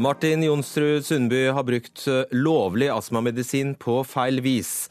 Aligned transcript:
Martin 0.00 0.40
Jonsrud 0.40 1.04
Sundby 1.04 1.50
har 1.52 1.64
brukt 1.68 2.06
eh, 2.08 2.22
lovlig 2.32 2.86
astmamedisin 2.88 3.74
på 3.76 3.98
feil 4.08 4.40
vis. 4.40 4.86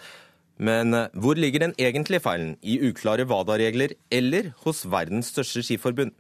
Men 0.62 0.94
eh, 0.94 1.08
hvor 1.18 1.40
ligger 1.40 1.64
den 1.64 1.74
egentlige 1.82 2.22
feilen? 2.22 2.52
I 2.62 2.76
uklare 2.92 3.26
WADA-regler 3.26 3.96
eller 4.14 4.52
hos 4.68 4.84
verdens 4.86 5.32
største 5.34 5.64
skiforbund? 5.66 6.14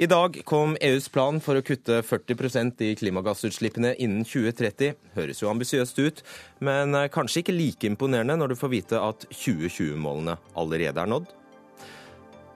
I 0.00 0.08
dag 0.08 0.40
kom 0.48 0.78
EUs 0.80 1.10
plan 1.12 1.42
for 1.44 1.60
å 1.60 1.66
kutte 1.66 2.00
40% 2.08 2.80
i 2.88 2.94
klimagassutslippene 3.02 3.92
innen 4.00 4.24
2030. 4.24 4.96
Høres 5.18 5.44
jo 5.44 5.52
ambisiøst 5.52 6.00
ut, 6.00 6.24
men 6.64 6.96
eh, 6.96 7.10
kanskje 7.12 7.44
ikke 7.44 7.58
like 7.58 7.90
imponerende 7.90 8.40
når 8.40 8.54
du 8.54 8.60
får 8.62 8.76
vite 8.78 9.06
at 9.12 9.28
2020-målene 9.28 10.40
allerede 10.56 11.04
er 11.04 11.16
nådd. 11.18 11.28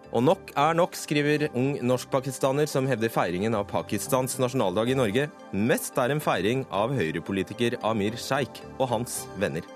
Og 0.09 0.23
nok 0.25 0.53
er 0.57 0.73
nok, 0.73 0.95
skriver 0.97 1.51
ung 1.53 1.75
norsk-pakistaner 1.85 2.69
som 2.71 2.87
hevder 2.89 3.13
feiringen 3.13 3.53
av 3.59 3.67
Pakistans 3.69 4.39
nasjonaldag 4.41 4.89
i 4.89 4.97
Norge 4.97 5.27
mest 5.53 5.99
er 6.01 6.15
en 6.15 6.23
feiring 6.23 6.65
av 6.73 6.95
høyrepolitiker 6.97 7.77
Amir 7.85 8.17
Sheikh 8.17 8.63
og 8.79 8.89
hans 8.95 9.27
venner. 9.37 9.67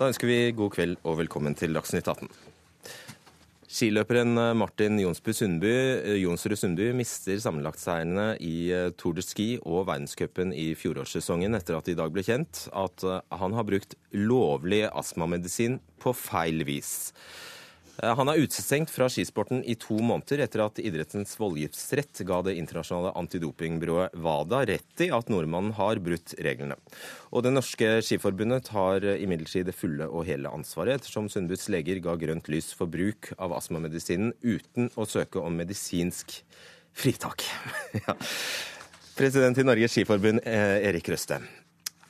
Da 0.00 0.08
ønsker 0.08 0.26
vi 0.26 0.40
god 0.56 0.74
kveld 0.74 0.98
og 1.04 1.20
velkommen 1.20 1.54
til 1.54 1.76
Dagsnytt 1.76 2.08
18. 2.08 2.26
Skiløperen 3.70 4.34
eh, 4.34 4.56
Martin 4.58 4.98
Jonsrud 4.98 5.36
Sundby, 5.36 5.70
eh, 5.70 6.16
Jonsrud 6.24 6.58
Sundby 6.58 6.88
mister 6.96 7.38
sammenlagtseierne 7.38 8.32
i 8.42 8.72
eh, 8.74 8.88
Tour 8.98 9.14
de 9.14 9.22
Ski 9.22 9.46
og 9.60 9.84
verdenscupen 9.86 10.50
i 10.50 10.72
fjorårssesongen 10.74 11.54
etter 11.54 11.78
at 11.78 11.86
det 11.86 11.94
i 11.94 12.00
dag 12.00 12.10
ble 12.10 12.24
kjent 12.26 12.64
at 12.74 13.04
han 13.30 13.54
har 13.54 13.68
brukt 13.68 13.94
lovlig 14.10 14.82
astmamedisin 14.90 15.78
på 16.02 16.16
feil 16.18 16.64
vis. 16.66 17.12
Eh, 18.02 18.14
han 18.16 18.30
er 18.30 18.40
utestengt 18.40 18.90
fra 18.92 19.08
skisporten 19.12 19.62
i 19.64 19.76
to 19.80 19.98
måneder 20.00 20.44
etter 20.44 20.64
at 20.64 20.80
idrettens 20.82 21.34
voldgiftsrett 21.40 22.22
ga 22.28 22.40
det 22.46 22.56
internasjonale 22.60 23.12
antidopingbyrået 23.20 24.16
WADA 24.24 24.62
rett 24.72 25.04
i 25.04 25.10
at 25.14 25.30
nordmannen 25.32 25.74
har 25.76 26.00
brutt 26.02 26.34
reglene. 26.40 26.78
Og 27.30 27.44
Det 27.44 27.54
norske 27.54 27.92
skiforbundet 28.06 28.70
tar 28.70 29.04
imidlertid 29.16 29.68
det 29.68 29.76
fulle 29.76 30.08
og 30.08 30.26
hele 30.28 30.52
ansvaret, 30.52 31.00
ettersom 31.00 31.28
Sundbuds 31.32 31.68
leger 31.72 32.00
ga 32.04 32.16
grønt 32.20 32.50
lys 32.52 32.72
for 32.76 32.90
bruk 32.90 33.32
av 33.38 33.54
astmamedisinen 33.56 34.34
uten 34.42 34.90
å 34.96 35.06
søke 35.08 35.42
om 35.42 35.56
medisinsk 35.60 36.40
fritak. 36.96 37.44
President 39.20 39.58
i 39.60 39.64
Norges 39.66 39.92
Skiforbund, 39.92 40.40
eh, 40.48 40.80
Erik 40.88 41.08
Røste. 41.12 41.40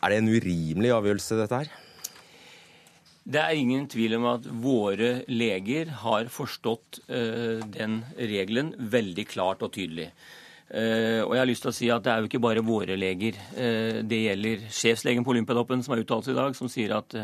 Er 0.01 0.13
det 0.13 0.21
en 0.21 0.31
urimelig 0.31 0.93
avgjørelse, 0.95 1.37
dette 1.41 1.65
her? 1.65 1.90
Det 3.25 3.41
er 3.41 3.57
ingen 3.59 3.85
tvil 3.91 4.17
om 4.17 4.27
at 4.33 4.47
våre 4.63 5.11
leger 5.29 5.91
har 6.03 6.31
forstått 6.33 7.03
uh, 7.11 7.61
den 7.69 8.01
regelen 8.17 8.73
veldig 8.79 9.27
klart 9.29 9.65
og 9.67 9.75
tydelig. 9.77 10.09
Uh, 10.71 11.27
og 11.27 11.35
jeg 11.35 11.43
har 11.43 11.51
lyst 11.51 11.67
til 11.67 11.73
å 11.73 11.75
si 11.77 11.91
at 11.91 12.05
Det 12.05 12.13
er 12.13 12.23
jo 12.23 12.31
ikke 12.31 12.43
bare 12.43 12.65
våre 12.65 12.97
leger. 12.97 13.37
Uh, 13.59 14.01
det 14.09 14.23
gjelder 14.25 14.65
sjefslegen 14.73 15.27
på 15.27 15.35
Olympiatoppen 15.35 15.85
som 15.85 15.95
har 15.95 16.03
uttalt 16.03 16.29
seg 16.29 16.35
i 16.37 16.41
dag, 16.41 16.57
som 16.57 16.71
sier 16.73 16.97
at 16.97 17.21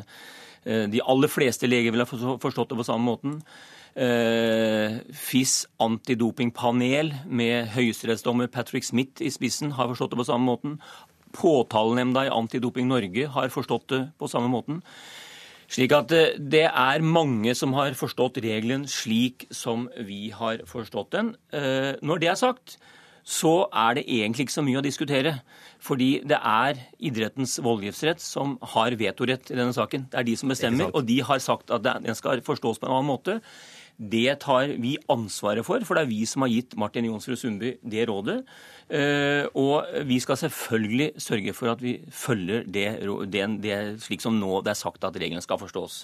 de 0.66 0.98
aller 1.06 1.30
fleste 1.30 1.69
leger 1.70 1.92
vil 1.94 2.03
ha 2.03 2.06
forstått 2.42 2.72
det 2.72 2.78
på 2.81 2.84
samme 2.88 3.06
måten. 3.06 3.36
FIS 5.14 5.53
antidopingpanel 5.78 7.12
med 7.31 7.69
høyesterettsdommer 7.70 8.50
Patrick 8.50 8.83
Smith 8.83 9.22
i 9.22 9.31
spissen 9.31 9.77
har 9.77 9.86
forstått 9.92 10.16
det 10.16 10.19
på 10.19 10.27
samme 10.27 10.48
måten. 10.48 10.75
Påtalenemnda 11.38 12.25
i 12.27 12.33
Antidoping 12.34 12.91
Norge 12.91 13.28
har 13.36 13.55
forstått 13.55 13.86
det 13.94 14.00
på 14.19 14.27
samme 14.33 14.50
måten. 14.50 14.83
Slik 15.72 15.95
at 15.97 16.12
eh, 16.14 16.36
det 16.39 16.67
er 16.69 17.05
mange 17.05 17.55
som 17.59 17.75
har 17.77 17.97
forstått 17.98 18.38
regelen 18.44 18.87
slik 18.91 19.49
som 19.54 19.88
vi 20.06 20.28
har 20.34 20.62
forstått 20.69 21.10
den. 21.16 21.32
Eh, 21.54 21.94
når 22.06 22.22
det 22.22 22.31
er 22.31 22.38
sagt, 22.38 22.77
så 23.27 23.66
er 23.75 23.99
det 23.99 24.04
egentlig 24.06 24.47
ikke 24.47 24.54
så 24.54 24.65
mye 24.66 24.78
å 24.78 24.84
diskutere. 24.87 25.38
Fordi 25.82 26.10
det 26.27 26.38
er 26.38 26.78
idrettens 27.04 27.59
voldgiftsrett 27.62 28.22
som 28.22 28.54
har 28.75 28.94
vetorett 28.99 29.50
i 29.50 29.59
denne 29.59 29.75
saken. 29.77 30.06
Det 30.10 30.21
er 30.21 30.27
de 30.27 30.37
som 30.38 30.50
bestemmer, 30.50 30.91
og 30.94 31.06
de 31.06 31.19
har 31.27 31.43
sagt 31.43 31.71
at 31.75 31.84
den 31.84 32.16
skal 32.19 32.43
forstås 32.47 32.81
på 32.81 32.88
en 32.88 32.94
annen 32.94 33.10
måte. 33.10 33.41
Det 33.97 34.29
tar 34.45 34.75
vi 34.83 34.97
ansvaret 35.09 35.65
for, 35.65 35.81
for 35.89 35.97
det 35.97 36.05
er 36.05 36.11
vi 36.11 36.25
som 36.29 36.45
har 36.45 36.53
gitt 36.53 36.75
Martin 36.77 37.09
Jonsrud 37.09 37.39
Sundby 37.41 37.77
det 37.81 38.05
rådet. 38.11 38.43
Eh, 38.87 39.49
og 39.59 39.89
vi 40.07 40.21
skal 40.23 40.39
selvfølgelig 40.39 41.09
sørge 41.19 41.55
for 41.57 41.73
at 41.73 41.81
vi 41.83 41.97
følger 42.15 42.62
det, 42.71 42.84
det, 43.33 43.47
det, 43.65 43.79
slik 44.05 44.23
som 44.23 44.37
nå 44.39 44.61
det 44.62 44.77
er 44.77 44.79
sagt 44.79 45.03
at 45.09 45.17
reglene 45.19 45.43
skal 45.43 45.59
forstås. 45.59 45.97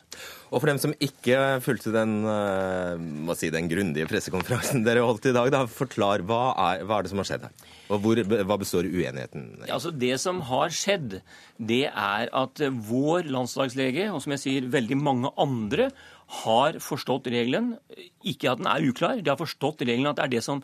Og 0.50 0.56
for 0.56 0.70
dem 0.70 0.80
som 0.82 0.96
ikke 0.98 1.60
fulgte 1.62 1.92
den, 1.94 2.16
eh, 2.26 2.96
må 2.98 3.36
si, 3.38 3.52
den 3.54 3.70
grundige 3.70 4.08
pressekonferansen 4.10 4.82
dere 4.88 5.04
holdt 5.06 5.30
i 5.30 5.36
dag, 5.36 5.52
da, 5.54 5.62
forklar 5.70 6.24
hva 6.26 6.40
er, 6.72 6.82
hva 6.88 6.98
er 6.98 7.06
det 7.06 7.12
som 7.12 7.22
har 7.22 7.28
skjedd 7.28 7.46
her? 7.46 7.68
Og 7.92 8.02
hvor, 8.02 8.22
hva 8.48 8.56
består 8.58 8.88
uenigheten 8.88 9.46
i? 9.60 9.68
Ja, 9.68 9.76
altså 9.76 9.92
det 9.94 10.16
som 10.22 10.40
har 10.48 10.72
skjedd, 10.74 11.20
det 11.60 11.84
er 11.92 12.32
at 12.34 12.64
vår 12.88 13.28
landslagslege, 13.30 14.08
og 14.10 14.24
som 14.24 14.34
jeg 14.34 14.42
sier 14.42 14.70
veldig 14.72 14.98
mange 14.98 15.30
andre, 15.38 15.90
har 16.42 16.78
forstått 16.82 17.28
regelen. 17.32 17.74
Ikke 18.24 18.52
at 18.52 18.60
den 18.62 18.68
er 18.70 18.84
uklar, 18.88 19.20
de 19.20 19.32
har 19.32 19.40
forstått 19.40 19.84
regelen 19.84 20.10
at 20.10 20.18
det 20.18 20.26
er 20.26 20.34
det 20.36 20.44
som 20.46 20.62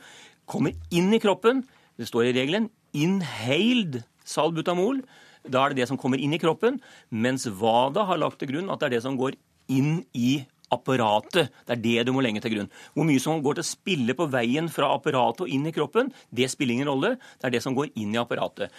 kommer 0.48 0.76
inn 0.90 1.12
i 1.12 1.20
kroppen. 1.22 1.64
Det 1.98 2.08
står 2.08 2.30
i 2.30 2.36
regelen 2.36 2.70
'inhaled 2.94 4.02
salbutamol'. 4.24 5.04
Da 5.48 5.64
er 5.64 5.68
det 5.70 5.82
det 5.82 5.88
som 5.88 5.98
kommer 5.98 6.18
inn 6.18 6.32
i 6.32 6.38
kroppen. 6.40 6.80
Mens 7.10 7.46
WADA 7.46 8.04
har 8.04 8.18
lagt 8.18 8.38
til 8.38 8.48
grunn 8.48 8.70
at 8.70 8.80
det 8.80 8.86
er 8.86 8.96
det 8.96 9.02
som 9.02 9.16
går 9.16 9.36
inn 9.68 10.04
i 10.14 10.44
apparatet. 10.72 11.48
Det 11.66 11.76
er 11.76 11.82
det 11.82 12.06
du 12.06 12.12
må 12.12 12.22
legge 12.24 12.40
til 12.44 12.54
grunn. 12.56 12.70
Hvor 12.94 13.06
mye 13.08 13.20
som 13.22 13.42
går 13.42 13.58
til 13.58 13.64
å 13.64 13.72
spille 13.72 14.14
på 14.14 14.28
veien 14.30 14.68
fra 14.68 14.92
apparatet 14.94 15.46
og 15.46 15.52
inn 15.52 15.66
i 15.66 15.72
kroppen, 15.72 16.12
det 16.30 16.50
spiller 16.50 16.74
ingen 16.74 16.90
rolle. 16.90 17.16
Det 17.40 17.48
er 17.48 17.56
det 17.56 17.62
som 17.64 17.76
går 17.76 17.92
inn 17.96 18.14
i 18.14 18.20
apparatet. 18.20 18.72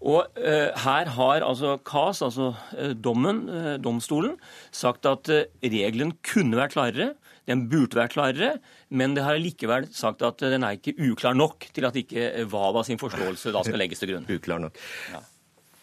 Og 0.00 0.26
uh, 0.38 0.70
Her 0.84 1.12
har 1.16 1.44
altså 1.46 1.76
KAS, 1.86 2.22
altså 2.22 2.52
uh, 2.54 2.92
dommen, 2.92 3.46
uh, 3.48 3.76
domstolen, 3.82 4.36
sagt 4.74 5.08
at 5.08 5.30
regelen 5.64 6.16
kunne 6.26 6.58
vært 6.58 6.76
klarere. 6.76 7.14
Den 7.46 7.68
burde 7.70 7.94
vært 7.94 8.16
klarere, 8.16 8.56
men 8.90 9.14
det 9.14 9.22
har 9.22 9.38
likevel 9.38 9.86
sagt 9.94 10.24
at 10.26 10.42
den 10.42 10.66
er 10.66 10.80
ikke 10.80 10.96
uklar 11.12 11.36
nok 11.38 11.68
til 11.70 11.86
at 11.86 11.94
ikke 11.98 12.46
WADA 12.50 12.82
sin 12.88 12.98
forståelse 12.98 13.54
da 13.54 13.62
skal 13.62 13.78
legges 13.84 14.02
til 14.02 14.14
grunn. 14.14 14.26
Uklar 14.26 14.62
nok. 14.66 14.80
Ja. 15.14 15.22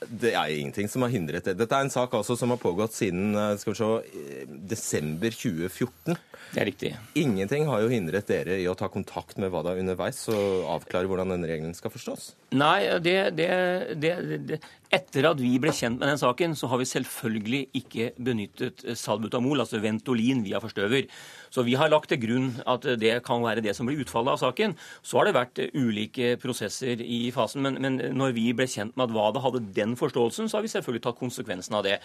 Det 0.09 0.33
er 0.33 0.53
ingenting 0.53 0.89
som 0.91 1.05
har 1.05 1.11
hindret 1.13 1.47
det. 1.47 1.55
Dette 1.59 1.77
er 1.77 1.85
en 1.85 1.93
sak 1.93 2.13
altså 2.17 2.37
som 2.39 2.53
har 2.53 2.61
pågått 2.61 2.95
siden 2.95 3.35
eh, 3.37 3.55
se, 3.61 3.89
eh, 4.09 4.45
desember 4.73 5.33
2014. 5.33 6.17
Det 6.53 6.61
er 6.61 6.69
riktig. 6.69 6.91
Ingenting 7.17 7.65
har 7.69 7.81
jo 7.81 7.89
hindret 7.89 8.29
dere 8.29 8.59
i 8.61 8.67
å 8.69 8.75
ta 8.77 8.89
kontakt 8.91 9.39
med 9.41 9.49
WADA 9.53 9.73
underveis 9.81 10.21
og 10.29 10.67
avklare 10.75 11.09
hvordan 11.09 11.33
denne 11.33 11.49
regelen 11.49 11.73
skal 11.77 11.93
forstås? 11.93 12.33
Nei, 12.53 12.85
det, 13.01 13.15
det, 13.37 13.49
det, 13.97 14.59
etter 14.93 15.25
at 15.31 15.39
vi 15.41 15.55
ble 15.61 15.73
kjent 15.73 15.97
med 15.97 16.11
den 16.11 16.21
saken, 16.21 16.53
så 16.57 16.69
har 16.69 16.81
vi 16.81 16.89
selvfølgelig 16.91 17.63
ikke 17.79 18.11
benyttet 18.21 18.83
salbutamol, 18.99 19.63
altså 19.63 19.81
Ventolin 19.81 20.43
via 20.45 20.61
forstøver. 20.61 21.07
Så 21.53 21.65
vi 21.65 21.73
har 21.77 21.89
lagt 21.89 22.11
til 22.13 22.21
grunn 22.21 22.51
at 22.69 22.85
det 23.01 23.15
kan 23.25 23.41
være 23.45 23.63
det 23.65 23.73
som 23.77 23.89
blir 23.89 24.03
utfallet 24.03 24.35
av 24.35 24.41
saken. 24.41 24.75
Så 25.01 25.19
har 25.19 25.29
det 25.29 25.35
vært 25.37 25.63
ulike 25.73 26.35
prosesser 26.41 27.01
i 27.01 27.23
fasen, 27.33 27.65
men, 27.65 27.81
men 27.81 27.97
når 28.13 28.37
vi 28.37 28.47
ble 28.57 28.69
kjent 28.69 28.93
med 28.93 29.09
at 29.09 29.17
WADA 29.17 29.43
hadde 29.47 29.65
den 29.73 29.92
forståelsen, 29.99 30.49
så 30.49 30.59
har 30.59 30.65
vi 30.65 30.73
selvfølgelig 30.73 31.03
tatt 31.07 31.19
konsekvensen 31.19 31.79
av 31.79 31.85
det. 31.87 31.99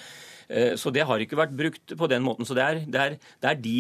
Eh, 0.48 0.74
så 0.80 0.92
det 0.94 1.06
har 1.08 1.20
ikke 1.20 1.38
vært 1.38 1.56
brukt 1.56 1.96
på 1.98 2.10
den 2.10 2.24
måten. 2.24 2.48
Så 2.48 2.56
det 2.56 2.64
er, 2.64 2.82
det 2.86 3.04
er, 3.04 3.18
det 3.42 3.52
er 3.52 3.62
de 3.64 3.78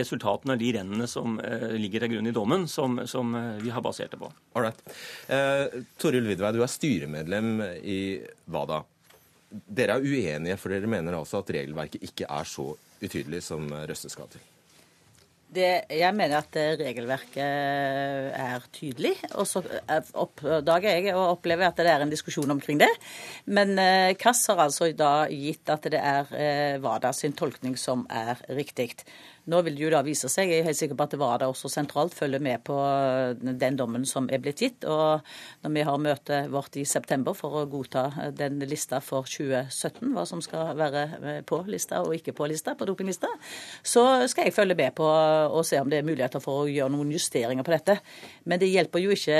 resultatene 0.00 0.24
resultatene, 0.24 0.56
de 0.58 0.72
rennene 0.78 1.06
som 1.10 1.38
eh, 1.40 1.74
ligger 1.78 2.04
til 2.04 2.14
grunn 2.14 2.30
i 2.30 2.34
dommen, 2.34 2.66
som, 2.68 3.00
som 3.06 3.34
vi 3.60 3.70
har 3.70 3.82
basert 3.82 4.12
det 4.12 4.20
på. 4.20 4.30
Alright. 4.54 4.80
Eh, 5.28 5.82
Toril 5.98 6.26
Vidvei, 6.28 6.52
du 6.52 6.62
er 6.62 6.70
styremedlem 6.70 7.60
i 7.82 8.00
WADA. 8.46 8.82
Dere 9.50 9.98
er 9.98 10.04
uenige, 10.04 10.58
for 10.58 10.74
dere 10.74 10.90
mener 10.90 11.14
altså 11.14 11.42
at 11.42 11.54
regelverket 11.54 12.02
ikke 12.02 12.26
er 12.26 12.44
så 12.48 12.72
utydelig 13.00 13.44
som 13.44 13.68
Røste 13.70 14.10
skal 14.10 14.30
til? 14.32 14.53
Det, 15.54 15.84
jeg 15.92 16.14
mener 16.16 16.40
at 16.40 16.56
regelverket 16.80 17.38
er 17.38 18.64
tydelig. 18.74 19.12
Og 19.38 19.46
så 19.46 19.62
oppdager 20.18 20.88
jeg 20.88 21.12
og 21.14 21.36
opplever 21.36 21.68
at 21.68 21.78
det 21.78 21.92
er 21.92 22.02
en 22.02 22.10
diskusjon 22.10 22.50
omkring 22.56 22.80
det. 22.82 22.90
Men 23.46 23.76
Kass 24.18 24.46
har 24.50 24.64
altså 24.64 24.90
da 24.96 25.28
gitt 25.30 25.70
at 25.70 25.86
det 25.92 26.00
er 26.00 26.32
eh, 26.34 26.80
WADA 26.82 27.12
sin 27.14 27.36
tolkning 27.38 27.78
som 27.78 28.02
er 28.10 28.42
riktig. 28.50 28.96
Nå 29.50 29.58
vil 29.66 29.74
det 29.76 29.82
jo 29.82 29.90
da 29.92 30.00
vise 30.04 30.28
seg, 30.32 30.48
jeg 30.48 30.62
er 30.62 30.68
helt 30.70 30.78
sikker 30.78 30.96
på 30.96 31.04
at 31.04 31.14
WADA 31.20 31.48
også 31.50 31.68
sentralt 31.68 32.14
følger 32.16 32.40
med 32.40 32.62
på 32.64 32.76
den 33.44 33.76
dommen 33.76 34.06
som 34.08 34.24
er 34.32 34.40
blitt 34.40 34.62
gitt. 34.64 34.86
Og 34.88 35.20
når 35.64 35.74
vi 35.74 35.82
har 35.84 36.00
møtet 36.00 36.48
vårt 36.52 36.78
i 36.80 36.84
september 36.88 37.36
for 37.36 37.58
å 37.60 37.64
godta 37.68 38.06
den 38.32 38.62
lista 38.64 39.02
for 39.04 39.28
2017, 39.28 40.14
hva 40.16 40.24
som 40.28 40.40
skal 40.44 40.72
være 40.78 41.42
på 41.44 41.60
lista 41.68 42.00
og 42.00 42.14
ikke 42.16 42.32
på 42.38 42.48
lista, 42.48 42.72
på 42.78 42.88
dopinglista, 42.88 43.28
så 43.84 44.24
skal 44.32 44.48
jeg 44.48 44.56
følge 44.56 44.78
med 44.78 44.96
på 44.96 45.04
og 45.04 45.60
se 45.68 45.76
om 45.82 45.92
det 45.92 46.00
er 46.00 46.08
muligheter 46.08 46.40
for 46.40 46.62
å 46.62 46.70
gjøre 46.70 46.94
noen 46.94 47.12
justeringer 47.12 47.66
på 47.66 47.74
dette. 47.74 47.98
Men 48.48 48.62
det 48.62 48.72
hjelper 48.72 49.04
jo 49.04 49.12
ikke 49.12 49.38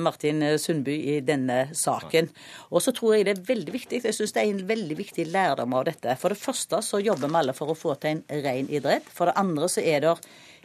Martin 0.00 0.40
Sundby 0.56 0.96
i 1.16 1.18
denne 1.20 1.66
saken. 1.76 2.32
Og 2.72 2.80
så 2.80 2.96
tror 2.96 3.18
jeg 3.18 3.28
det 3.28 3.36
er 3.36 3.44
veldig 3.52 3.76
viktig, 3.76 4.00
jeg 4.06 4.16
syns 4.16 4.32
det 4.32 4.46
er 4.46 4.54
en 4.54 4.64
veldig 4.72 4.98
viktig 5.04 5.28
lærdom 5.28 5.76
av 5.76 5.84
dette. 5.90 6.16
For 6.16 6.32
det 6.32 6.40
første 6.40 6.80
så 6.80 7.02
jobber 7.02 7.28
vi 7.28 7.40
alle 7.42 7.56
for 7.56 7.72
å 7.72 7.76
få 7.76 7.98
til 8.00 8.16
en 8.16 8.44
ren 8.48 8.72
idrett. 8.72 9.01
For 9.10 9.28
det 9.28 9.38
andre 9.40 9.68
så 9.72 9.82
er 9.82 10.04
det 10.04 10.16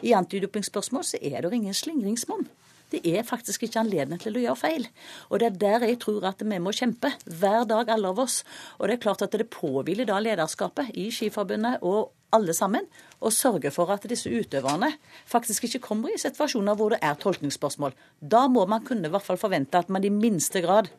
i 0.06 0.14
antidopingspørsmål 0.14 1.06
så 1.06 1.20
er 1.22 1.42
det 1.42 1.54
ingen 1.58 1.74
slingringsmonn. 1.74 2.46
Det 2.88 3.02
er 3.04 3.26
faktisk 3.28 3.66
ikke 3.66 3.82
anledning 3.82 4.20
til 4.22 4.38
å 4.38 4.42
gjøre 4.46 4.60
feil. 4.62 4.86
Og 5.28 5.42
det 5.42 5.48
er 5.48 5.58
der 5.60 5.86
jeg 5.90 5.98
tror 6.00 6.30
at 6.30 6.40
vi 6.40 6.60
må 6.64 6.72
kjempe. 6.72 7.12
Hver 7.26 7.66
dag, 7.68 7.90
alle 7.92 8.14
av 8.14 8.22
oss. 8.24 8.44
Og 8.80 8.88
det 8.88 8.96
er 8.96 9.02
klart 9.04 9.26
at 9.26 9.36
det 9.36 9.50
påhviler 9.52 10.08
da 10.08 10.22
lederskapet 10.24 10.94
i 10.96 11.10
Skiforbundet 11.12 11.84
og 11.84 12.14
alle 12.36 12.56
sammen 12.56 12.88
å 13.24 13.32
sørge 13.32 13.72
for 13.76 13.92
at 13.92 14.08
disse 14.08 14.32
utøverne 14.32 14.94
faktisk 15.28 15.68
ikke 15.68 15.84
kommer 15.84 16.14
i 16.14 16.22
situasjoner 16.22 16.80
hvor 16.80 16.96
det 16.96 17.02
er 17.04 17.20
tolkningsspørsmål. 17.20 17.96
Da 18.20 18.46
må 18.52 18.64
man 18.68 18.86
kunne 18.88 19.08
i 19.08 19.12
hvert 19.12 19.26
fall 19.26 19.40
forvente 19.42 19.80
at 19.80 19.92
man 19.92 20.08
i 20.08 20.14
minste 20.14 20.64
grad 20.64 20.92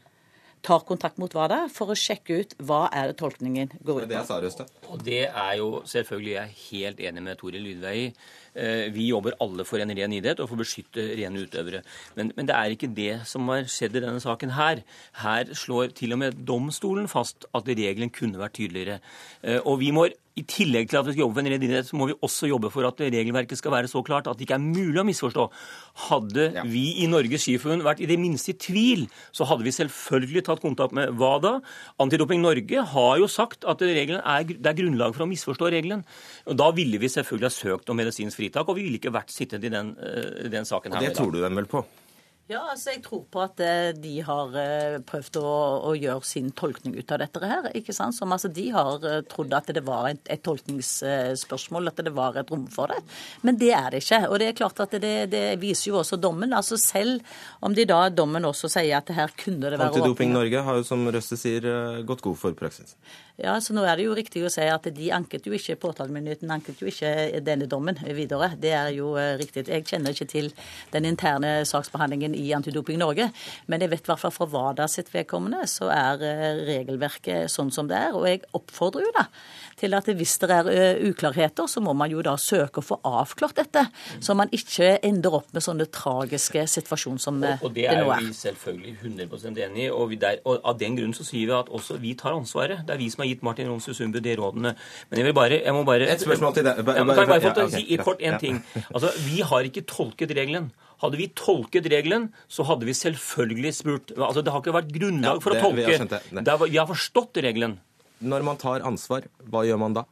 tar 0.62 0.80
kontakt 0.88 1.18
mot 1.18 1.34
WADA 1.34 1.64
for 1.72 1.92
å 1.92 1.96
sjekke 1.98 2.40
ut 2.42 2.54
hva 2.58 2.86
er 2.94 3.12
det 3.12 3.18
tolkningen 3.20 3.72
går 3.80 4.02
ut 4.04 4.10
på. 4.10 4.66
Og 4.92 5.04
Det 5.04 5.24
er 5.28 5.54
jo 5.60 5.68
selvfølgelig 5.88 6.34
jeg 6.34 6.42
er 6.42 6.58
helt 6.70 7.00
enig 7.10 7.24
med 7.28 7.38
Tore 7.40 7.62
Lydvei 7.62 7.96
i. 8.06 8.10
Eh, 8.58 8.88
vi 8.94 9.08
jobber 9.08 9.36
alle 9.44 9.66
for 9.68 9.80
en 9.82 9.92
ren 9.94 10.14
idrett 10.16 10.40
og 10.42 10.50
for 10.50 10.58
å 10.58 10.62
beskytte 10.64 11.04
rene 11.18 11.44
utøvere. 11.46 11.82
Men, 12.18 12.32
men, 12.34 12.48
det 12.48 12.56
er 12.56 12.74
ikke 12.74 12.90
det 12.94 13.12
som 13.30 13.46
har 13.52 13.68
skjedd 13.70 13.98
i 13.98 14.04
denne 14.04 14.22
saken 14.22 14.56
her. 14.58 14.82
Her 15.22 15.52
slår 15.56 15.94
til 15.98 16.16
og 16.16 16.22
med 16.24 16.40
domstolen 16.48 17.08
fast 17.10 17.46
at 17.54 17.68
regelen 17.68 18.10
kunne 18.14 18.40
vært 18.40 18.58
tydeligere. 18.58 18.98
Eh, 19.42 19.60
og 19.62 19.78
vi 19.82 19.92
må 19.94 20.08
i 20.38 20.44
tillegg 20.46 20.88
til 20.90 21.00
at 21.00 21.06
vi 21.06 21.14
skal 21.14 21.24
jobbe 21.24 21.36
for 21.38 21.42
en 21.42 21.50
ren 21.52 21.64
idrett, 21.66 21.88
så 21.88 21.98
må 21.98 22.08
vi 22.10 22.16
også 22.24 22.48
jobbe 22.50 22.70
for 22.72 22.86
at 22.86 23.00
regelverket 23.02 23.58
skal 23.58 23.74
være 23.74 23.90
så 23.90 24.02
klart 24.06 24.28
at 24.30 24.38
det 24.38 24.46
ikke 24.46 24.58
er 24.58 24.64
mulig 24.64 25.00
å 25.02 25.06
misforstå. 25.08 25.46
Hadde 26.08 26.46
ja. 26.54 26.64
vi 26.68 26.84
i 27.02 27.08
Norges 27.10 27.44
Skiforbund 27.44 27.86
vært 27.86 28.02
i 28.04 28.08
det 28.10 28.18
minste 28.20 28.52
i 28.54 28.58
tvil, 28.58 29.06
så 29.34 29.48
hadde 29.48 29.66
vi 29.66 29.74
selvfølgelig 29.74 30.44
tatt 30.46 30.62
kontakt 30.62 30.94
med 30.96 31.16
WADA. 31.18 31.56
Antidoping 32.02 32.42
Norge 32.44 32.84
har 32.92 33.18
jo 33.22 33.30
sagt 33.30 33.66
at 33.68 33.82
er, 33.82 34.14
det 34.48 34.70
er 34.70 34.78
grunnlag 34.78 35.16
for 35.16 35.26
å 35.26 35.30
misforstå 35.30 35.72
regelen. 35.74 36.04
Og 36.46 36.58
Da 36.58 36.70
ville 36.76 37.00
vi 37.02 37.10
selvfølgelig 37.10 37.50
ha 37.50 37.54
søkt 37.54 37.90
om 37.90 37.98
medisinsk 37.98 38.38
fritak, 38.48 38.68
og 38.68 38.80
vi 38.80 38.88
ville 38.88 39.00
ikke 39.00 39.14
vært 39.14 39.32
sittende 39.34 39.68
i 39.68 39.72
den, 39.72 39.94
uh, 40.00 40.50
den 40.50 40.68
saken 40.68 40.96
her. 40.96 41.02
Og 41.02 41.08
det 41.08 41.16
tror 41.20 41.34
du 41.34 41.42
dem 41.44 41.62
vel 41.62 41.70
på? 41.70 41.84
Ja, 42.48 42.62
altså 42.72 42.94
Jeg 42.94 43.02
tror 43.04 43.26
på 43.28 43.42
at 43.44 43.60
eh, 43.60 43.90
de 43.92 44.14
har 44.24 44.54
eh, 44.56 44.94
prøvd 45.04 45.36
å, 45.42 45.48
å, 45.84 45.92
gjøre 45.98 46.24
sin 46.24 46.48
tolkning 46.56 46.94
ut 46.96 47.12
av 47.12 47.20
dette 47.20 47.42
her. 47.44 47.68
ikke 47.76 47.92
sant? 47.92 48.16
Som 48.16 48.32
altså 48.32 48.48
De 48.48 48.64
har 48.72 49.04
eh, 49.04 49.20
trodd 49.28 49.52
at 49.52 49.68
det 49.76 49.82
var 49.84 50.08
et, 50.08 50.22
et, 50.32 50.40
tolkningsspørsmål, 50.46 51.90
at 51.92 52.00
det 52.06 52.14
var 52.16 52.40
et 52.40 52.48
rom 52.48 52.64
for 52.72 52.88
det. 52.94 53.02
Men 53.44 53.60
det 53.60 53.68
er 53.76 53.90
det 53.92 54.00
ikke. 54.00 54.22
Og 54.30 54.40
det 54.40 54.48
er 54.48 54.56
klart 54.62 54.80
at 54.86 54.96
det, 54.96 55.12
det 55.34 55.44
viser 55.60 55.90
jo 55.90 56.00
også 56.00 56.16
dommen. 56.16 56.56
altså 56.56 56.80
Selv 56.80 57.20
om 57.60 57.76
de 57.76 57.84
da 57.88 58.06
dommen 58.08 58.48
også 58.48 58.72
sier 58.78 58.96
at 59.02 59.12
her 59.12 59.36
kunne 59.36 59.68
det 59.68 59.76
være 59.76 59.92
Antidoping 59.92 60.32
Norge 60.32 60.64
har 60.64 60.80
jo, 60.80 60.88
som 60.88 61.04
Røste 61.04 61.36
sier, 61.36 61.68
gått 62.08 62.24
god 62.24 62.40
for 62.46 62.56
praksis. 62.56 62.96
Ja, 63.38 63.52
så 63.62 63.70
nå 63.70 63.84
er 63.86 63.94
det 63.94 64.02
jo 64.02 64.16
riktig 64.18 64.40
å 64.42 64.48
si 64.50 64.64
at 64.66 64.88
de 64.96 65.10
anket 65.14 65.44
jo 65.46 65.52
ikke, 65.54 65.76
påtalemyndigheten 65.78 66.50
anket 66.50 66.80
jo 66.82 66.88
ikke 66.90 67.38
denne 67.46 67.68
dommen 67.70 67.94
videre. 68.16 68.48
Det 68.58 68.72
er 68.74 68.90
jo 68.96 69.12
riktig. 69.38 69.68
Jeg 69.70 69.86
kjenner 69.86 70.10
ikke 70.10 70.26
til 70.32 70.50
den 70.90 71.06
interne 71.06 71.52
saksbehandlingen 71.68 72.34
i 72.34 72.48
Antidoping 72.56 72.98
Norge. 72.98 73.28
Men 73.70 73.84
jeg 73.84 73.92
vet 73.92 74.02
i 74.02 74.10
hvert 74.10 74.24
fall 74.24 74.34
for 74.34 74.50
WADA 74.50 74.88
sitt 74.90 75.12
vedkommende 75.14 75.68
så 75.70 75.86
er 75.94 76.26
eh, 76.26 76.64
regelverket 76.66 77.46
sånn 77.54 77.70
som 77.70 77.86
det 77.86 78.00
er. 78.08 78.18
Og 78.18 78.26
jeg 78.26 78.42
oppfordrer 78.58 79.06
jo 79.06 79.14
da 79.14 79.28
til 79.78 79.94
at 79.96 80.08
hvis 80.18 80.34
det 80.42 80.50
er 80.54 80.70
eh, 80.72 81.02
uklarheter, 81.08 81.68
så 81.70 81.82
må 81.84 81.94
man 81.96 82.10
jo 82.12 82.22
da 82.24 82.34
søke 82.40 82.82
å 82.82 82.84
få 82.84 82.98
avklart 83.06 83.58
dette. 83.60 83.84
Så 84.24 84.36
man 84.38 84.50
ikke 84.54 84.96
ender 85.06 85.38
opp 85.40 85.52
med 85.54 85.64
sånne 85.64 85.88
tragiske 85.94 86.64
situasjoner 86.70 87.22
som 87.22 87.40
det, 87.42 87.56
og, 87.58 87.70
og 87.70 87.76
det, 87.76 87.86
det 87.88 88.00
nå 88.00 88.08
er. 88.08 88.08
Og 88.08 88.14
Det 88.14 88.26
er 88.26 88.32
vi 88.32 88.40
selvfølgelig 88.40 88.96
100 89.02 89.62
enig 89.68 89.86
i. 89.86 89.90
Og, 89.94 90.16
der, 90.20 90.42
og, 90.44 90.58
av 90.62 90.80
den 90.80 90.98
grunn 90.98 91.14
så 91.16 91.26
sier 91.26 91.46
vi 91.50 91.56
at 91.58 91.70
også 91.80 91.98
vi 92.02 92.14
tar 92.18 92.36
ansvaret. 92.36 92.84
Det 92.88 92.96
er 92.96 93.02
vi 93.02 93.10
som 93.12 93.24
har 93.24 93.30
gitt 93.32 93.46
Martin 93.46 93.70
Romsø 93.72 93.94
Sundbu 93.96 94.20
de 94.24 94.36
rådene. 94.38 94.74
Men 95.10 95.22
jeg 95.22 95.28
vil 95.30 95.36
bare 95.36 95.62
jeg 95.62 95.74
må 95.76 95.84
bare, 95.88 96.08
Et 96.08 96.26
spørsmål 96.26 96.58
til 96.58 96.68
deg. 96.68 96.82
Kan 96.84 97.14
jeg 97.14 97.32
bare 97.32 97.40
få 97.54 97.70
si 97.72 98.02
kort 98.02 98.22
en 98.22 98.38
ting? 98.42 98.60
Altså, 98.92 99.12
Vi 99.24 99.42
har 99.46 99.66
ikke 99.68 99.86
tolket 99.88 100.34
regelen. 100.36 100.70
Hadde 100.98 101.18
vi 101.20 101.28
tolket 101.38 101.86
regelen, 101.92 102.32
så 102.50 102.64
hadde 102.66 102.88
vi 102.88 102.94
selvfølgelig 102.96 103.74
spurt 103.76 104.12
Altså, 104.16 104.42
Det 104.42 104.50
har 104.52 104.62
ikke 104.62 104.74
vært 104.74 104.94
grunnlag 104.94 105.42
for 105.44 105.54
å 105.54 105.60
tolke. 105.62 106.20
Vi 106.32 106.42
har, 106.42 106.64
vi 106.64 106.80
har 106.80 106.88
forstått 106.88 107.38
regelen. 107.44 107.78
Når 108.18 108.42
man 108.42 108.58
tar 108.58 108.82
ansvar, 108.86 109.28
hva 109.46 109.62
gjør 109.66 109.78
man 109.78 109.94
da? 109.94 110.02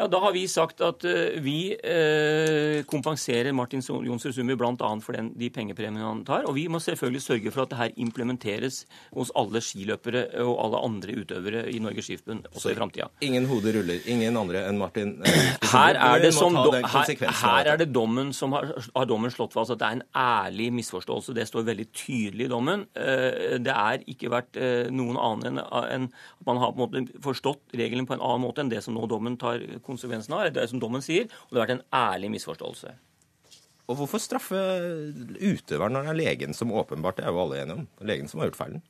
Ja, 0.00 0.06
Da 0.08 0.18
har 0.22 0.32
vi 0.32 0.46
sagt 0.48 0.80
at 0.80 1.04
uh, 1.04 1.36
vi 1.44 1.74
uh, 1.76 2.80
kompenserer 2.88 3.52
Martin 3.52 3.82
Jonsrud 3.84 4.32
Summi 4.32 4.54
bl.a. 4.56 4.90
for 5.04 5.12
den, 5.12 5.28
de 5.36 5.50
pengepremiene 5.52 6.06
han 6.06 6.22
tar. 6.24 6.46
Og 6.48 6.54
vi 6.56 6.64
må 6.72 6.80
selvfølgelig 6.80 7.20
sørge 7.20 7.52
for 7.52 7.66
at 7.66 7.74
det 7.74 7.80
her 7.80 7.98
implementeres 8.00 8.86
hos 9.12 9.32
alle 9.36 9.60
skiløpere 9.60 10.22
og 10.40 10.54
alle 10.64 10.80
andre 10.88 11.18
utøvere 11.20 11.66
i 11.68 11.82
Norges 11.84 12.08
Skiforbund 12.08 12.48
også 12.54 12.72
i 12.72 12.78
framtida. 12.78 13.10
Ingen 13.26 13.48
hoder 13.50 13.76
ruller. 13.76 14.00
Ingen 14.08 14.38
andre 14.40 14.62
enn 14.70 14.80
Martin 14.80 15.18
uh, 15.20 15.28
her, 15.74 16.00
er 16.00 16.24
det 16.24 16.32
som, 16.32 16.56
her, 16.56 17.12
her, 17.42 17.72
er 17.74 17.82
det 17.82 17.90
dommen 17.92 18.32
som 18.32 18.56
har, 18.56 18.72
har, 18.94 19.10
dommen 19.10 19.34
slått 19.34 19.52
fast 19.58 19.74
at 19.76 19.82
det 19.82 19.90
er 19.90 19.98
en 19.98 20.06
ærlig 20.16 20.70
misforståelse. 20.78 21.36
Det 21.36 21.44
står 21.50 21.68
veldig 21.68 21.88
tydelig 21.92 22.48
i 22.48 22.50
dommen. 22.54 22.86
det 22.96 23.74
er 23.74 24.08
ikke 24.08 24.32
vært 24.32 24.56
noen 24.94 25.18
annen 25.20 25.60
enn 25.60 26.08
at 26.08 26.48
man 26.48 26.60
har 26.62 26.72
på 26.72 26.86
en 26.86 27.04
måte 27.04 27.20
forstått 27.20 27.76
regelen 27.76 28.08
på 28.08 28.16
en 28.16 28.24
annen 28.24 28.46
måte 28.46 28.64
enn 28.64 28.72
det 28.72 28.80
som 28.84 28.96
nå 28.96 29.04
dommen 29.10 29.36
tar 29.40 29.60
konsekvensen 29.60 29.89
av, 29.94 30.50
det 30.54 30.62
er 30.62 30.70
som 30.70 30.82
dommen 30.82 31.04
sier, 31.04 31.30
og 31.48 31.54
det 31.54 31.60
har 31.60 31.66
vært 31.66 31.76
en 31.78 31.86
ærlig 31.96 32.30
misforståelse. 32.36 32.94
Og 33.90 33.98
hvorfor 33.98 34.22
straffe 34.22 34.58
utøveren 35.40 35.96
når 35.96 36.06
det 36.06 36.12
er 36.12 36.20
legen 36.20 36.54
som 36.54 36.70
åpenbart, 36.70 37.18
det 37.18 37.26
er 37.26 37.34
jo 37.34 37.42
alle 37.42 37.62
enige 37.62 37.78
om, 37.80 37.86
legen 38.06 38.30
som 38.30 38.42
har 38.42 38.50
gjort 38.50 38.60
feilen? 38.60 38.84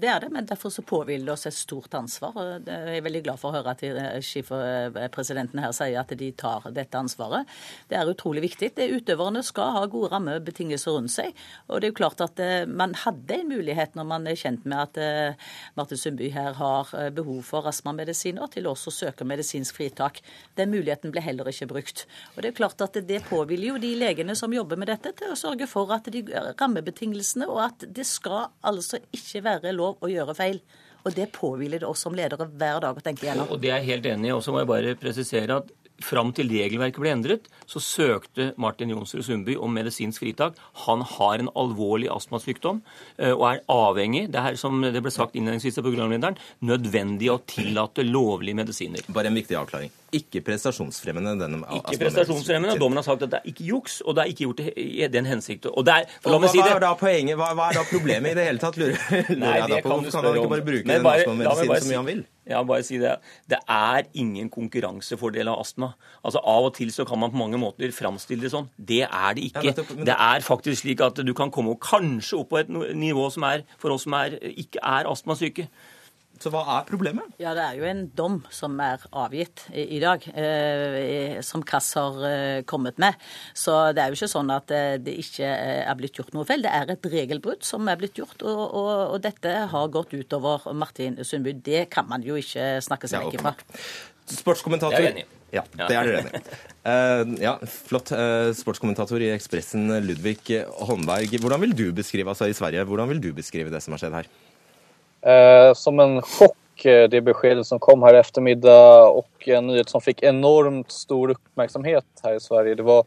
Det 0.00 0.08
er 0.08 0.22
det, 0.24 0.30
men 0.32 0.46
derfor 0.48 0.72
så 0.72 0.80
påhviler 0.88 1.26
det 1.26 1.32
oss 1.34 1.44
et 1.46 1.54
stort 1.54 1.92
ansvar. 1.94 2.32
og 2.32 2.68
Jeg 2.68 2.96
er 2.96 3.04
veldig 3.04 3.20
glad 3.26 3.40
for 3.40 3.52
å 3.52 3.58
høre 3.58 3.74
at 3.74 4.22
skiferpresidenten 4.24 5.60
her 5.60 5.74
sier 5.76 5.98
at 6.00 6.14
de 6.16 6.30
tar 6.32 6.64
dette 6.72 6.96
ansvaret. 6.96 7.50
Det 7.90 7.98
er 7.98 8.08
utrolig 8.08 8.40
viktig. 8.46 8.70
Det 8.78 8.88
Utøverne 8.88 9.42
skal 9.44 9.74
ha 9.76 9.82
gode 9.92 10.08
rammebetingelser 10.14 10.96
rundt 10.96 11.12
seg. 11.12 11.36
Og 11.68 11.82
det 11.82 11.90
er 11.90 11.92
jo 11.92 11.98
klart 11.98 12.24
at 12.24 12.40
eh, 12.40 12.64
man 12.64 12.96
hadde 13.02 13.36
en 13.36 13.52
mulighet 13.52 13.98
når 13.98 14.08
man 14.08 14.30
er 14.30 14.38
kjent 14.40 14.64
med 14.64 14.80
at 14.80 15.00
eh, 15.02 15.52
Martin 15.76 16.00
Sundby 16.00 16.32
her 16.32 16.56
har 16.56 16.94
eh, 16.96 17.10
behov 17.12 17.44
for 17.50 17.68
astmamedisiner, 17.68 18.48
til 18.48 18.70
også 18.72 18.88
å 18.88 18.96
søke 18.96 19.28
medisinsk 19.28 19.76
fritak. 19.76 20.22
Den 20.56 20.72
muligheten 20.72 21.12
ble 21.12 21.20
heller 21.20 21.52
ikke 21.52 21.68
brukt. 21.68 22.06
Og 22.32 22.40
Det 22.40 22.54
er 22.54 22.58
klart 22.62 22.80
at 22.80 22.96
det 22.96 23.20
påhviler 23.28 23.74
jo 23.74 23.78
de 23.82 23.92
legene 24.00 24.38
som 24.40 24.56
jobber 24.56 24.80
med 24.80 24.88
dette, 24.94 25.12
til 25.20 25.36
å 25.36 25.38
sørge 25.38 25.68
for 25.68 25.92
at 25.92 26.08
de 26.08 26.24
rammebetingelsene, 26.32 27.50
og 27.52 27.60
at 27.68 27.86
det 27.92 28.08
skal 28.08 28.48
altså 28.64 29.04
ikke 29.12 29.44
være 29.44 29.76
lov 29.76 29.81
lov 29.82 30.00
å 30.02 30.10
gjøre 30.10 30.38
feil. 30.38 30.62
Og 31.02 31.14
det 31.16 31.32
påhviler 31.34 31.82
det 31.82 31.88
oss 31.88 32.04
som 32.06 32.14
ledere 32.14 32.46
hver 32.46 32.82
dag 32.84 32.98
å 32.98 33.02
tenke 33.02 33.26
gjennom. 33.26 33.50
Og 33.50 33.58
det 33.62 33.72
er 33.72 33.80
jeg 33.82 33.96
helt 33.96 34.10
enig 34.12 34.30
i. 34.30 34.34
Og 34.36 34.42
så 34.44 34.54
må 34.54 34.62
jeg 34.62 34.70
bare 34.70 34.98
presisere 35.00 35.58
at 35.58 35.72
fram 36.04 36.32
til 36.36 36.50
regelverket 36.52 37.02
ble 37.02 37.12
endret, 37.14 37.48
så 37.70 37.82
søkte 37.82 38.50
Martin 38.60 38.92
Jonsrud 38.92 39.24
Sundby 39.26 39.56
om 39.56 39.72
medisinsk 39.74 40.24
fritak. 40.24 40.58
Han 40.86 41.04
har 41.14 41.42
en 41.42 41.50
alvorlig 41.58 42.10
astmasykdom 42.12 42.82
eh, 43.18 43.32
og 43.32 43.46
er 43.52 43.64
avhengig, 43.72 44.26
det 44.32 44.42
er 44.42 44.60
som 44.60 44.82
det 44.82 45.02
ble 45.02 45.14
sagt 45.14 45.38
innledningsvis 45.38 45.80
av 45.80 45.88
programlederen, 45.88 46.38
nødvendig 46.66 47.32
å 47.32 47.40
tillate 47.46 48.06
lovlige 48.06 48.62
medisiner. 48.62 49.10
Bare 49.12 49.32
en 49.32 49.40
viktig 49.40 49.58
avklaring 49.58 49.92
ikke 50.12 50.42
prestasjonsfremmende. 50.44 51.32
Denne, 51.40 51.62
ikke 51.78 51.98
prestasjonsfremmende, 52.04 52.76
og 52.76 52.82
Dommen 52.82 53.00
har 53.00 53.06
sagt 53.06 53.24
at 53.26 53.32
det 53.32 53.40
er 53.40 53.52
ikke 53.52 53.64
juks, 53.64 54.00
og 54.04 54.16
det 54.16 54.24
er 54.24 54.34
ikke 54.34 54.44
gjort 54.44 54.60
i 54.76 55.08
den 55.12 55.28
hensikt. 55.28 55.68
Og, 55.70 55.88
er, 55.88 56.08
og 56.26 56.36
hva, 56.36 56.50
si 56.52 56.60
hva, 56.60 56.74
er 56.76 56.84
da 56.84 56.92
poenget, 57.00 57.38
hva, 57.40 57.52
hva, 57.56 57.70
er 57.72 57.80
da 57.80 57.86
problemet 57.88 58.34
i 58.34 58.38
det 58.38 58.46
hele 58.50 58.62
tatt, 58.62 58.78
lurer, 58.80 59.00
Nei, 59.32 59.56
jeg 59.62 59.72
da 59.72 59.80
på? 59.80 59.94
Hvorfor 59.94 60.18
kan 60.18 60.28
han 60.28 60.40
ikke 60.42 60.52
bare 60.52 60.66
bruke 60.68 60.88
den 60.88 61.10
astmamedisinen 61.14 61.84
så 61.86 61.88
mye 61.88 62.00
han 62.02 62.10
vil? 62.10 62.24
Ja, 62.48 62.62
bare 62.66 62.82
si 62.82 62.98
Det 62.98 63.18
Det 63.48 63.58
er 63.68 64.08
ingen 64.14 64.50
konkurransefordel 64.50 65.48
av 65.48 65.60
astma. 65.60 65.92
Altså 66.24 66.40
Av 66.42 66.64
og 66.64 66.74
til 66.74 66.90
så 66.90 67.06
kan 67.06 67.18
man 67.18 67.30
på 67.30 67.38
mange 67.38 67.58
måter 67.58 67.92
framstille 67.94 68.42
det 68.42 68.50
sånn. 68.50 68.68
Det 68.76 69.02
er 69.06 69.34
det 69.34 69.44
ikke. 69.52 69.74
Det 70.04 70.16
er 70.18 70.40
faktisk 70.40 70.82
slik 70.82 71.00
at 71.00 71.16
du 71.22 71.32
kan 71.34 71.50
komme 71.50 71.76
kanskje 71.78 72.38
opp 72.40 72.50
på 72.50 72.58
et 72.58 72.68
nivå 72.68 73.30
som 73.30 73.44
er 73.44 73.62
for 73.78 73.94
oss 73.94 74.02
som 74.08 74.14
er, 74.18 74.38
ikke 74.42 74.82
er 74.82 75.06
astmasyke. 75.10 75.68
Så 76.42 76.50
hva 76.50 76.62
er 76.74 76.86
problemet? 76.88 77.34
Ja, 77.38 77.52
Det 77.54 77.62
er 77.62 77.76
jo 77.78 77.86
en 77.86 78.02
dom 78.18 78.40
som 78.50 78.74
er 78.82 79.02
avgitt 79.14 79.66
i, 79.70 79.84
i 79.96 80.00
dag, 80.02 80.24
eh, 80.34 81.38
som 81.46 81.62
Kass 81.62 81.92
har 81.98 82.18
eh, 82.26 82.62
kommet 82.66 82.98
med. 83.02 83.18
Så 83.54 83.76
det 83.94 84.02
er 84.02 84.10
jo 84.10 84.18
ikke 84.18 84.32
sånn 84.32 84.50
at 84.50 84.72
eh, 84.74 84.96
det 84.98 85.14
ikke 85.22 85.46
eh, 85.46 85.82
er 85.86 85.98
blitt 86.00 86.18
gjort 86.18 86.34
noe 86.34 86.48
feil. 86.48 86.64
Det 86.66 86.72
er 86.74 86.90
et 86.96 87.10
regelbrudd 87.14 87.62
som 87.66 87.86
er 87.86 88.00
blitt 88.00 88.18
gjort, 88.18 88.42
og, 88.42 88.62
og, 88.64 88.90
og 89.14 89.20
dette 89.22 89.54
har 89.70 89.94
gått 89.94 90.16
utover 90.18 90.66
Martin 90.74 91.20
Sundby. 91.22 91.54
Det 91.62 91.86
kan 91.94 92.10
man 92.10 92.26
jo 92.26 92.40
ikke 92.40 92.74
snakke 92.82 93.10
seg 93.10 93.28
vekk 93.28 93.38
ifra. 93.38 93.54
Sportskommentator. 94.32 94.98
Jeg 94.98 95.12
er 95.12 95.16
enig. 95.20 95.28
Ja, 95.52 95.62
det 95.76 95.94
er 95.94 96.08
dere 96.08 96.20
enig 96.22 96.38
i. 96.38 96.60
Uh, 96.82 97.32
ja, 97.42 97.56
flott. 97.68 98.10
Uh, 98.10 98.50
sportskommentator 98.56 99.20
i 99.22 99.28
Ekspressen, 99.34 99.84
Ludvig 100.02 100.40
Holmberg. 100.88 101.36
Hvordan 101.42 101.60
vil 101.66 101.76
du 101.76 101.84
beskrive 101.94 102.32
altså 102.32 102.48
i 102.48 102.56
Sverige, 102.56 102.86
hvordan 102.88 103.12
vil 103.12 103.20
du 103.22 103.30
beskrive 103.36 103.70
det 103.70 103.82
som 103.84 103.94
har 103.94 104.02
skjedd 104.02 104.16
her? 104.22 104.30
Uh, 105.26 105.74
som 105.74 106.00
en 106.00 106.20
sjokk, 106.22 106.58
det 106.82 107.20
beskedet 107.22 107.66
som 107.66 107.78
kom 107.78 108.02
her 108.02 108.16
ettermiddag, 108.18 109.12
og 109.14 109.46
en 109.46 109.68
nyhet 109.70 109.92
som 109.92 110.02
fikk 110.02 110.24
enormt 110.26 110.90
stor 110.90 111.34
oppmerksomhet 111.36 112.24
her 112.24 112.38
i 112.38 112.42
Sverige. 112.42 112.80
Det 112.80 112.86
var 112.88 113.04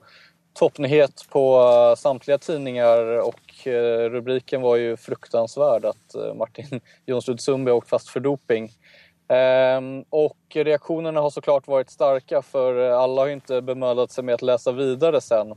toppnyhet 0.55 1.25
på 1.33 1.43
samtlige 1.99 2.37
tidningar 2.45 3.09
og 3.25 3.65
rubriken 4.13 4.63
var 4.63 4.77
jo 4.79 4.93
fruktansvärd 4.95 5.89
at 5.89 6.15
Martin 6.39 6.79
Jonsrud 7.09 7.41
Sundby 7.43 7.75
åkt 7.75 7.89
fast 7.89 8.13
for 8.13 8.23
doping. 8.23 8.69
Ehm, 9.27 10.05
och 10.09 10.37
reaktionerna 10.53 11.21
har 11.21 11.29
såklart 11.29 11.67
varit 11.67 11.89
starka 11.89 12.41
för 12.41 12.89
alla 12.89 13.21
har 13.21 13.27
inte 13.27 13.61
bemödat 13.61 14.11
sig 14.11 14.23
med 14.23 14.35
att 14.35 14.41
läsa 14.41 14.71
vidare 14.71 15.21
sen. 15.21 15.53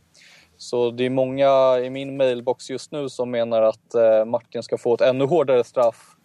Så 0.56 0.90
det 0.90 1.06
är 1.06 1.10
många 1.10 1.78
i 1.78 1.90
min 1.90 2.16
mailbox 2.16 2.70
just 2.70 2.92
nu 2.92 3.08
som 3.08 3.30
menar 3.30 3.62
att 3.62 3.94
eh, 3.94 4.24
Martin 4.24 4.62
ska 4.62 4.78
få 4.78 4.94
ett 4.94 5.00
ännu 5.00 5.24
hårdare 5.24 5.64
straff 5.64 5.96
eh, 5.96 6.17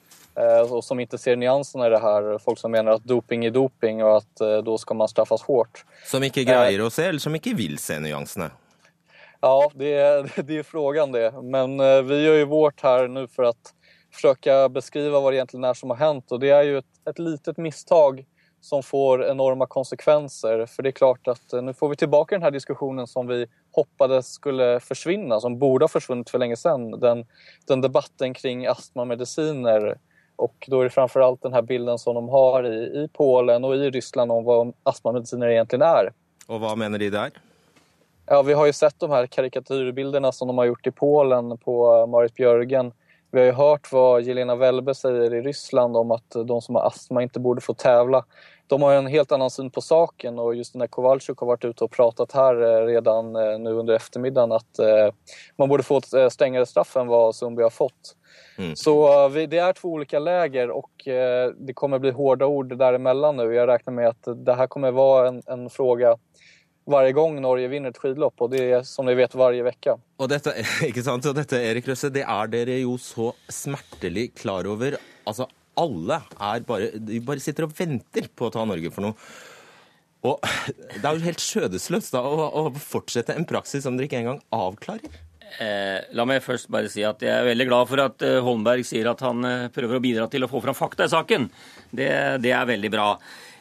och 0.72 0.84
som 0.84 1.00
inte 1.00 1.18
ser 1.18 1.36
nyanserna 1.36 1.88
i 1.88 1.90
det 1.90 2.00
här. 2.00 2.38
Folk 2.38 2.60
som 2.60 2.72
mener 2.72 2.92
at 2.92 3.04
doping 3.04 3.46
er 3.46 3.52
doping 3.52 4.04
og 4.04 4.18
at 4.18 4.42
eh, 4.42 4.60
skal 4.64 4.80
ska 4.80 4.94
man 4.94 5.08
straffes 5.08 5.42
hårt. 5.42 5.86
Som 6.06 6.24
ikke 6.24 6.46
greier 6.48 6.82
å 6.82 6.90
se, 6.90 7.06
eller 7.12 7.22
som 7.22 7.36
ikke 7.36 7.54
vil 7.58 7.78
se 7.78 8.00
nyansene? 8.00 8.50
Ja, 9.42 9.70
det 9.76 9.94
er, 9.94 10.30
det 10.44 10.58
är 10.58 10.64
frågan 10.64 11.12
det. 11.12 11.32
Men 11.42 11.78
vi 12.08 12.24
gjør 12.24 12.40
jo 12.40 12.52
vårt 12.56 12.82
her 12.82 13.08
nå 13.08 13.28
for 13.28 13.52
å 13.52 13.56
forsøke 14.14 14.60
å 14.66 14.70
beskrive 14.74 15.18
hva 15.18 15.32
det 15.32 15.42
egentlig 15.42 15.66
er 15.70 15.78
som 15.78 15.94
har 15.94 16.02
hendt. 16.02 16.32
Og 16.32 16.42
det 16.42 16.54
er 16.54 16.70
jo 16.70 16.84
et, 16.84 16.92
et 17.10 17.20
litet 17.22 17.62
misstag 17.62 18.24
som 18.64 18.84
får 18.84 19.26
enorme 19.26 19.66
konsekvenser. 19.68 20.66
For 20.72 20.86
det 20.86 20.94
er 20.94 21.00
klart 21.02 21.28
at 21.28 21.54
eh, 21.54 21.64
nu 21.64 21.74
får 21.76 21.94
vi 21.94 22.00
tilbake 22.06 22.38
denne 22.38 22.54
diskusjonen 22.56 23.10
som 23.10 23.28
vi 23.28 23.44
hoppades 23.76 24.36
skulle 24.38 24.78
forsvinne, 24.84 25.40
som 25.44 25.58
borde 25.60 25.88
ha 25.88 25.92
forsvunnet 25.92 26.32
for 26.32 26.40
lenge 26.40 26.56
siden. 26.60 26.94
Den, 27.04 27.26
den 27.68 27.84
debatten 27.84 28.36
kring 28.38 28.64
astmamediciner. 28.72 29.98
Och 30.36 30.66
då 30.68 30.80
är 30.80 30.84
det 30.84 30.90
framförallt 30.90 31.42
den 31.42 31.54
här 31.54 31.62
bilden 31.62 32.00
som 32.00 32.16
de 32.16 32.30
har 32.30 32.64
i, 32.64 33.04
i 33.04 33.10
Polen 33.14 33.64
och 33.64 33.76
i 33.76 33.90
Ryssland 33.90 34.32
om 34.32 34.44
vad 34.44 34.74
astmamediciner 34.84 35.50
egentligen 35.50 35.82
är. 35.82 36.14
Och 36.48 36.60
vad 36.60 36.78
menar 36.78 37.00
de 37.00 37.10
där? 37.10 37.32
Ja, 38.26 38.42
vi 38.42 38.54
har 38.54 38.66
ju 38.66 38.74
sett 38.74 39.00
de 39.00 39.12
här 39.12 39.28
karikatyrbilderna 39.28 40.32
som 40.32 40.48
de 40.48 40.58
har 40.58 40.66
gjort 40.66 40.88
i 40.88 40.92
Polen 40.92 41.58
på 41.58 42.06
Marit 42.06 42.34
Björgen 42.34 42.92
vi 43.34 43.40
har 43.40 43.46
ju 43.46 43.52
hört 43.52 43.92
vad 43.92 44.22
Jelena 44.22 44.56
Welbe 44.56 44.96
säger 44.96 45.34
i 45.34 45.42
Ryssland 45.42 45.98
om 45.98 46.12
att 46.12 46.30
de 46.46 46.62
som 46.62 46.76
har 46.76 46.88
astma 46.88 47.24
inte 47.24 47.40
borde 47.40 47.62
få 47.62 47.74
tävla. 47.74 48.26
De 48.68 48.82
har 48.82 48.94
en 48.94 49.08
helt 49.08 49.32
annan 49.32 49.50
syn 49.50 49.72
på 49.72 49.82
saken 49.82 50.40
och 50.40 50.56
just 50.56 50.76
när 50.76 50.88
Kowalczyk 50.88 51.38
har 51.38 51.48
varit 51.48 51.66
ute 51.66 51.84
och 51.84 51.92
pratat 51.92 52.32
här 52.32 52.62
eh, 52.62 52.86
redan 52.86 53.36
eh, 53.36 53.60
nu 53.60 53.72
under 53.72 53.94
eftermiddagen 53.94 54.52
att 54.52 54.80
eh, 54.80 55.14
man 55.56 55.70
borde 55.70 55.84
få 55.84 55.98
ett 55.98 56.34
strängare 56.34 56.66
straff 56.66 56.98
än 56.98 57.08
vad 57.08 57.36
Sundby 57.36 57.64
har 57.64 57.70
fått. 57.70 58.16
Mm. 58.58 58.76
Så 58.76 59.30
det 59.30 59.58
är 59.58 59.74
två 59.74 59.90
olika 59.90 60.20
läger 60.20 60.70
och 60.70 60.92
det 61.58 61.74
kommer 61.74 62.00
bli 62.00 62.12
hårda 62.12 62.46
ord 62.46 62.78
däremellan 62.78 63.38
nu. 63.38 63.54
Jag 63.54 63.68
räknar 63.68 63.94
med 63.94 64.08
att 64.08 64.28
det 64.46 64.54
här 64.54 64.68
kommer 64.68 64.92
vara 64.92 65.28
en, 65.28 65.42
en 65.46 65.70
fråga 65.70 66.18
varje 66.90 67.14
gang 67.16 67.40
Norge 67.42 67.70
vinner 67.72 67.94
et 67.94 68.00
skidlopp, 68.00 68.36
og 68.44 68.52
det 68.54 68.64
er 68.64 68.86
som 68.88 69.08
dere 69.08 69.22
vet 69.22 69.36
hver 69.38 69.58
uke. 69.70 69.98
Og 70.20 70.32
dette, 70.32 70.54
ikke 70.90 71.06
sant? 71.06 71.26
Og 71.30 71.38
dette 71.38 71.60
Erik 71.60 71.88
Røsse, 71.90 72.12
det 72.14 72.26
er 72.26 72.54
dere 72.54 72.80
jo 72.82 72.98
så 73.02 73.32
smertelig 73.52 74.30
klar 74.40 74.68
over. 74.70 75.00
Altså, 75.30 75.48
alle 75.80 76.22
er 76.38 76.68
bare, 76.68 76.94
de 77.00 77.24
bare 77.26 77.44
sitter 77.44 77.68
og 77.68 77.76
venter 77.78 78.30
på 78.30 78.48
å 78.48 78.54
ta 78.54 78.66
Norge 78.68 78.94
for 78.94 79.08
noe. 79.08 79.18
Og 80.24 80.40
det 81.00 81.04
er 81.04 81.12
jo 81.12 81.28
helt 81.28 81.44
skjødesløst 81.44 82.16
da, 82.16 82.24
å, 82.24 82.50
å 82.64 82.66
fortsette 82.80 83.36
en 83.36 83.48
praksis 83.50 83.86
som 83.86 83.98
dere 83.98 84.10
ikke 84.10 84.24
engang 84.24 84.44
avklarer. 84.56 85.22
Eh, 85.62 86.00
la 86.18 86.26
meg 86.26 86.42
først 86.42 86.70
bare 86.74 86.90
si 86.90 87.04
at 87.06 87.22
jeg 87.22 87.30
er 87.30 87.46
veldig 87.46 87.68
glad 87.70 87.90
for 87.90 88.02
at 88.02 88.24
eh, 88.26 88.40
Holmberg 88.42 88.88
sier 88.88 89.12
at 89.12 89.22
han 89.22 89.46
eh, 89.46 89.68
prøver 89.74 90.00
å 90.00 90.02
bidra 90.02 90.26
til 90.32 90.46
å 90.46 90.50
få 90.50 90.64
fram 90.64 90.78
fakta 90.78 91.06
i 91.06 91.12
saken. 91.12 91.46
Det, 91.92 92.10
det 92.42 92.54
er 92.56 92.70
veldig 92.70 92.92
bra. 92.94 93.08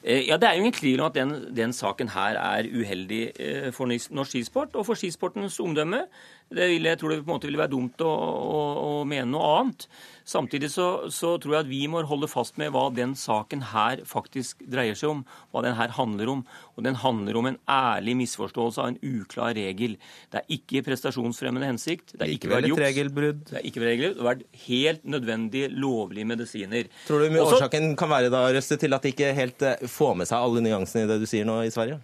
Eh, 0.04 0.26
ja, 0.28 0.37
Det 0.37 0.49
er 0.49 0.52
jo 0.52 0.59
ingen 0.59 0.73
tvil 0.73 1.00
om 1.00 1.06
at 1.06 1.14
den, 1.14 1.56
den 1.56 1.73
saken 1.73 2.09
her 2.09 2.38
er 2.38 2.66
uheldig 2.66 3.32
eh, 3.38 3.73
for 3.73 3.87
norsk 3.87 4.30
skisport 4.30 4.75
og 4.75 4.87
for 4.87 4.99
skisportens 4.99 5.61
omdømme. 5.61 6.04
Det 6.52 6.68
vil, 6.71 6.88
jeg 6.90 7.00
tror 7.00 7.12
det 7.12 7.21
på 7.23 7.30
en 7.30 7.35
måte 7.35 7.49
ville 7.49 7.61
være 7.61 7.73
dumt 7.73 8.02
å, 8.04 8.11
å, 8.12 8.64
å 8.87 8.90
mene 9.09 9.30
noe 9.32 9.52
annet. 9.59 9.87
Samtidig 10.25 10.71
så, 10.71 11.11
så, 11.11 11.35
tror 11.42 11.56
jeg 11.56 11.64
at 11.64 11.71
vi 11.71 11.80
må 11.90 12.02
holde 12.06 12.28
fast 12.30 12.59
med 12.61 12.71
hva 12.75 12.85
den 12.94 13.14
saken 13.18 13.64
her 13.73 14.04
faktisk 14.06 14.62
dreier 14.71 14.99
seg 14.99 15.11
om. 15.11 15.25
Hva 15.50 15.64
den 15.66 15.75
her 15.78 15.94
handler 15.97 16.30
om. 16.30 16.44
Og 16.76 16.87
den 16.87 16.99
handler 17.02 17.38
om 17.40 17.49
en 17.50 17.59
ærlig 17.71 18.14
misforståelse 18.23 18.85
av 18.85 18.92
en 18.92 19.00
uklar 19.02 19.56
regel. 19.59 19.99
Det 20.30 20.42
er 20.42 20.56
ikke 20.59 20.85
prestasjonsfremmende 20.87 21.73
hensikt. 21.73 22.14
Det 22.14 22.28
er 22.28 22.37
ikke 22.37 22.52
vel 22.52 22.71
et 22.71 22.85
regelbrudd. 22.85 23.42
Det 23.50 23.59
er 23.59 23.68
ikke 23.73 23.85
regelbrudd. 23.85 24.16
Det 24.18 24.25
har 24.25 24.30
vært 24.30 24.62
helt 24.68 25.04
nødvendige, 25.16 25.73
lovlige 25.75 26.30
medisiner. 26.35 26.90
Tror 27.09 27.25
du 27.25 27.28
Også, 27.32 27.59
årsaken 27.59 27.92
kan 27.99 28.12
være 28.12 28.30
da, 28.32 28.47
Røste, 28.54 28.78
til 28.78 28.94
at 28.94 29.02
de 29.02 29.12
ikke 29.14 29.35
helt 29.37 29.66
eh, 29.66 29.87
får 29.90 30.16
med 30.21 30.30
seg 30.30 30.38
alle 30.38 30.62
nyansene 30.64 31.06
i 31.06 31.11
det 31.11 31.23
du 31.23 31.28
sier 31.28 31.49
nå 31.49 31.62
i 31.66 31.75
Sverige? 31.75 31.99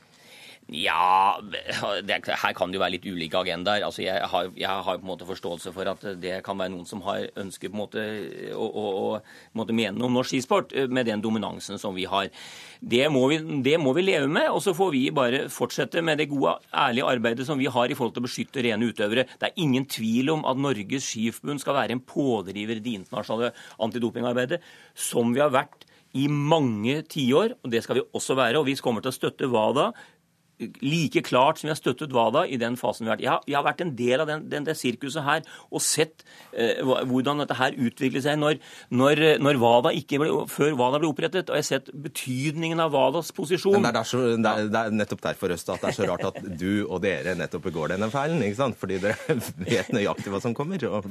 Ja, 0.68 1.40
det, 1.40 2.18
her 2.28 2.52
kan 2.52 2.68
det 2.68 2.76
jo 2.76 2.82
være 2.82 2.92
litt 2.98 3.06
ulike 3.08 3.38
agendaer. 3.40 3.87
Altså, 3.87 4.02
jeg, 4.04 4.20
har, 4.20 4.50
jeg 4.52 4.68
har 4.68 4.98
på 4.98 5.06
en 5.06 5.08
måte 5.08 5.25
forståelse 5.25 5.72
for 5.72 5.88
at 5.88 6.02
det 6.20 6.42
kan 6.44 6.58
være 6.60 6.75
noen 6.75 6.84
som 6.88 7.00
har 7.06 7.25
ønsker 7.40 7.70
på 7.72 7.78
en 7.78 7.80
måte 7.80 8.04
å, 8.52 8.66
å, 8.66 8.82
å 9.00 9.56
måte 9.56 9.72
mene 9.72 9.96
noe 9.96 10.10
om 10.10 10.18
norsk 10.18 10.34
skisport 10.34 10.75
eh, 10.76 10.84
med 10.92 11.08
den 11.08 11.25
dominansen 11.25 11.80
som 11.80 11.96
vi 11.96 12.04
har. 12.04 12.28
Det 12.84 13.06
må 13.08 13.25
vi, 13.32 13.40
det 13.64 13.78
må 13.80 13.94
vi 13.96 14.04
leve 14.10 14.28
med, 14.28 14.50
og 14.52 14.60
så 14.60 14.76
får 14.76 14.92
vi 14.92 15.02
bare 15.16 15.46
fortsette 15.52 16.04
med 16.04 16.20
det 16.20 16.28
gode, 16.34 16.58
ærlige 16.68 17.08
arbeidet 17.16 17.48
som 17.48 17.56
vi 17.56 17.72
har 17.72 17.88
i 17.88 17.96
forhold 17.96 18.18
til 18.18 18.26
å 18.26 18.28
beskytte 18.28 18.66
rene 18.68 18.92
utøvere. 18.92 19.25
Det 19.40 19.48
er 19.48 19.64
ingen 19.64 19.88
tvil 19.88 20.34
om 20.37 20.44
at 20.52 20.60
Norges 20.60 21.08
Skiforbund 21.08 21.64
skal 21.64 21.80
være 21.80 21.96
en 21.96 22.04
pådriver 22.04 22.76
i 22.76 22.84
det 22.84 22.98
internasjonale 23.00 23.54
antidopingarbeidet, 23.88 24.60
som 24.92 25.32
vi 25.32 25.40
har 25.40 25.56
vært 25.56 25.88
i 26.16 26.28
mange 26.28 27.02
tiår, 27.08 27.56
og 27.62 27.72
det 27.72 27.82
skal 27.84 27.98
vi 27.98 28.06
også 28.16 28.37
være. 28.37 28.60
Og 28.60 28.68
vi 28.68 28.76
kommer 28.80 29.04
til 29.04 29.12
å 29.12 29.16
støtte 29.16 29.48
WADA 29.48 29.90
like 30.83 31.23
klart 31.23 31.61
som 31.61 31.71
har 31.71 31.79
støttet 31.79 32.12
WADA 32.15 32.45
i 32.50 32.59
den 32.61 32.77
fasen 32.79 33.07
vi 33.07 33.11
har 33.11 33.17
vært. 33.17 33.25
Jeg 33.25 33.31
har, 33.31 33.43
jeg 33.47 33.57
har 33.59 33.67
vært 33.67 33.83
en 33.85 33.93
del 33.99 34.23
av 34.25 34.31
den, 34.31 34.45
den, 34.50 34.67
det 34.67 34.75
sirkuset 34.79 35.25
her 35.27 35.45
og 35.71 35.83
sett 35.85 36.25
eh, 36.53 36.83
hvordan 36.83 37.43
dette 37.45 37.57
her 37.59 37.77
utviklet 37.79 38.25
seg 38.27 38.41
når, 38.41 38.59
når, 38.91 39.23
når 39.45 39.61
WADA 39.62 39.95
ikke 40.00 40.21
ble, 40.23 40.31
før 40.50 40.75
WADA 40.79 41.03
ble 41.03 41.11
opprettet. 41.12 41.53
Og 41.53 41.59
jeg 41.59 41.67
har 41.67 41.69
sett 41.69 41.93
betydningen 41.95 42.83
av 42.83 42.95
WADAs 42.97 43.31
posisjon. 43.37 43.79
Men 43.79 43.95
det 43.95 44.03
er, 44.03 44.11
så, 44.11 44.23
det 44.35 44.53
er, 44.53 44.73
det 44.73 44.83
er 44.83 44.99
nettopp 45.03 45.25
derfor 45.29 45.55
Øst, 45.55 45.71
at 45.73 45.81
det 45.81 45.88
er 45.88 45.97
så 45.97 46.09
rart 46.11 46.27
at 46.29 46.43
du 46.61 46.85
og 46.85 46.99
dere 47.00 47.33
nettopp 47.38 47.69
begår 47.69 47.95
denne 47.95 48.11
feilen. 48.12 48.43
ikke 48.45 48.59
sant? 48.59 48.79
Fordi 48.81 48.99
dere 49.03 49.38
vet 49.71 49.93
nøyaktig 49.95 50.35
hva 50.35 50.43
som 50.43 50.57
kommer 50.57 50.83
og 50.91 51.07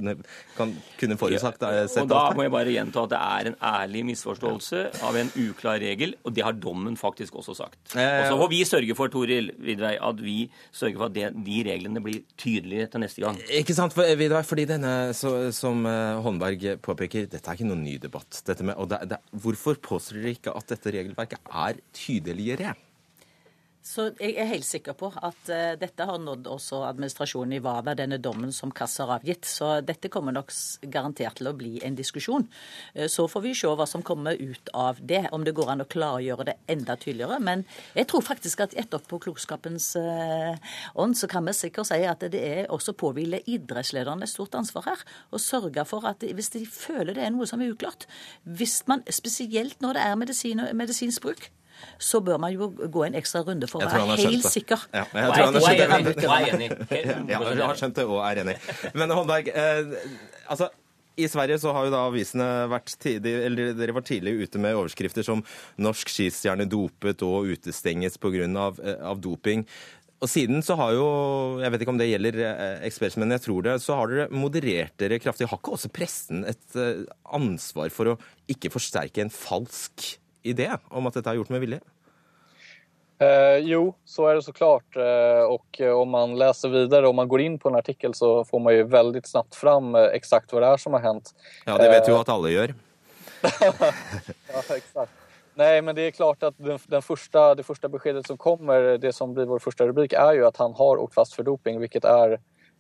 kan 0.58 0.76
kunne 1.00 1.18
forutsagt 1.20 1.64
ja, 1.64 1.86
Og 2.04 2.12
Da 2.12 2.22
må 2.38 2.46
jeg 2.46 2.54
bare 2.54 2.76
gjenta 2.76 3.06
at 3.08 3.14
det 3.16 3.22
er 3.24 3.52
en 3.52 3.58
ærlig 3.72 4.04
misforståelse 4.12 4.84
av 5.08 5.18
en 5.20 5.32
uklar 5.48 5.80
regel, 5.82 6.16
og 6.24 6.36
det 6.36 6.46
har 6.46 6.58
dommen 6.58 6.98
faktisk 7.00 7.40
også 7.40 7.56
sagt. 7.58 7.80
Eh, 7.96 8.22
og 8.22 8.30
så 8.30 8.38
får 8.42 8.52
vi 8.52 8.62
sørge 8.68 8.98
for, 8.98 9.12
Tore 9.14 9.37
vil, 9.38 9.54
Vidvei, 9.70 9.94
at 10.02 10.26
vi 10.26 10.38
sørger 10.72 10.98
for 10.98 11.10
at 11.12 11.18
det, 11.18 11.32
de 11.46 11.62
reglene 11.70 12.04
blir 12.04 12.26
tydelige 12.40 12.90
til 12.92 13.06
neste 13.06 13.24
gang. 13.24 13.40
Ikke 13.62 13.78
sant, 13.78 13.96
for, 13.96 14.18
Vidvei, 14.20 14.44
fordi 14.48 14.68
denne, 14.74 14.96
så, 15.18 15.38
som 15.56 15.86
Holmberg 15.86 16.38
Håndberg 16.38 16.82
påpeker, 16.86 17.28
dette 17.30 17.50
er 17.50 17.58
ikke 17.58 17.68
noen 17.68 17.84
ny 17.86 17.98
debatt. 18.02 18.42
Med, 18.62 18.76
det, 18.92 19.00
det, 19.12 19.20
hvorfor 19.44 19.80
påstår 19.82 20.22
dere 20.22 20.36
ikke 20.38 20.54
at 20.56 20.74
dette 20.74 20.94
regelverket 20.94 21.52
er 21.52 21.82
tydeligere? 21.96 22.76
Så 23.88 24.10
jeg 24.20 24.34
er 24.36 24.50
helt 24.50 24.68
sikker 24.68 24.96
på 25.00 25.08
at 25.16 25.48
uh, 25.48 25.76
dette 25.80 26.06
har 26.10 26.20
nådd 26.20 26.50
også 26.52 26.82
administrasjonen 26.90 27.56
i 27.56 27.62
WADA, 27.64 27.94
denne 27.96 28.18
dommen 28.20 28.52
som 28.52 28.74
Kass 28.76 28.98
har 29.00 29.14
avgitt. 29.16 29.48
Så 29.48 29.78
dette 29.86 30.12
kommer 30.12 30.36
nok 30.36 30.52
garantert 30.92 31.40
til 31.40 31.48
å 31.48 31.56
bli 31.56 31.78
en 31.88 31.96
diskusjon. 31.96 32.44
Uh, 32.98 33.06
så 33.12 33.30
får 33.32 33.46
vi 33.46 33.54
se 33.56 33.72
hva 33.72 33.88
som 33.88 34.04
kommer 34.06 34.36
ut 34.36 34.72
av 34.76 35.00
det, 35.00 35.24
om 35.32 35.46
det 35.48 35.56
går 35.56 35.72
an 35.72 35.86
å 35.86 35.88
klargjøre 35.88 36.50
det 36.50 36.58
enda 36.74 36.98
tydeligere. 37.00 37.40
Men 37.40 37.64
jeg 37.96 38.10
tror 38.12 38.26
faktisk 38.28 38.66
at 38.66 38.76
på 39.08 39.22
klokskapens 39.24 39.94
uh, 40.02 40.76
ånd 41.00 41.16
så 41.18 41.32
kan 41.32 41.48
vi 41.48 41.56
sikkert 41.56 41.88
si 41.88 42.04
at 42.04 42.28
det 42.34 42.44
er 42.44 42.72
også 42.74 42.96
påhviler 42.98 43.46
idrettslederne 43.48 44.28
et 44.28 44.34
stort 44.34 44.58
ansvar 44.60 44.90
her. 44.90 45.06
Å 45.32 45.40
sørge 45.40 45.88
for 45.88 46.08
at 46.12 46.28
hvis 46.28 46.52
de 46.58 46.66
føler 46.68 47.16
det 47.16 47.24
er 47.24 47.32
noe 47.36 47.48
som 47.48 47.64
er 47.64 47.72
uklart, 47.72 48.10
hvis 48.44 48.82
man, 48.90 49.06
spesielt 49.08 49.80
når 49.84 49.96
det 49.96 50.10
er 50.10 50.20
medisin, 50.20 50.68
medisinsk 50.76 51.24
bruk, 51.24 51.48
så 52.00 52.22
bør 52.24 52.40
man 52.42 52.54
jo 52.54 52.70
gå 52.70 53.06
en 53.08 53.18
ekstra 53.18 53.44
runde 53.48 53.70
for 53.70 53.84
å 53.84 53.90
være 53.90 54.18
helt 54.22 54.48
sikker. 54.48 54.88
Ja, 54.94 55.06
jeg 55.14 55.32
tror 55.34 55.46
han 55.46 55.58
har 55.58 55.68
skjønt 55.68 56.10
det. 56.18 57.06
Ja, 57.32 57.40
jeg 57.42 57.64
har 57.64 57.80
skjønt 57.80 57.98
det 57.98 58.06
og 58.08 58.20
er 58.24 58.44
enig. 58.44 58.58
Men 58.98 59.14
Håndberg, 59.14 59.50
eh, 59.50 59.96
altså 60.48 60.70
i 61.18 61.26
Sverige 61.32 61.58
så 61.58 61.74
har 61.74 61.88
jo 61.88 61.94
da 61.94 62.04
avisene 62.06 62.46
vært 62.70 62.94
tidlig, 63.02 63.34
eller 63.48 63.72
dere 63.78 63.96
var 63.98 64.06
tidlig 64.06 64.36
ute 64.44 64.62
med 64.62 64.78
overskrifter 64.78 65.26
som 65.26 65.42
'Norsk 65.82 66.12
skistjerne 66.14 66.68
dopet 66.70 67.24
og 67.26 67.50
utestenges 67.50 68.20
pga. 68.22 68.46
Av, 68.58 68.80
eh, 68.80 69.02
av 69.02 69.22
doping'. 69.22 69.66
Og 70.22 70.30
siden 70.30 70.64
så 70.66 70.76
har 70.78 70.94
jo, 70.94 71.08
jeg 71.62 71.72
vet 71.72 71.82
ikke 71.82 71.94
om 71.94 71.98
det 71.98 72.10
gjelder 72.10 72.38
eh, 72.42 73.18
men 73.18 73.32
jeg 73.32 73.42
tror 73.42 73.62
det, 73.62 73.82
så 73.82 73.98
har 73.98 74.08
dere 74.08 74.30
moderert 74.30 74.98
dere 74.98 75.20
kraftig. 75.20 75.48
Har 75.48 75.60
ikke 75.60 75.74
også 75.78 75.94
pressen 75.94 76.46
et 76.46 76.78
ansvar 77.26 77.90
for 77.94 78.14
å 78.14 78.18
ikke 78.50 78.74
forsterke 78.74 79.22
en 79.22 79.30
falsk 79.30 80.18
idé 80.50 80.72
om 80.90 81.08
at 81.10 81.20
dette 81.20 81.32
er 81.32 81.40
gjort 81.40 81.54
med 81.54 81.64
vilje? 81.64 81.82
Eh, 83.20 83.58
jo, 83.66 83.96
så 84.06 84.28
er 84.30 84.36
det 84.38 84.46
såklart. 84.46 84.96
Eh, 84.96 85.44
och 85.44 85.82
eh, 85.82 85.92
om 85.92 86.10
man 86.10 86.36
leser 86.38 86.70
videre, 86.70 87.08
om 87.08 87.16
man 87.16 87.28
går 87.28 87.42
inn 87.42 87.60
på 87.60 87.70
en 87.70 87.76
artikkel, 87.76 88.14
så 88.14 88.44
får 88.46 88.60
man 88.60 88.76
jo 88.76 88.84
veldig 88.94 89.26
snabbt 89.26 89.56
fram 89.56 89.96
eksakt 89.96 90.16
exakt 90.18 90.54
vad 90.54 90.62
det 90.62 90.74
er 90.74 90.78
som 90.82 90.94
har 90.94 91.02
hendt. 91.02 91.34
Ja, 91.66 91.78
det 91.78 91.90
vet 91.90 92.10
jo 92.10 92.18
at 92.20 92.30
alle 92.30 92.52
gjør. 92.54 92.76
Ja. 94.48 95.06
Nej, 95.58 95.82
men 95.82 95.96
det 95.96 96.04
er 96.06 96.12
klart 96.14 96.44
at 96.46 96.54
den, 96.62 96.78
den 96.86 97.02
første, 97.02 97.42
det 97.58 97.64
første 97.66 97.90
beskedet 97.90 98.28
som 98.28 98.38
kommer, 98.38 98.98
det 99.02 99.14
som 99.16 99.32
blir 99.34 99.48
vår 99.50 99.62
første 99.64 99.88
rubrik, 99.90 100.14
er 100.14 100.36
jo 100.38 100.46
at 100.46 100.60
han 100.62 100.76
har 100.78 101.02
åkt 101.02 101.16
fast 101.18 101.34
for 101.34 101.48
doping, 101.48 101.80
hvilket 101.82 102.06
er, 102.06 102.36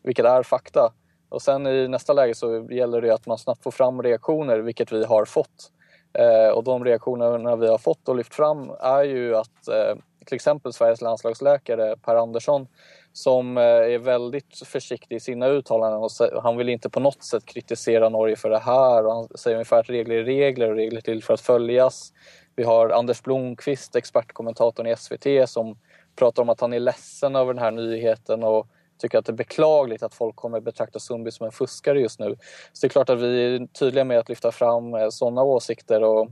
vilket 0.05 0.25
är 0.29 0.45
fakta. 0.45 0.91
Og 1.33 1.41
sen 1.41 1.65
i 1.65 1.87
neste 1.89 2.13
läge 2.13 2.35
så 2.37 2.51
gjelder 2.69 3.01
det 3.07 3.15
at 3.15 3.25
man 3.25 3.41
snabbt 3.41 3.65
får 3.65 3.73
fram 3.73 4.01
reaktioner, 4.05 4.61
hvilket 4.65 4.93
vi 4.93 5.01
har 5.09 5.25
fått. 5.25 5.71
Eh, 6.17 6.49
och 6.49 6.63
de 6.63 6.85
reaktionerna 6.85 7.55
vi 7.55 7.67
har 7.67 7.77
fått 7.77 8.09
och 8.09 8.15
lyft 8.15 8.35
fram 8.35 8.71
är 8.79 9.03
ju 9.03 9.35
att 9.35 9.67
eh, 9.67 9.95
till 10.25 10.35
exempel 10.35 10.73
Sveriges 10.73 11.01
landslagsläkare 11.01 11.95
Per 11.97 12.15
Andersson 12.15 12.67
som 13.13 13.57
er 13.57 13.81
är 13.81 13.97
väldigt 13.97 14.61
försiktig 14.65 15.15
i 15.15 15.19
sina 15.19 15.47
uttalanden 15.47 16.09
han 16.43 16.57
vill 16.57 16.69
inte 16.69 16.89
på 16.89 16.99
något 16.99 17.23
sätt 17.23 17.45
kritisera 17.45 18.09
Norge 18.09 18.35
för 18.35 18.49
det 18.49 18.59
här 18.59 19.05
och 19.05 19.13
han 19.13 19.27
säger 19.27 19.55
ungefär 19.55 19.79
att 19.79 19.89
regler 19.89 20.15
är 20.15 20.23
regler 20.23 20.69
och 20.69 20.75
regler 20.75 21.01
till 21.01 21.23
för 21.23 21.33
att 21.33 21.41
följas. 21.41 22.13
Vi 22.55 22.63
har 22.63 22.89
Anders 22.89 23.23
Blomqvist, 23.23 23.95
expertkommentatorn 23.95 24.87
i 24.87 24.95
SVT 24.95 25.49
som 25.49 25.77
pratar 26.15 26.43
om 26.43 26.49
att 26.49 26.61
han 26.61 26.73
är 26.73 26.79
ledsen 26.79 27.35
över 27.35 27.53
den 27.53 27.63
här 27.63 27.71
nyheten 27.71 28.43
och 28.43 28.67
tycker 28.99 29.17
att 29.17 29.25
det 29.25 29.31
är 29.31 29.35
beklagligt 29.37 30.03
att 30.03 30.13
folk 30.13 30.35
kommer 30.35 30.59
betrakta 30.59 30.99
Sundby 30.99 31.31
som 31.31 31.45
en 31.45 31.51
fuskare 31.51 31.99
just 31.99 32.19
nu. 32.19 32.35
Så 32.73 32.81
det 32.81 32.87
är 32.87 32.89
klart 32.89 33.09
att 33.09 33.21
vi 33.21 33.55
är 33.55 33.67
tydliga 33.67 34.03
med 34.03 34.19
att 34.19 34.29
lyfta 34.29 34.51
fram 34.51 34.93
eh, 34.93 35.09
sådana 35.09 35.43
åsikter 35.43 36.03
och 36.03 36.29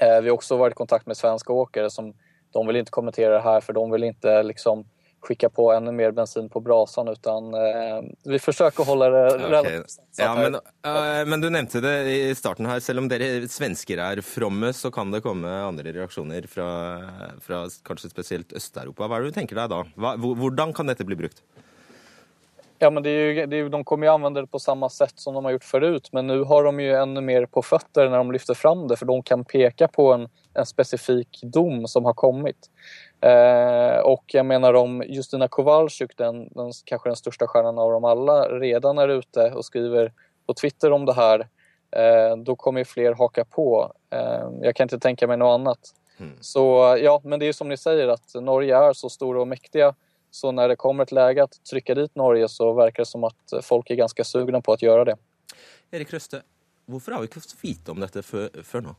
eh, 0.00 0.20
vi 0.20 0.28
har 0.28 0.34
också 0.34 0.56
varit 0.56 0.72
i 0.72 0.74
kontakt 0.74 1.06
med 1.06 1.16
svenska 1.16 1.52
åkare 1.52 1.90
som 1.90 2.14
de 2.50 2.66
vill 2.66 2.76
inte 2.76 2.90
kommentera 2.90 3.34
det 3.34 3.40
här 3.40 3.60
för 3.60 3.72
de 3.72 3.90
vill 3.90 4.04
inte 4.04 4.42
liksom 4.42 4.84
skicka 5.20 5.48
på 5.50 5.72
ännu 5.72 5.92
mer 5.92 6.10
bensin 6.10 6.48
på 6.48 6.60
brasan 6.60 7.08
utan 7.08 7.54
eh, 7.54 8.02
vi 8.24 8.38
försöker 8.38 8.84
hålla 8.84 9.10
det 9.10 9.38
relativt 9.38 9.98
Ja, 10.16 10.34
men, 10.34 10.54
uh, 10.54 11.26
men 11.26 11.40
du 11.40 11.50
nevnte 11.50 11.80
det 11.80 12.10
i 12.10 12.34
starten 12.34 12.66
her. 12.66 12.80
Selv 12.80 13.02
om 13.02 13.08
dere 13.10 13.48
svensker 13.48 14.00
er 14.02 14.22
fromme, 14.22 14.72
så 14.72 14.90
kan 14.90 15.10
det 15.10 15.20
komme 15.22 15.50
andre 15.62 15.92
reaksjoner 15.94 16.46
fra, 16.50 16.68
fra 17.42 17.64
kanskje 17.86 18.10
spesielt 18.10 18.52
Øst-Europa. 18.52 19.06
Hva 19.06 19.18
er 19.18 19.26
det 19.26 19.32
du 19.32 19.38
tenker 19.40 19.58
deg 19.58 19.70
da? 19.70 19.82
Hva, 19.98 20.16
hvordan 20.18 20.74
kan 20.74 20.90
dette 20.90 21.06
bli 21.06 21.18
brukt? 21.18 21.42
Ja, 22.80 22.90
men 22.90 23.02
det 23.02 23.10
är 23.10 23.32
ju, 23.32 23.46
det 23.46 23.56
är, 23.56 23.68
de 23.68 23.84
kommer 23.84 24.06
ju 24.06 24.12
använda 24.12 24.40
det 24.40 24.46
på 24.46 24.58
samma 24.58 24.88
sätt 24.88 25.12
som 25.14 25.34
de 25.34 25.44
har 25.44 25.52
gjort 25.52 25.64
förut. 25.64 26.08
Men 26.12 26.26
nu 26.26 26.42
har 26.42 26.64
de 26.64 26.80
ju 26.80 26.94
ännu 26.94 27.20
mer 27.20 27.46
på 27.46 27.62
fötter 27.62 28.08
när 28.08 28.16
de 28.16 28.32
lyfter 28.32 28.54
fram 28.54 28.88
det. 28.88 28.96
För 28.96 29.06
de 29.06 29.22
kan 29.22 29.44
peka 29.44 29.88
på 29.88 30.12
en, 30.12 30.28
en 30.54 30.66
specifik 30.66 31.40
dom 31.42 31.86
som 31.86 32.04
har 32.04 32.14
kommit. 32.14 32.70
Eh, 33.20 33.98
och 33.98 34.24
jag 34.26 34.46
menar 34.46 34.74
om 34.74 35.02
Justina 35.06 35.48
Kowalczyk, 35.48 36.16
den, 36.16 36.48
den, 36.48 36.72
kanske 36.84 37.08
den 37.08 37.16
största 37.16 37.46
stjärnan 37.46 37.78
av 37.78 37.92
dem 37.92 38.04
alla, 38.04 38.48
redan 38.48 38.98
är 38.98 39.08
ute 39.08 39.50
och 39.50 39.64
skriver 39.64 40.12
på 40.46 40.54
Twitter 40.54 40.92
om 40.92 41.04
det 41.04 41.12
här. 41.12 41.48
Eh, 41.90 42.36
då 42.36 42.56
kommer 42.56 42.80
ju 42.80 42.84
fler 42.84 43.14
haka 43.14 43.44
på. 43.44 43.92
Eh, 44.10 44.48
jag 44.62 44.76
kan 44.76 44.84
inte 44.84 44.98
tänka 44.98 45.26
mig 45.26 45.36
något 45.36 45.60
annat. 45.60 45.78
Så 46.40 46.96
ja, 47.02 47.20
men 47.24 47.40
det 47.40 47.46
är 47.46 47.52
som 47.52 47.68
ni 47.68 47.76
säger 47.76 48.08
att 48.08 48.34
Norge 48.34 48.76
är 48.76 48.92
så 48.92 49.08
stora 49.08 49.40
och 49.40 49.48
mäktiga. 49.48 49.94
Så 50.30 50.52
når 50.52 50.68
det 50.74 50.76
kommer 50.76 51.02
ett 51.02 51.12
läge 51.12 51.42
att 51.42 51.58
trycka 51.64 51.94
dit 51.94 52.14
Norge 52.16 52.48
så 52.48 52.72
verkar 52.72 53.02
det 53.02 53.10
som 53.10 53.24
at 53.24 53.58
folk 53.64 53.90
er 53.90 53.96
ganske 54.02 54.24
sugna 54.24 54.60
på 54.60 54.74
å 54.76 54.80
gjøre 54.80 55.04
det. 55.12 55.18
Erik 55.92 56.12
Røste, 56.12 56.42
hvorfor 56.88 57.12
har 57.14 57.22
vi 57.22 57.30
ikke 57.30 57.40
fått 57.40 57.60
vite 57.62 57.94
om 57.94 58.00
dette 58.00 58.22
før, 58.22 58.50
før 58.62 58.84
nå? 58.90 58.96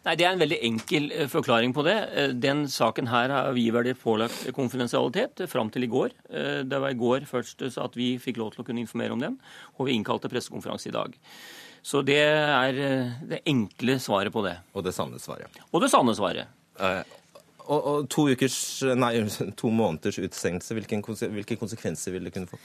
Nei, 0.00 0.14
Det 0.16 0.24
er 0.24 0.32
en 0.32 0.40
veldig 0.40 0.58
enkel 0.64 1.10
eh, 1.12 1.28
forklaring 1.28 1.74
på 1.76 1.84
det. 1.84 1.96
Eh, 2.16 2.32
Den 2.32 2.64
saken 2.72 3.10
her 3.12 3.28
har 3.28 3.52
vi 3.52 3.66
vært 3.70 4.00
pålagt 4.00 4.48
konfidensialitet 4.56 5.42
fram 5.50 5.70
til 5.70 5.84
i 5.84 5.90
går. 5.92 6.14
Eh, 6.30 6.62
Det 6.64 6.80
var 6.80 6.90
i 6.90 6.98
går 6.98 7.26
først 7.28 7.60
så 7.68 7.84
at 7.84 7.98
vi 7.98 8.14
fikk 8.18 8.40
lov 8.40 8.54
til 8.54 8.64
å 8.64 8.66
kunne 8.66 8.80
informere 8.80 9.12
om 9.12 9.20
den, 9.20 9.38
og 9.78 9.86
vi 9.86 9.98
innkalte 9.98 10.30
pressekonferanse 10.32 10.88
i 10.88 10.96
dag. 10.96 11.12
Så 11.82 12.02
det 12.04 12.20
er 12.20 12.72
det 13.24 13.42
enkle 13.48 13.98
svaret 14.00 14.32
på 14.32 14.42
det. 14.44 14.56
Og 14.74 14.84
det 14.84 14.92
sanne 14.92 15.20
svaret. 15.20 15.48
Og 15.72 15.80
det 15.80 15.88
sanne 15.92 16.16
svaret. 16.16 16.48
Eh, 16.80 17.04
og, 17.70 17.80
og 17.80 18.08
to 18.12 18.26
ukers, 18.30 18.58
nei, 18.98 19.14
to 19.60 19.70
måneders 19.72 20.20
utestengelse, 20.20 20.76
hvilke, 20.76 21.58
konsekvenser 21.60 22.16
vil 22.16 22.26
det 22.28 22.34
kunne 22.34 22.50
få? 22.50 22.60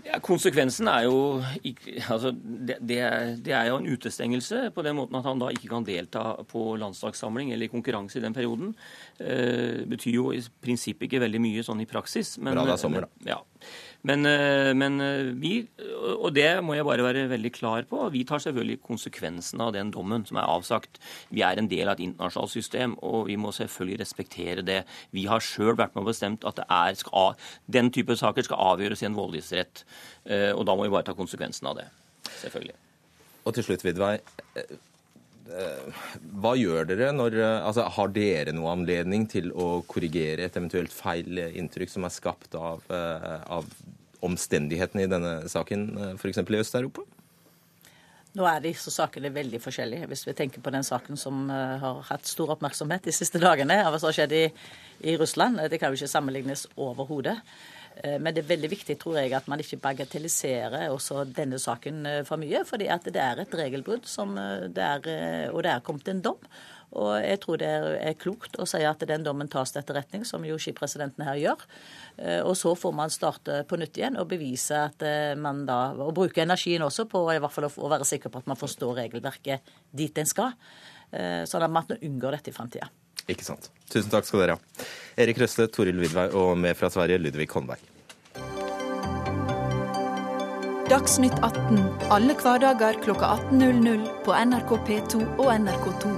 Ja, 0.00 0.16
konsekvensen 0.24 0.88
er 0.88 1.04
jo 1.04 1.16
altså, 2.08 2.30
det, 2.32 2.78
det, 2.88 2.98
er, 3.52 3.66
jo 3.68 3.76
en 3.76 3.88
utestengelse 3.90 4.70
på 4.74 4.84
den 4.86 4.96
måten 4.96 5.18
at 5.18 5.26
han 5.28 5.42
da 5.42 5.50
ikke 5.52 5.68
kan 5.68 5.84
delta 5.84 6.22
på 6.48 6.62
landslagssamling 6.80 7.52
eller 7.52 7.68
i 7.68 7.72
konkurranse 7.72 8.16
i 8.18 8.24
den 8.24 8.36
perioden. 8.36 8.72
Eh, 9.20 9.84
betyr 9.90 10.16
jo 10.16 10.30
i 10.32 10.40
prinsippet 10.64 11.08
ikke 11.08 11.20
veldig 11.26 11.42
mye 11.44 11.64
sånn 11.66 11.84
i 11.84 11.88
praksis. 11.90 12.38
Men, 12.40 12.56
Bra 12.56 12.64
det 12.70 12.76
er 12.78 12.80
sommer, 12.80 13.06
da. 13.06 13.12
Men, 13.20 13.32
ja. 13.34 13.40
Men, 14.08 14.24
eh, 14.24 14.70
men 14.72 15.00
eh, 15.04 15.30
vi, 15.36 15.52
og 16.16 16.30
det 16.32 16.48
må 16.64 16.72
jeg 16.76 16.86
bare 16.88 17.04
være 17.04 17.26
veldig 17.28 17.52
klar 17.52 17.84
på, 17.88 18.00
vi 18.14 18.22
tar 18.24 18.40
selvfølgelig 18.40 18.78
konsekvensen 18.86 19.60
av 19.60 19.74
den 19.76 19.90
dommen 19.92 20.24
som 20.28 20.40
er 20.40 20.48
avsagt. 20.48 21.00
Vi 21.28 21.44
er 21.44 21.60
en 21.60 21.68
del 21.68 21.84
av 21.88 21.98
et 21.98 22.04
internasjonalt 22.06 22.54
system, 22.54 22.96
og 23.04 23.26
vi 23.28 23.36
må 23.36 23.52
selvfølgelig 23.52 24.00
respektere 24.00 24.64
det. 24.64 24.80
Vi 25.12 25.26
har 25.28 25.44
sjøl 25.44 25.76
vært 25.76 25.94
med 25.94 26.06
og 26.06 26.12
bestemt 26.14 26.46
at 26.48 26.62
er, 26.64 26.96
skal, 26.96 27.36
den 27.68 27.92
type 27.92 28.16
saker 28.16 28.48
skal 28.48 28.64
avgjøres 28.72 29.04
i 29.04 29.10
en 29.10 29.18
voldgiftsrett. 29.18 29.84
Eh, 30.24 30.50
Og 30.56 30.64
da 30.66 30.76
må 30.76 30.88
vi 30.88 30.94
bare 30.96 31.06
ta 31.10 31.16
konsekvensen 31.16 31.68
av 31.68 31.76
det. 31.82 31.90
Selvfølgelig. 32.40 32.78
Og 33.44 33.54
til 33.56 33.64
slutt, 33.68 33.84
Vidvei. 33.84 34.16
Eh, 35.48 35.62
eh, 35.62 36.02
Hva 36.42 36.54
gjør 36.58 36.90
dere 36.90 37.12
når 37.16 37.38
eh, 37.38 37.60
Altså, 37.66 37.86
har 37.96 38.12
dere 38.16 38.54
noe 38.56 38.74
anledning 38.74 39.26
til 39.30 39.52
å 39.52 39.80
korrigere 39.88 40.46
et 40.46 40.58
eventuelt 40.58 40.92
feil 40.94 41.40
inntrykk 41.48 41.94
som 41.94 42.04
er 42.04 42.14
skapt 42.14 42.58
av, 42.58 42.84
eh, 42.90 43.40
av 43.46 43.70
omstendighetene 44.20 45.06
i 45.06 45.10
denne 45.10 45.34
saken, 45.48 45.88
f.eks. 46.20 46.42
i 46.44 46.60
Øst-Europa? 46.60 47.06
Nå 48.38 48.46
er 48.46 48.60
disse 48.62 48.92
sakene 48.94 49.32
veldig 49.34 49.58
forskjellige. 49.58 50.06
Hvis 50.06 50.22
vi 50.28 50.36
tenker 50.38 50.62
på 50.62 50.70
den 50.70 50.86
saken 50.86 51.18
som 51.18 51.48
eh, 51.50 51.76
har 51.82 52.04
hatt 52.12 52.28
stor 52.30 52.52
oppmerksomhet 52.54 53.08
de 53.08 53.14
siste 53.14 53.40
dagene, 53.42 53.80
av 53.82 53.90
hva 53.90 53.98
som 53.98 54.10
har 54.10 54.20
skjedd 54.20 54.34
i, 54.36 54.44
i 55.10 55.16
Russland, 55.18 55.58
eh, 55.58 55.70
det 55.70 55.80
kan 55.82 55.90
jo 55.90 55.98
ikke 55.98 56.12
sammenlignes 56.12 56.68
overhodet. 56.78 57.40
Eh, 58.04 58.18
Men 58.20 58.34
det 58.34 58.44
er 58.44 58.52
veldig 58.54 58.72
viktig 58.72 58.96
tror 59.00 59.20
jeg, 59.20 59.34
at 59.36 59.48
man 59.50 59.60
ikke 59.60 59.80
bagatelliserer 59.82 60.90
også 60.90 61.24
denne 61.28 61.60
saken 61.60 62.04
eh, 62.06 62.20
for 62.28 62.40
mye. 62.40 62.64
fordi 62.64 62.88
det 62.88 63.22
er 63.22 63.40
et 63.40 63.54
regelbrudd, 63.54 64.04
eh, 64.04 65.48
og 65.50 65.62
det 65.62 65.72
er 65.72 65.80
kommet 65.84 66.08
en 66.08 66.22
dom. 66.22 66.38
Og 66.90 67.22
jeg 67.22 67.38
tror 67.38 67.56
det 67.56 67.68
er, 67.70 68.14
klokt 68.18 68.56
å 68.58 68.64
si 68.66 68.82
at 68.82 68.98
den 69.06 69.22
dommen 69.22 69.48
tas 69.48 69.70
til 69.70 69.78
etterretning, 69.78 70.24
som 70.26 70.42
jo 70.42 70.56
skipresidenten 70.58 71.22
her 71.22 71.36
gjør. 71.38 71.60
Og 72.42 72.56
så 72.58 72.72
får 72.74 72.92
man 72.98 73.12
starte 73.14 73.60
på 73.62 73.78
nytt 73.78 74.00
igjen 74.00 74.18
og 74.18 74.26
bevise 74.26 74.74
at 74.74 75.04
man 75.38 75.62
da 75.68 75.92
Og 75.94 76.10
bruke 76.12 76.42
energien 76.42 76.82
også 76.82 77.06
på 77.06 77.22
i 77.30 77.38
hvert 77.38 77.54
fall 77.54 77.68
å, 77.70 77.90
være 77.94 78.08
sikker 78.10 78.28
på 78.28 78.42
at 78.42 78.50
man 78.50 78.58
forstår 78.58 79.04
regelverket 79.04 79.70
dit 79.94 80.18
en 80.18 80.26
skal. 80.26 80.58
Sånn 81.46 81.62
at 81.62 81.70
man 81.70 81.94
unngår 81.94 82.40
dette 82.40 82.50
i 82.50 82.58
framtida. 82.58 82.90
Ikke 83.30 83.46
sant. 83.46 83.70
Tusen 83.90 84.10
takk 84.12 84.26
skal 84.28 84.44
dere 84.44 84.58
ha. 84.58 84.84
Erik 85.20 85.38
Røsle, 85.42 85.68
Toril 85.70 85.98
Vidvei 86.02 86.28
og 86.36 86.56
med 86.58 86.76
fra 86.78 86.90
Sverige, 86.92 87.18
Ludvig 87.22 87.50
Holmberg. 87.54 87.82
Dagsnytt 90.90 91.36
18 91.46 91.76
alle 92.10 92.34
hverdager 92.34 92.96
klokka 93.04 93.28
18.00 93.52 94.00
på 94.24 94.34
NRK 94.34 94.72
P2 94.88 95.20
og 95.38 95.50
NRK2. 95.54 96.14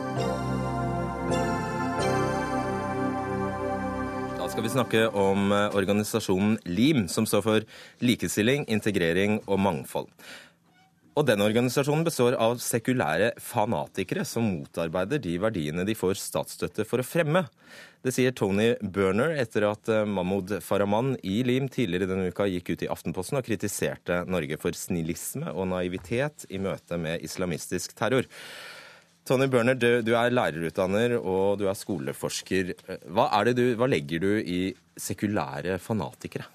Da 4.38 4.48
skal 4.48 4.64
vi 4.64 4.72
snakke 4.72 5.02
om 5.12 5.52
eh, 5.52 5.76
organisasjonen 5.76 6.56
LIM, 6.64 7.04
som 7.12 7.28
står 7.28 7.44
for 7.44 7.68
likestilling, 8.00 8.64
integrering 8.72 9.42
og 9.44 9.60
mangfold. 9.60 10.08
Og 11.12 11.26
den 11.28 11.42
organisasjonen 11.44 12.06
består 12.06 12.38
av 12.40 12.56
sekulære 12.64 13.34
fanatikere 13.42 14.24
som 14.24 14.46
motarbeider 14.48 15.20
de 15.20 15.34
verdiene 15.42 15.84
de 15.84 15.96
får 15.96 16.16
statsstøtte 16.16 16.86
for 16.88 17.02
å 17.02 17.04
fremme. 17.04 17.42
Det 18.02 18.14
sier 18.16 18.32
Tony 18.32 18.70
Burner 18.80 19.34
etter 19.36 19.66
at 19.68 19.90
eh, 19.92 20.06
Mahmoud 20.08 20.56
Farahman 20.64 21.12
i 21.20 21.42
LIM 21.44 21.68
tidligere 21.72 22.08
denne 22.08 22.32
uka 22.32 22.48
gikk 22.48 22.72
ut 22.72 22.86
i 22.86 22.88
Aftenposten 22.90 23.38
og 23.38 23.44
kritiserte 23.46 24.22
Norge 24.24 24.56
for 24.62 24.74
snillisme 24.74 25.52
og 25.52 25.68
naivitet 25.74 26.48
i 26.48 26.62
møte 26.62 26.96
med 26.98 27.22
islamistisk 27.28 27.92
terror. 27.98 28.26
Tony 29.28 29.46
Børner, 29.52 29.76
du, 29.78 30.00
du 30.02 30.16
er 30.18 30.32
lærerutdanner 30.32 31.18
og 31.20 31.60
du 31.60 31.68
er 31.70 31.78
skoleforsker. 31.78 32.72
Hva, 33.12 33.28
er 33.36 33.52
du, 33.52 33.64
hva 33.78 33.86
legger 33.86 34.24
du 34.24 34.32
i 34.40 34.64
sekulære 34.98 35.76
fanatikere? 35.78 36.48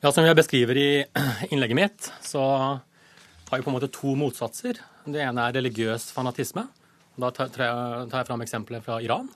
Ja, 0.00 0.10
Som 0.10 0.24
jeg 0.24 0.40
beskriver 0.40 0.80
i 0.80 0.90
innlegget 1.52 1.78
mitt, 1.84 2.12
så 2.24 2.42
har 3.50 3.60
jo 3.60 3.66
på 3.66 3.70
en 3.70 3.76
måte 3.76 3.92
to 3.94 4.14
motsatser. 4.18 4.80
Det 5.06 5.22
ene 5.22 5.44
er 5.46 5.54
religiøs 5.54 6.08
fanatisme. 6.14 6.66
Da 7.16 7.30
tar 7.32 7.62
jeg 7.62 8.28
fram 8.28 8.42
eksempelet 8.44 8.84
fra 8.84 8.98
Iran, 9.04 9.28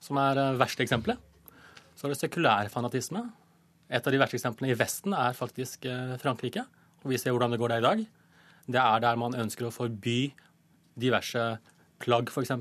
som 0.00 0.20
er 0.22 0.38
det 0.38 0.46
verste 0.60 0.84
eksempelet. 0.86 1.20
Så 1.96 2.06
er 2.06 2.14
det 2.14 2.20
sekulær 2.20 2.70
fanatisme. 2.72 3.24
Et 3.86 4.02
av 4.06 4.12
de 4.12 4.20
verste 4.20 4.38
eksemplene 4.38 4.72
i 4.72 4.78
Vesten 4.78 5.14
er 5.16 5.36
faktisk 5.36 5.86
eh, 5.88 6.16
Frankrike. 6.22 6.64
Og 7.04 7.12
vi 7.12 7.18
ser 7.20 7.34
hvordan 7.34 7.54
det 7.54 7.60
går 7.60 7.74
der 7.74 7.82
i 7.82 7.86
dag. 7.86 8.04
Det 8.66 8.82
er 8.82 9.02
der 9.04 9.18
man 9.20 9.36
ønsker 9.38 9.68
å 9.68 9.74
forby 9.74 10.32
diverse 10.98 11.42
plagg, 12.02 12.30
f.eks. 12.32 12.52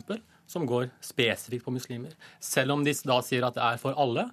som 0.51 0.67
går 0.69 0.89
spesifikt 1.03 1.65
på 1.65 1.73
muslimer. 1.73 2.13
Selv 2.43 2.75
om 2.75 2.83
de 2.85 2.93
da 3.07 3.21
sier 3.25 3.47
at 3.47 3.57
det 3.57 3.63
er 3.65 3.81
for 3.81 3.97
alle, 3.97 4.27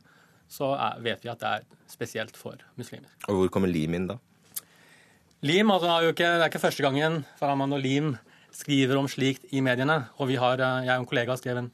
så 0.52 0.74
vet 1.00 1.22
vi 1.24 1.30
at 1.32 1.40
det 1.40 1.48
er 1.48 1.64
spesielt 1.88 2.36
for 2.36 2.60
muslimer. 2.76 3.08
Og 3.28 3.40
hvor 3.44 3.54
kommer 3.56 3.72
lim 3.72 3.96
inn 3.96 4.10
da? 4.10 4.18
Lim 5.42 5.72
altså, 5.74 5.88
det 5.88 5.92
er 5.92 6.02
jo 6.02 6.12
ikke, 6.14 6.26
Det 6.30 6.42
er 6.42 6.50
ikke 6.52 6.62
første 6.62 6.82
gangen 6.84 7.24
Farahman 7.40 7.72
og 7.74 7.80
Lim 7.82 8.12
skriver 8.54 8.98
om 9.00 9.08
slikt 9.10 9.48
i 9.50 9.62
mediene. 9.64 10.04
Og 10.22 10.28
vi 10.28 10.36
har, 10.38 10.60
eh, 10.60 10.86
jeg 10.86 10.94
og 10.94 11.02
en 11.02 11.08
kollega 11.08 11.36
skrev 11.36 11.58
en, 11.58 11.70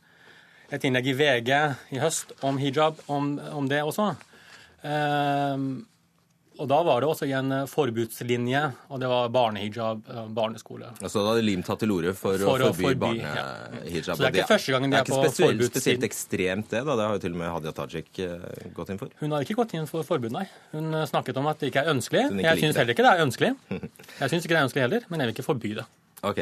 et 0.73 0.85
innlegg 0.85 1.11
i 1.11 1.17
VG 1.19 1.51
i 1.93 2.01
høst 2.01 2.33
om 2.43 2.57
hijab, 2.57 3.03
om, 3.09 3.35
om 3.53 3.69
det 3.69 3.83
også. 3.83 4.15
Um, 4.83 5.87
og 6.59 6.69
da 6.71 6.79
var 6.87 7.03
det 7.03 7.09
også 7.09 7.27
i 7.29 7.33
en 7.39 7.53
eh, 7.55 7.67
forbudslinje, 7.71 8.63
og 8.91 9.01
det 9.03 9.09
var 9.11 9.29
barnehijab, 9.35 10.01
eh, 10.11 10.25
barneskole. 10.37 10.91
Altså 10.99 11.23
da 11.23 11.33
hadde 11.33 11.45
Lim 11.47 11.63
tatt 11.67 11.83
til 11.85 11.93
orde 11.95 12.15
for, 12.19 12.39
For 12.43 12.65
å 12.67 12.71
forby, 12.73 12.89
forby, 12.89 12.99
barnehijab. 13.05 13.77
Så 14.09 14.17
det 14.19 14.29
er 14.29 14.39
ikke 14.41 14.49
første 14.53 14.75
gangen 14.75 14.91
de 14.93 14.97
det 14.97 15.01
er 15.01 15.09
på 15.09 15.21
ikke 15.21 15.31
Det 15.39 15.47
er 15.49 15.55
ikke 15.59 15.71
spesielt 15.73 16.09
ekstremt, 16.09 16.71
det. 16.75 16.83
da. 16.89 16.97
Det 16.99 17.07
har 17.07 17.15
jo 17.19 17.23
til 17.27 17.37
og 17.37 17.41
med 17.45 17.53
Hadia 17.55 17.75
Tajik 17.79 18.23
eh, 18.25 18.67
gått 18.77 18.93
inn 18.95 19.01
for. 19.01 19.15
Hun 19.23 19.37
har 19.37 19.47
ikke 19.47 19.59
gått 19.63 19.77
inn 19.79 19.89
for 19.91 20.07
forbud, 20.09 20.35
nei. 20.35 20.45
Hun 20.75 20.91
snakket 21.09 21.39
om 21.41 21.49
at 21.53 21.63
det 21.63 21.73
ikke 21.73 21.87
er 21.87 21.95
ønskelig. 21.95 22.27
Ikke 22.35 22.49
Jeg 22.51 22.65
syns 22.65 22.83
heller 22.83 22.97
ikke 22.97 23.07
det 23.07 23.15
er 23.15 23.25
ønskelig. 23.29 23.55
Jeg 24.23 24.35
syns 24.35 24.43
ikke 24.45 24.55
det 24.57 24.61
er 24.61 24.69
ønskelig 24.69 24.87
heller, 24.89 25.09
men 25.09 25.23
jeg 25.23 25.31
vil 25.31 25.37
ikke 25.39 25.47
forby 25.47 25.75
det. 25.79 25.87
Ok. 26.27 26.39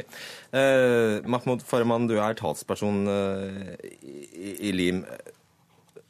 Eh, 0.56 1.20
Mahmoud 1.28 1.60
Farahman, 1.66 2.06
du 2.08 2.16
er 2.16 2.36
talsperson 2.38 3.02
eh, 3.12 3.74
i, 4.00 4.54
i 4.70 4.72
Lim. 4.72 5.02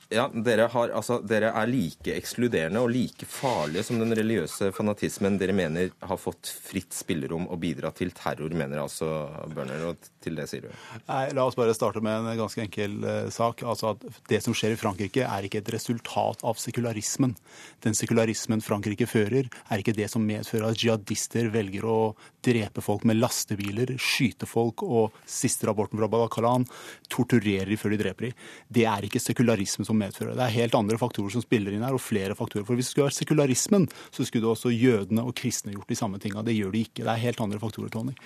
Ja, 0.09 0.29
dere, 0.31 0.69
har, 0.71 0.93
altså, 0.95 1.19
dere 1.27 1.49
er 1.51 1.67
like 1.67 2.13
ekskluderende 2.15 2.79
og 2.85 2.93
like 2.95 3.27
farlige 3.27 3.83
som 3.89 3.99
den 3.99 4.15
religiøse 4.15 4.69
fanatismen 4.75 5.35
dere 5.41 5.55
mener 5.57 5.91
har 5.99 6.21
fått 6.21 6.53
fritt 6.63 6.95
spillerom 6.95 7.49
og 7.51 7.59
bidratt 7.65 7.99
til 7.99 8.13
terror, 8.15 8.55
mener 8.55 8.85
altså 8.85 9.09
Børner. 9.51 9.83
Og 9.89 10.13
til 10.23 10.39
det 10.39 10.47
sier 10.51 10.69
du. 10.69 10.71
Nei, 11.09 11.25
La 11.35 11.47
oss 11.47 11.59
bare 11.59 11.75
starte 11.75 12.03
med 12.05 12.23
en 12.23 12.39
ganske 12.39 12.63
enkel 12.63 12.95
uh, 13.03 13.27
sak. 13.35 13.65
Altså 13.67 13.97
at 13.97 14.07
Det 14.31 14.41
som 14.45 14.55
skjer 14.55 14.77
i 14.77 14.79
Frankrike, 14.79 15.27
er 15.27 15.49
ikke 15.49 15.65
et 15.65 15.73
resultat 15.75 16.47
av 16.47 16.59
sekularismen. 16.63 17.35
Den 17.83 17.99
sekularismen 17.99 18.63
Frankrike 18.63 19.09
fører, 19.11 19.51
er 19.51 19.83
ikke 19.83 19.97
det 19.97 20.09
som 20.13 20.23
medfører 20.27 20.71
at 20.71 20.83
jihadister 20.83 21.51
velger 21.55 21.87
å 21.91 21.99
drepe 22.47 22.85
folk 22.85 23.03
med 23.09 23.19
lastebiler, 23.19 23.97
skyte 23.99 24.47
folk 24.47 24.87
og, 24.87 25.19
siste 25.27 25.67
rapporten 25.67 25.99
fra 25.99 26.09
Balakalan 26.11 26.67
torturerer 27.11 27.73
de 27.73 27.79
før 27.81 27.95
de 27.95 28.01
dreper 28.05 28.29
de. 28.29 28.33
Det 28.71 28.87
er 28.87 29.07
ikke 29.07 29.23
sekularisme 29.23 29.87
som 29.87 29.96
medfører 29.99 30.33
det. 30.33 30.39
Det 30.41 30.45
er 30.47 30.57
helt 30.57 30.77
andre 30.79 30.99
faktorer 31.01 31.33
som 31.35 31.45
spiller 31.45 31.75
inn 31.75 31.85
her, 31.87 31.97
og 31.97 32.03
flere 32.03 32.37
faktorer. 32.39 32.67
For 32.69 32.79
hvis 32.79 32.91
det 32.91 32.95
skulle 32.95 33.09
vært 33.09 33.19
sekularismen, 33.19 33.89
så 34.15 34.27
skulle 34.27 34.45
det 34.45 34.53
også 34.53 34.73
jødene 34.75 35.25
og 35.27 35.35
kristne 35.39 35.75
gjort 35.75 35.91
de 35.93 35.99
samme 35.99 36.21
tinga. 36.23 36.45
Det 36.47 36.57
gjør 36.57 36.75
de 36.75 36.85
ikke. 36.87 37.03
Det 37.03 37.13
er 37.13 37.25
helt 37.25 37.43
andre 37.45 37.61
faktorer, 37.63 37.93
Tony. 37.93 38.17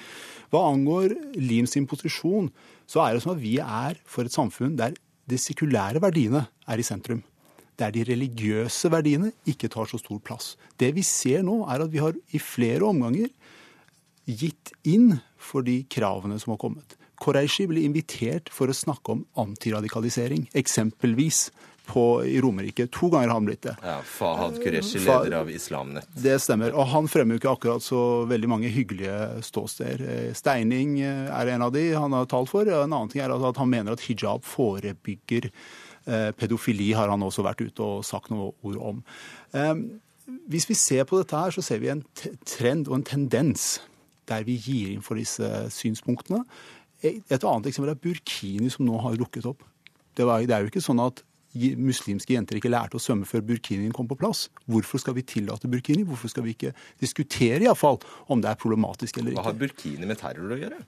Hva 0.51 0.67
angår 0.73 1.15
Lim 1.39 1.69
sin 1.71 1.89
posisjon, 1.91 2.51
så 2.91 3.05
er 3.05 3.15
det 3.15 3.25
som 3.25 3.35
at 3.37 3.43
vi 3.43 3.57
er 3.63 3.99
for 4.05 4.27
et 4.27 4.35
samfunn 4.35 4.77
der 4.79 4.97
de 5.31 5.39
sekulære 5.39 6.03
verdiene 6.03 6.47
er 6.67 6.81
i 6.81 6.87
sentrum. 6.87 7.23
Der 7.79 7.93
de 7.95 8.05
religiøse 8.05 8.91
verdiene 8.93 9.31
ikke 9.49 9.71
tar 9.73 9.89
så 9.89 10.01
stor 10.01 10.19
plass. 10.25 10.57
Det 10.77 10.91
vi 10.97 11.05
ser 11.07 11.45
nå, 11.47 11.63
er 11.71 11.87
at 11.87 11.93
vi 11.93 12.03
har 12.03 12.17
i 12.35 12.41
flere 12.43 12.89
omganger 12.89 13.31
gitt 14.27 14.73
inn 14.87 15.15
for 15.41 15.65
de 15.67 15.81
kravene 15.91 16.37
som 16.43 16.55
har 16.55 16.61
kommet. 16.61 17.00
Koreishi 17.21 17.67
ble 17.69 17.85
invitert 17.85 18.49
for 18.55 18.73
å 18.73 18.77
snakke 18.77 19.13
om 19.13 19.27
antiradikalisering, 19.41 20.47
eksempelvis 20.57 21.51
på, 21.91 22.25
i 22.25 22.41
Romerike. 22.41 22.87
To 22.87 23.09
ganger 23.11 23.29
har 23.29 23.35
han 23.35 23.49
blitt 23.49 23.63
det. 23.67 23.75
Ja, 23.83 23.99
Fahad 24.07 24.61
Qureshi, 24.63 25.01
leder 25.05 25.37
av 25.41 25.51
Islamnett. 25.51 26.09
Det 26.15 26.37
stemmer. 26.43 26.75
Og 26.77 26.87
han 26.93 27.09
fremmer 27.11 27.37
jo 27.37 27.43
ikke 27.43 27.55
akkurat 27.55 27.85
så 27.85 28.01
veldig 28.31 28.51
mange 28.51 28.71
hyggelige 28.73 29.43
ståsteder. 29.47 30.05
Eh, 30.15 30.33
Steining 30.39 30.99
eh, 31.03 31.27
er 31.35 31.55
en 31.55 31.67
av 31.67 31.75
de 31.75 31.89
han 31.97 32.15
har 32.15 32.29
talt 32.31 32.53
for. 32.53 32.69
En 32.69 32.87
annen 32.87 33.11
ting 33.11 33.25
er 33.25 33.35
at 33.35 33.63
han 33.63 33.73
mener 33.73 33.97
at 33.97 34.05
hijab 34.07 34.47
forebygger 34.47 35.51
eh, 35.51 36.31
pedofili, 36.39 36.93
har 36.97 37.11
han 37.11 37.27
også 37.27 37.47
vært 37.47 37.65
ute 37.67 37.87
og 37.87 38.07
sagt 38.07 38.31
noe 38.33 38.53
ord 38.63 38.81
om. 38.93 39.05
Hvis 40.51 40.69
vi 40.71 40.77
ser 40.79 41.07
på 41.11 41.19
dette 41.19 41.35
her, 41.35 41.51
så 41.51 41.63
ser 41.65 41.81
vi 41.83 41.91
en 41.91 42.05
trend 42.47 42.87
og 42.87 43.01
en 43.01 43.09
tendens 43.09 43.81
der 44.31 44.45
vi 44.47 44.55
gir 44.63 44.93
inn 44.93 45.03
for 45.03 45.19
disse 45.19 45.49
synspunktene. 45.75 46.45
Et 47.03 47.45
annet 47.45 47.71
eksempel 47.71 47.93
er 47.95 48.01
Burkini, 48.01 48.71
som 48.73 48.87
nå 48.87 49.01
har 49.01 49.17
rukket 49.21 49.49
opp. 49.49 49.65
Det, 50.19 50.27
var, 50.27 50.43
det 50.45 50.55
er 50.57 50.65
jo 50.65 50.73
ikke 50.73 50.85
sånn 50.85 51.01
at 51.03 51.23
muslimske 51.55 52.37
jenter 52.37 52.61
ikke 52.61 52.71
lærte 52.71 52.99
å 52.99 53.03
svømme 53.03 53.27
før 53.27 53.43
burkinien 53.43 53.93
kom 53.95 54.07
på 54.07 54.19
plass. 54.19 54.49
Hvorfor 54.71 55.03
skal 55.03 55.17
vi 55.17 55.27
tillate 55.27 55.69
burkini? 55.71 56.05
Hvorfor 56.07 56.31
skal 56.31 56.47
vi 56.47 56.55
ikke 56.55 56.73
diskutere 57.01 57.65
i 57.65 57.67
hvert 57.67 57.81
fall 57.81 57.99
om 58.31 58.43
det 58.43 58.53
er 58.53 58.61
problematisk 58.61 59.19
eller 59.19 59.35
ikke? 59.35 59.43
Hva 59.43 59.51
har 59.51 59.59
burkini 59.59 60.07
med 60.07 60.21
terror 60.21 60.55
å 60.55 60.61
gjøre? 60.61 60.81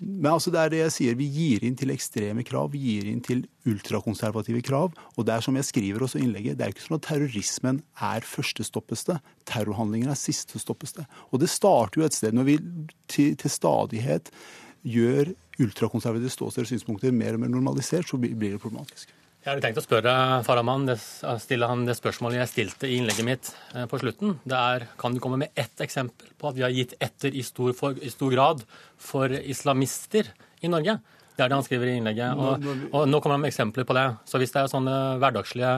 Men 0.00 0.30
altså 0.32 0.48
det 0.52 0.60
er 0.60 0.70
det 0.72 0.78
jeg 0.78 0.92
sier, 0.94 1.16
Vi 1.18 1.26
gir 1.28 1.64
inn 1.64 1.74
til 1.76 1.92
ekstreme 1.92 2.44
krav, 2.44 2.70
vi 2.72 2.80
gir 2.80 3.08
inn 3.10 3.20
til 3.20 3.42
ultrakonservative 3.68 4.62
krav. 4.64 4.94
Og 5.16 5.26
det 5.28 5.34
er 5.34 5.44
som 5.44 5.56
jeg 5.58 5.68
skriver 5.68 6.04
også 6.04 6.20
i 6.20 6.24
innlegget, 6.24 6.56
det 6.56 6.64
er 6.64 6.70
jo 6.70 6.76
ikke 6.78 6.86
sånn 6.86 6.96
at 6.96 7.08
terrorismen 7.08 7.82
er 8.00 8.24
førstestoppeste. 8.24 9.18
Terrorhandlinger 9.50 10.12
er 10.12 10.20
sistestoppeste. 10.20 11.04
Og 11.32 11.44
det 11.44 11.50
starter 11.52 12.00
jo 12.00 12.08
et 12.08 12.16
sted. 12.16 12.36
Når 12.36 12.48
vi 12.48 12.56
til, 13.12 13.36
til 13.36 13.52
stadighet 13.52 14.32
gjør 14.86 15.32
ultrakonservative 15.60 16.32
ståsteder 16.32 16.68
og 16.68 16.72
synspunkter 16.72 17.14
mer 17.14 17.36
og 17.36 17.42
mer 17.42 17.52
normalisert, 17.52 18.08
så 18.08 18.20
blir 18.20 18.36
det 18.36 18.60
problematisk. 18.62 19.12
Jeg 19.40 19.54
hadde 19.54 19.62
tenkt 19.64 19.78
å 19.80 19.84
spørre 19.84 20.12
Farahman, 20.44 20.82
det, 20.84 20.98
stille 21.40 21.68
han 21.68 21.86
det 21.88 21.94
spørsmålet 21.96 22.42
jeg 22.42 22.50
stilte 22.50 22.88
i 22.90 22.98
innlegget 23.00 23.24
mitt 23.24 23.46
eh, 23.72 23.86
på 23.88 24.00
slutten. 24.02 24.34
Det 24.44 24.56
er, 24.56 24.84
Kan 25.00 25.16
du 25.16 25.20
komme 25.24 25.38
med 25.40 25.56
ett 25.56 25.80
eksempel 25.80 26.28
på 26.36 26.50
at 26.50 26.58
vi 26.58 26.64
har 26.66 26.74
gitt 26.76 26.92
etter 27.00 27.32
i 27.32 27.44
stor, 27.46 27.72
for, 27.76 27.96
i 27.96 28.12
stor 28.12 28.34
grad 28.34 28.60
for 29.00 29.32
islamister 29.32 30.28
i 30.60 30.68
Norge? 30.68 30.98
Det 31.38 31.46
er 31.46 31.48
det 31.48 31.56
han 31.56 31.64
skriver 31.64 31.88
i 31.88 31.96
innlegget. 31.96 32.36
Og, 32.36 32.68
og 32.92 33.08
nå 33.08 33.22
kommer 33.24 33.38
han 33.38 33.46
med 33.46 33.54
eksempler 33.54 33.88
på 33.88 33.96
det. 33.96 34.04
Så 34.28 34.36
hvis 34.42 34.52
det 34.52 34.60
er 34.60 34.68
sånne 34.68 34.96
hverdagslige 35.22 35.72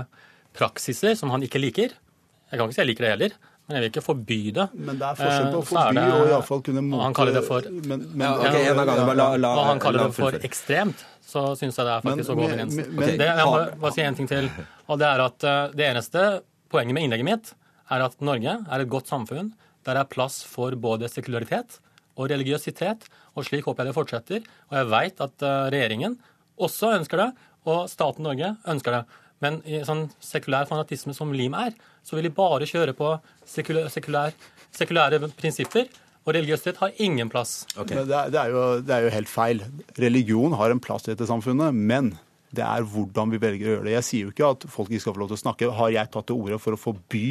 praksiser 0.59 1.15
som 1.19 1.31
han 1.33 1.47
ikke 1.47 1.63
liker 1.63 1.95
Jeg 1.95 2.59
kan 2.59 2.67
ikke 2.67 2.75
si 2.75 2.83
jeg 2.83 2.91
liker 2.91 3.07
det 3.07 3.13
heller, 3.15 3.37
men 3.69 3.77
jeg 3.77 3.83
vil 3.85 3.91
ikke 3.93 4.03
forby 4.05 4.39
det. 4.57 4.67
Men 4.75 4.99
det 4.99 5.07
er 5.07 5.15
forskjell 5.21 5.49
på 5.53 5.59
å 5.59 5.63
Eh, 5.63 5.69
forby 5.71 5.95
det- 5.95 6.13
og 6.19 6.29
iallfall 6.33 6.63
kunne 6.67 6.83
mot... 6.83 7.01
Han 7.03 7.15
kaller 7.15 7.33
det 7.39 7.45
for 7.47 7.63
men, 7.71 8.01
men, 8.13 8.21
Ja, 8.27 8.33
okay, 8.39 8.65
en 8.73 8.79
av 8.83 8.87
gangen, 8.87 9.17
la- 9.17 9.37
la- 9.37 9.65
han 9.71 9.79
kaller 9.81 10.07
det 10.09 10.15
for 10.17 10.33
ekstremt, 10.33 11.05
så 11.25 11.45
syns 11.57 11.77
jeg 11.79 11.87
det 11.87 11.93
er 11.95 12.01
faktisk 12.03 12.29
Men- 12.29 12.37
å 12.37 12.39
gå 12.41 12.45
over 12.45 12.57
men- 12.57 12.69
grensen. 12.69 12.97
Okay. 12.99 13.17
Det, 13.17 13.27
jeg 13.27 13.47
må 13.47 13.81
bare 13.81 13.93
si 13.95 14.03
en 14.03 14.15
ting 14.19 14.29
til. 14.29 14.51
Og 14.89 14.99
det 14.99 15.07
er 15.09 15.21
at 15.25 15.45
eh, 15.45 15.69
det 15.79 15.87
eneste 15.95 16.43
poenget 16.71 16.95
med 16.95 17.03
innlegget 17.07 17.25
mitt 17.25 17.55
er 17.91 18.03
at 18.03 18.21
Norge 18.21 18.59
er 18.71 18.81
et 18.81 18.89
godt 18.89 19.07
samfunn 19.09 19.53
der 19.85 19.95
det 19.95 20.01
er 20.01 20.11
plass 20.13 20.43
for 20.45 20.71
både 20.79 21.09
sekularitet 21.11 21.79
og 22.17 22.29
religiøsitet. 22.31 23.09
Og 23.37 23.45
slik 23.47 23.65
håper 23.65 23.85
jeg 23.85 23.93
det 23.93 23.97
fortsetter. 23.97 24.45
Og 24.71 24.77
jeg 24.79 24.87
veit 24.93 25.21
at 25.21 25.43
eh, 25.43 25.71
regjeringen 25.73 26.19
også 26.61 26.93
ønsker 26.99 27.17
det, 27.17 27.31
og 27.65 27.89
staten 27.89 28.23
Norge 28.27 28.57
ønsker 28.69 28.91
det. 28.99 29.05
Men 29.43 29.61
i 29.67 29.83
sånn 29.87 30.07
sekulær 30.23 30.69
fanatisme 30.71 31.15
som 31.17 31.33
Lim 31.35 31.57
er, 31.59 31.75
så 32.07 32.17
vil 32.17 32.29
de 32.29 32.35
bare 32.35 32.69
kjøre 32.69 32.95
på 32.99 33.13
sekulær, 33.49 33.91
sekulær, 33.93 34.35
sekulære 34.75 35.21
prinsipper. 35.39 35.91
Og 36.23 36.37
religiøsitet 36.37 36.79
har 36.79 36.93
ingen 37.03 37.31
plass. 37.31 37.65
Okay. 37.75 38.05
det, 38.07 38.15
er, 38.15 38.29
det, 38.31 38.39
er 38.39 38.53
jo, 38.55 38.67
det 38.87 38.95
er 38.95 39.07
jo 39.09 39.15
helt 39.17 39.31
feil. 39.31 39.65
Religion 39.99 40.55
har 40.55 40.71
en 40.71 40.83
plass 40.83 41.09
i 41.09 41.11
dette 41.11 41.27
samfunnet, 41.27 41.75
men 41.75 42.13
det 42.55 42.63
er 42.63 42.87
hvordan 42.87 43.33
vi 43.33 43.41
velger 43.43 43.67
å 43.67 43.75
gjøre 43.75 43.89
det. 43.89 43.97
Jeg 43.97 44.07
sier 44.07 44.29
jo 44.29 44.35
ikke 44.35 44.53
at 44.55 44.67
folk 44.71 44.93
ikke 44.93 45.03
skal 45.03 45.17
få 45.17 45.23
lov 45.25 45.33
til 45.33 45.41
å 45.41 45.43
snakke. 45.43 45.73
Har 45.81 45.91
jeg 45.95 46.13
tatt 46.15 46.29
til 46.31 46.39
orde 46.39 46.61
for 46.63 46.77
å 46.77 46.81
forby 46.81 47.27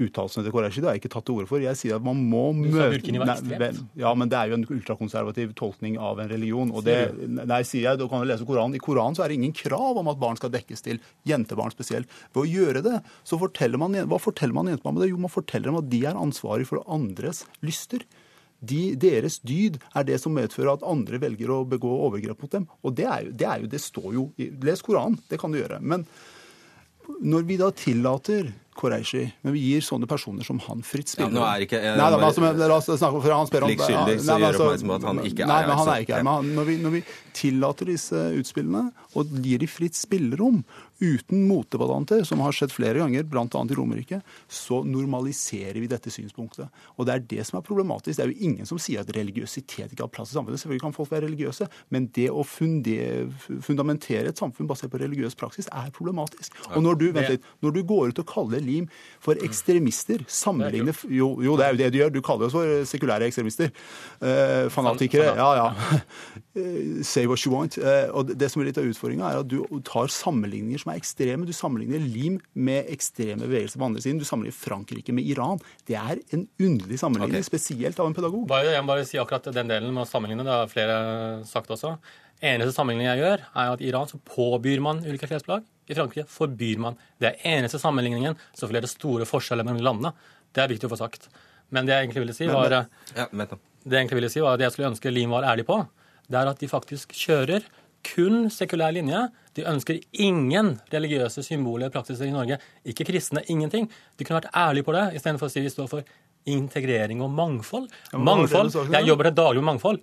uttalelsene 0.00 0.46
til 0.46 0.54
Qureshi. 0.54 0.82
Det 0.82 0.88
har 0.88 0.96
jeg 0.96 1.02
ikke 1.02 1.12
tatt 1.14 1.26
til 1.28 1.38
orde 1.38 1.50
for. 1.50 1.62
Jeg 1.62 1.78
sier 1.78 1.98
at 1.98 2.04
man 2.06 2.20
må 2.30 2.50
møte 2.56 3.12
Nei, 3.12 3.70
Ja, 4.00 4.12
men 4.16 4.30
det 4.32 4.38
er 4.38 4.50
jo 4.50 4.58
en 4.58 4.66
ultrakonservativ 4.76 5.52
tolkning 5.58 5.98
av 6.00 6.22
en 6.22 6.30
religion. 6.32 6.72
Og 6.74 6.86
det, 6.86 6.96
nei, 7.28 7.60
sier 7.68 7.88
jeg, 7.88 8.00
da 8.00 8.08
kan 8.10 8.24
du 8.24 8.30
lese 8.30 8.48
Koranen. 8.48 8.78
I 8.78 8.82
Koranen 8.82 9.18
så 9.18 9.24
er 9.24 9.32
det 9.32 9.40
ingen 9.40 9.56
krav 9.56 10.00
om 10.00 10.10
at 10.12 10.20
barn 10.22 10.40
skal 10.40 10.52
dekkes 10.54 10.86
til. 10.86 11.02
Jentebarn 11.28 11.74
spesielt. 11.74 12.10
Ved 12.34 12.44
å 12.44 12.48
gjøre 12.48 12.84
det, 12.86 12.96
så 13.26 13.38
forteller 13.40 13.80
man 13.80 13.98
Hva 14.10 14.20
forteller 14.22 14.56
man 14.56 14.72
jentene 14.72 14.96
med 14.96 15.04
det? 15.04 15.12
Jo, 15.12 15.20
man 15.20 15.32
forteller 15.32 15.70
dem 15.70 15.80
at 15.82 15.92
de 15.92 16.02
er 16.08 16.18
ansvarlig 16.18 16.68
for 16.70 16.84
andres 16.90 17.44
lyster. 17.66 18.06
De, 18.60 18.90
deres 19.00 19.38
dyd 19.40 19.78
er 19.96 20.04
det 20.04 20.18
som 20.20 20.34
medfører 20.36 20.74
at 20.74 20.84
andre 20.84 21.20
velger 21.22 21.52
å 21.52 21.62
begå 21.68 21.92
overgrep 22.08 22.42
mot 22.44 22.52
dem. 22.52 22.66
Og 22.84 22.92
det 22.98 23.06
er 23.08 23.24
jo, 23.24 23.32
det, 23.32 23.46
er 23.48 23.62
jo, 23.62 23.70
det 23.72 23.80
står 23.80 24.10
jo 24.18 24.26
i 24.36 24.50
Les 24.66 24.84
Koranen, 24.84 25.16
det 25.30 25.40
kan 25.40 25.52
du 25.52 25.60
gjøre. 25.62 25.80
Men 25.80 26.04
når 27.24 27.46
vi 27.48 27.56
da 27.60 27.70
tillater 27.74 28.52
Koreishi, 28.76 29.24
men 29.42 29.52
vi 29.52 29.60
gir 29.60 29.80
sånne 29.84 30.06
personer 30.08 30.46
som 30.46 30.58
han 30.68 30.80
fritt 30.86 31.10
Ja, 31.18 31.26
nå 31.28 31.42
er 31.42 31.66
ikke- 31.66 31.80
jeg- 31.82 31.96
Nei, 31.98 32.10
da, 32.10 32.16
men 32.16 32.26
altså, 32.28 32.40
men 32.40 32.56
la 32.56 32.76
oss 32.76 32.86
snakke 32.86 33.20
for 33.22 33.32
han 33.34 33.46
spør 33.46 33.64
om 33.64 33.70
Pliktskyldig, 33.70 34.20
så 34.20 34.26
Nei, 34.26 34.38
gjør 34.40 34.46
altså- 34.52 34.66
oppmerksom 34.68 34.88
på 34.88 34.94
at 34.94 35.02
han 35.02 35.18
ikke 35.18 35.40
er 35.42 35.46
Nei, 35.46 35.60
her, 35.60 35.66
men 35.68 35.76
han 35.76 35.88
er 35.88 36.00
ikke 36.04 36.14
her. 36.14 36.22
Men 36.22 36.32
han, 36.32 36.54
når, 36.56 36.64
vi, 36.66 36.76
når 36.78 36.90
vi 36.92 37.02
tillater 37.34 37.86
disse 37.86 38.14
utspillene 38.38 38.92
og 39.16 39.26
gir 39.42 39.58
de 39.58 39.66
fritt 39.66 39.94
spillerom 39.94 40.64
uten 41.02 41.48
motdebattanter, 41.48 42.24
som 42.26 42.40
har 42.40 42.52
skjedd 42.52 42.70
flere 42.70 42.98
ganger, 43.00 43.24
bl.a. 43.24 43.44
i 43.44 43.74
Romerike, 43.74 44.22
så 44.48 44.84
normaliserer 44.84 45.80
vi 45.80 45.86
dette 45.88 46.10
synspunktet. 46.12 46.68
Og 46.98 47.06
det 47.06 47.14
er 47.14 47.20
det 47.38 47.46
som 47.46 47.58
er 47.58 47.62
problematisk. 47.64 48.16
Det 48.16 48.24
er 48.26 48.32
jo 48.34 48.38
ingen 48.50 48.66
som 48.68 48.76
sier 48.78 49.00
at 49.00 49.08
religiøsitet 49.16 49.92
ikke 49.94 50.04
har 50.04 50.12
plass 50.12 50.32
i 50.34 50.36
samfunnet. 50.38 50.60
Selvfølgelig 50.60 50.82
kan 50.84 50.92
folk 50.92 51.08
være 51.10 51.24
religiøse, 51.28 51.68
men 51.90 52.06
det 52.12 52.28
å 52.28 52.44
funde, 52.44 53.32
fundamentere 53.64 54.28
et 54.28 54.36
samfunn 54.40 54.68
basert 54.68 54.92
på 54.92 55.00
religiøs 55.00 55.34
praksis 55.40 55.68
er 55.72 55.90
problematisk. 55.96 56.52
Og 56.76 56.82
når 56.84 56.98
du, 57.00 57.06
vent 57.16 57.32
litt, 57.32 57.42
når 57.64 57.72
du 57.78 57.82
går 57.88 58.12
ut 58.12 58.18
og 58.22 58.26
kaller 58.30 58.59
lim 58.64 58.88
for 59.22 59.38
ekstremister. 59.44 60.24
Sammenligne 60.30 60.94
Jo, 61.08 61.32
jo 61.42 61.56
det 61.58 61.66
er 61.66 61.74
jo 61.74 61.80
det 61.80 61.90
du 61.94 61.98
gjør. 62.00 62.12
Du 62.14 62.20
kaller 62.24 62.48
oss 62.48 62.56
for 62.56 62.84
sekulære 62.88 63.28
ekstremister. 63.30 63.72
Eh, 64.20 64.68
fanatikere. 64.72 65.34
Ja, 65.38 65.50
ja. 65.58 65.70
Eh, 66.50 67.04
Say 67.06 67.28
what 67.30 67.44
you 67.46 67.52
want. 67.52 67.76
Eh, 67.78 68.08
og 68.10 68.32
det 68.34 68.48
som 68.50 68.58
er 68.58 68.66
litt 68.66 68.78
av 68.80 68.86
utfordringa, 68.88 69.28
er 69.28 69.44
at 69.44 69.50
du 69.50 69.60
tar 69.86 70.10
sammenligninger 70.10 70.82
som 70.82 70.90
er 70.90 70.98
ekstreme. 70.98 71.46
Du 71.46 71.54
sammenligner 71.54 72.02
lim 72.02 72.40
med 72.58 72.90
ekstreme 72.90 73.46
bevegelser 73.46 73.78
på 73.78 73.86
andre 73.86 74.02
siden. 74.02 74.18
Du 74.18 74.26
sammenligner 74.26 74.56
Frankrike 74.58 75.14
med 75.14 75.30
Iran. 75.30 75.62
Det 75.86 75.94
er 75.94 76.18
en 76.34 76.48
underlig 76.58 76.98
sammenligning, 76.98 77.38
okay. 77.38 77.50
spesielt 77.52 78.02
av 78.02 78.10
en 78.10 78.16
pedagog. 78.16 78.48
Bare, 78.50 78.74
jeg 78.74 78.82
må 78.82 78.90
bare 78.90 79.06
si 79.06 79.20
akkurat 79.22 79.46
den 79.54 79.70
delen 79.70 79.94
med 79.94 80.02
å 80.02 80.10
sammenligne. 80.10 80.46
Det 80.46 80.56
har 80.56 80.72
flere 80.74 80.98
sagt 81.46 81.70
også. 81.70 81.94
Eneste 82.40 82.72
sammenligning 82.72 83.10
jeg 83.10 83.20
gjør, 83.20 83.42
er 83.52 83.72
at 83.74 83.82
i 83.84 83.88
Iran 83.90 84.08
så 84.08 84.20
påbyr 84.24 84.80
man 84.84 85.02
ulike 85.04 85.28
klesplagg. 85.28 85.66
I 85.90 85.96
Frankrike 85.98 86.28
forbyr 86.30 86.78
man. 86.80 86.98
Det 87.20 87.32
er 87.32 87.56
eneste 87.58 87.80
sammenligningen. 87.82 88.38
Selvfølgelig 88.54 88.80
er 88.80 88.86
det 88.86 88.92
store 88.94 89.26
forskjeller 89.28 89.66
mellom 89.66 89.84
landene. 89.84 90.14
Det 90.54 90.62
er 90.62 90.70
viktig 90.72 90.88
å 90.88 90.92
få 90.94 91.00
sagt. 91.02 91.28
Men 91.70 91.86
det 91.86 91.94
jeg 91.94 92.06
egentlig 92.06 92.24
ville 92.24 92.36
si, 92.36 92.48
var 92.50 92.72
Ja, 92.74 93.26
vent 93.30 93.58
det 93.80 93.96
jeg 93.96 94.04
egentlig 94.04 94.18
ville 94.18 94.32
si 94.32 94.42
var 94.44 94.58
det 94.60 94.66
jeg 94.66 94.74
skulle 94.74 94.90
ønske 94.92 95.12
Lim 95.12 95.32
var 95.32 95.46
ærlig 95.48 95.64
på, 95.68 95.78
det 96.30 96.36
er 96.36 96.50
at 96.50 96.60
de 96.60 96.68
faktisk 96.68 97.14
kjører 97.16 97.64
kun 98.04 98.48
sekulær 98.52 98.92
linje. 98.96 99.22
De 99.56 99.64
ønsker 99.68 99.98
ingen 100.12 100.74
religiøse 100.92 101.42
symboler 101.44 101.88
og 101.88 101.96
praksiser 101.96 102.28
i 102.28 102.34
Norge. 102.34 102.60
Ikke 102.88 103.04
kristne, 103.08 103.42
ingenting. 103.52 103.88
De 104.16 104.24
kunne 104.24 104.40
vært 104.40 104.54
ærlige 104.56 104.86
på 104.86 104.94
det, 104.96 105.06
istedenfor 105.18 105.48
å 105.48 105.52
si 105.52 105.64
vi 105.64 105.72
står 105.72 105.88
for 105.90 106.12
integrering 106.48 107.20
og 107.24 107.32
mangfold. 107.36 107.90
Mangfold? 108.16 108.72
Jeg 108.94 109.08
jobber 109.08 109.28
til 109.28 109.36
daglig 109.40 109.60
med 109.60 109.72
mangfold 109.74 110.00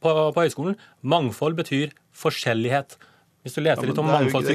på, 0.00 0.12
på 0.34 0.42
høyskolen. 0.44 0.76
Mangfold 1.02 1.56
betyr 1.60 1.92
forskjellighet. 2.16 2.96
Hvis 3.44 3.54
du 3.56 3.62
leter 3.64 3.86
Ja, 3.86 3.88
litt 3.88 3.98
om 4.02 4.06
mangfold 4.10 4.44
på 4.44 4.52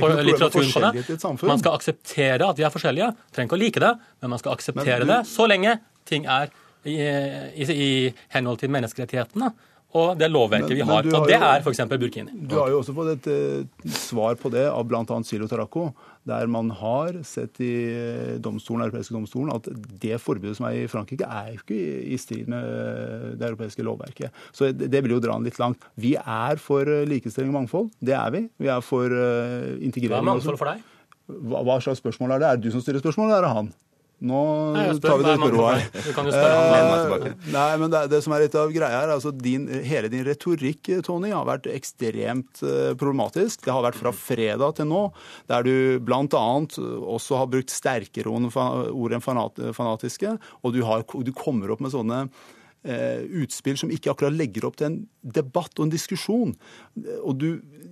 problem 0.00 0.16
med 0.16 0.26
litteraturen 0.26 0.72
på 0.72 0.80
i 0.80 0.82
det. 0.82 1.42
Man 1.46 1.58
skal 1.62 1.76
akseptere 1.78 2.48
at 2.50 2.58
vi 2.58 2.64
er 2.66 2.72
forskjellige. 2.74 3.10
Trenger 3.32 3.46
ikke 3.50 3.58
å 3.58 3.62
like 3.62 3.82
det, 3.84 3.92
men 4.22 4.30
man 4.34 4.38
skal 4.42 4.56
akseptere 4.56 5.04
du- 5.04 5.12
det 5.12 5.20
så 5.30 5.46
lenge 5.46 5.76
ting 6.06 6.26
er 6.26 6.50
i, 6.86 6.96
i, 6.98 7.64
i 7.72 8.14
henhold 8.34 8.58
til 8.58 8.70
menneskerettighetene 8.70 9.52
og 9.94 10.18
det 10.18 10.26
lovverket 10.28 10.68
vi 10.68 10.74
vi 10.74 10.84
men 10.84 10.90
har. 10.90 11.06
Og 11.06 11.26
det 11.28 11.36
jo- 11.38 11.46
er 11.46 11.62
f.eks. 11.62 11.80
burkini. 11.88 12.32
Du 12.48 12.56
har 12.58 12.68
jo 12.68 12.80
også 12.82 12.92
fått 12.96 13.12
et 13.14 13.28
uh, 13.30 13.88
svar 13.88 14.34
på 14.36 14.50
det 14.50 14.66
av 14.68 14.84
bl.a. 14.84 15.04
Silo 15.24 15.46
Tarako, 15.48 15.94
der 16.26 16.46
man 16.50 16.70
har 16.70 17.22
sett 17.22 17.60
i 17.62 17.70
eh, 17.94 18.32
domstolen, 18.42 18.82
europeiske 18.88 19.14
domstolen 19.14 19.54
at 19.54 19.68
det 20.02 20.18
forbudet 20.20 20.56
som 20.58 20.66
er 20.66 20.82
i 20.82 20.88
Frankrike, 20.90 21.22
er 21.24 21.52
jo 21.54 21.60
ikke 21.62 21.78
i, 22.12 22.18
strid 22.18 22.48
med 22.50 22.66
eh, 22.66 23.28
det 23.38 23.46
europeiske 23.46 23.86
lovverket. 23.86 24.34
Så 24.52 24.72
det, 24.72 24.90
det 24.90 25.04
vil 25.06 25.14
jo 25.14 25.20
dra 25.22 25.38
den 25.38 25.46
litt 25.46 25.60
langt. 25.62 25.86
Vi 25.94 26.16
er 26.18 26.58
for 26.58 26.82
likestilling 27.06 27.54
og 27.54 27.60
mangfold. 27.62 27.92
Det 28.02 28.18
er 28.18 28.34
vi. 28.34 28.42
Vi 28.58 28.68
er 28.68 28.82
for 28.82 29.06
integrering. 29.06 30.18
Hva 30.18 30.24
er 30.24 30.30
mangfold 30.34 30.58
for 30.58 30.72
deg? 30.74 30.82
Hva, 31.26 31.62
hva 31.66 31.80
slags 31.82 32.02
spørsmål 32.02 32.34
er 32.36 32.42
det? 32.42 32.48
Er 32.50 32.58
det 32.58 32.66
du 32.68 32.74
som 32.74 32.82
stiller 32.82 33.02
spørsmål, 33.02 33.30
eller 33.30 33.38
er 33.38 33.46
det 33.46 33.54
han? 33.62 33.70
Nå 34.24 34.72
Nei, 34.72 34.86
tar 35.04 35.18
vi 35.20 35.24
det 35.26 35.34
mangfold 35.36 35.90
spørsmålet 35.92 37.24
her. 37.26 37.34
Eh, 37.36 37.50
Nei, 37.52 37.66
men 37.82 37.90
det, 37.92 38.00
det 38.14 38.20
som 38.24 38.32
er 38.32 38.46
litt 38.46 38.54
av 38.56 38.70
greia 38.72 39.02
her, 39.02 39.12
altså 39.12 39.28
din, 39.36 39.66
hele 39.84 40.08
din 40.08 40.24
retorikk, 40.24 40.88
eh, 40.88 41.02
Tony, 41.04 41.34
har 41.36 41.44
vært 41.44 41.68
ekstremt 41.68 42.62
eh, 42.64 42.94
problematisk. 42.96 43.66
Det 43.66 43.74
har 43.76 43.84
vært 43.84 44.00
fra 44.00 44.14
fredag 44.16 44.78
til 44.80 44.88
nå, 44.88 45.02
der 45.52 45.68
du 45.68 45.74
bl.a. 46.00 46.24
også 46.32 47.42
har 47.42 47.50
brukt 47.52 47.74
sterkere 47.74 48.32
ord 48.32 49.12
enn- 49.18 49.72
fanatiske, 49.76 50.32
og 50.64 50.72
du, 50.72 50.80
har, 50.88 51.04
du 51.04 51.32
kommer 51.36 51.76
opp 51.76 51.84
med 51.84 51.92
sånne 51.92 52.24
utspill 52.86 53.78
som 53.80 53.90
ikke 53.92 54.12
akkurat 54.12 54.34
legger 54.34 54.66
opp 54.68 54.76
til 54.78 54.88
en 54.88 54.98
debatt 55.36 55.74
og 55.78 55.86
en 55.86 55.92
diskusjon. 55.92 56.52
Og, 57.22 57.32
du, 57.40 57.48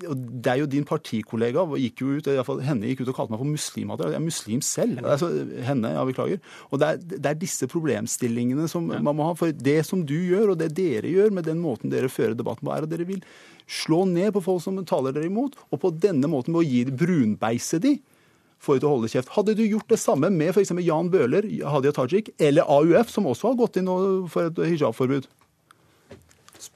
og 0.06 0.20
det 0.44 0.52
er 0.52 0.60
jo 0.62 0.68
din 0.70 0.86
partikollega 0.86 1.64
gikk 1.82 2.04
jo 2.04 2.14
ut, 2.14 2.28
i 2.30 2.36
hvert 2.38 2.48
fall 2.48 2.62
henne 2.64 2.90
gikk 2.90 3.02
ut 3.02 3.12
og 3.12 3.18
kalte 3.18 3.34
meg 3.34 3.42
for 3.42 3.50
muslimhater. 3.50 4.12
Jeg 4.14 4.20
er 4.20 4.26
muslim 4.26 4.62
selv. 4.64 5.02
Altså, 5.02 5.30
henne, 5.66 5.94
ja, 5.96 6.04
beklager. 6.08 6.42
Og 6.70 6.82
det 6.82 6.90
er, 6.90 7.02
det 7.16 7.32
er 7.32 7.40
disse 7.40 7.68
problemstillingene 7.70 8.68
som 8.70 8.86
man 8.92 9.18
må 9.18 9.28
ha. 9.30 9.34
For 9.38 9.54
det 9.54 9.80
som 9.88 10.04
du 10.06 10.16
gjør, 10.16 10.54
og 10.54 10.62
det 10.62 10.72
dere 10.78 11.10
gjør 11.10 11.34
med 11.34 11.48
den 11.50 11.62
måten 11.62 11.92
dere 11.92 12.12
fører 12.12 12.38
debatten 12.38 12.66
på, 12.66 12.74
er 12.74 12.86
at 12.86 12.92
dere 12.92 13.08
vil 13.08 13.24
slå 13.70 14.04
ned 14.08 14.34
på 14.34 14.44
folk 14.44 14.62
som 14.62 14.78
taler 14.86 15.14
dere 15.16 15.30
imot, 15.30 15.56
og 15.72 15.80
på 15.80 15.92
denne 15.96 16.28
måten 16.30 16.54
ved 16.54 16.64
å 16.64 16.68
gi 16.68 16.84
brunbeise 17.04 17.80
de 17.82 17.96
for 18.64 18.80
å 18.80 18.92
holde 18.96 19.10
kjeft. 19.12 19.30
Hadde 19.36 19.54
du 19.58 19.62
gjort 19.66 19.88
det 19.92 20.00
samme 20.02 20.30
med 20.32 20.50
f.eks. 20.54 20.72
Jan 20.84 21.10
Bøhler, 21.12 21.46
Hadia 21.70 21.92
Tajik 21.96 22.32
eller 22.42 22.64
AUF, 22.66 23.12
som 23.12 23.28
også 23.30 23.52
har 23.52 23.58
gått 23.60 23.78
inn 23.80 23.90
for 24.32 24.48
et 24.50 24.62
hijabforbud? 24.74 25.28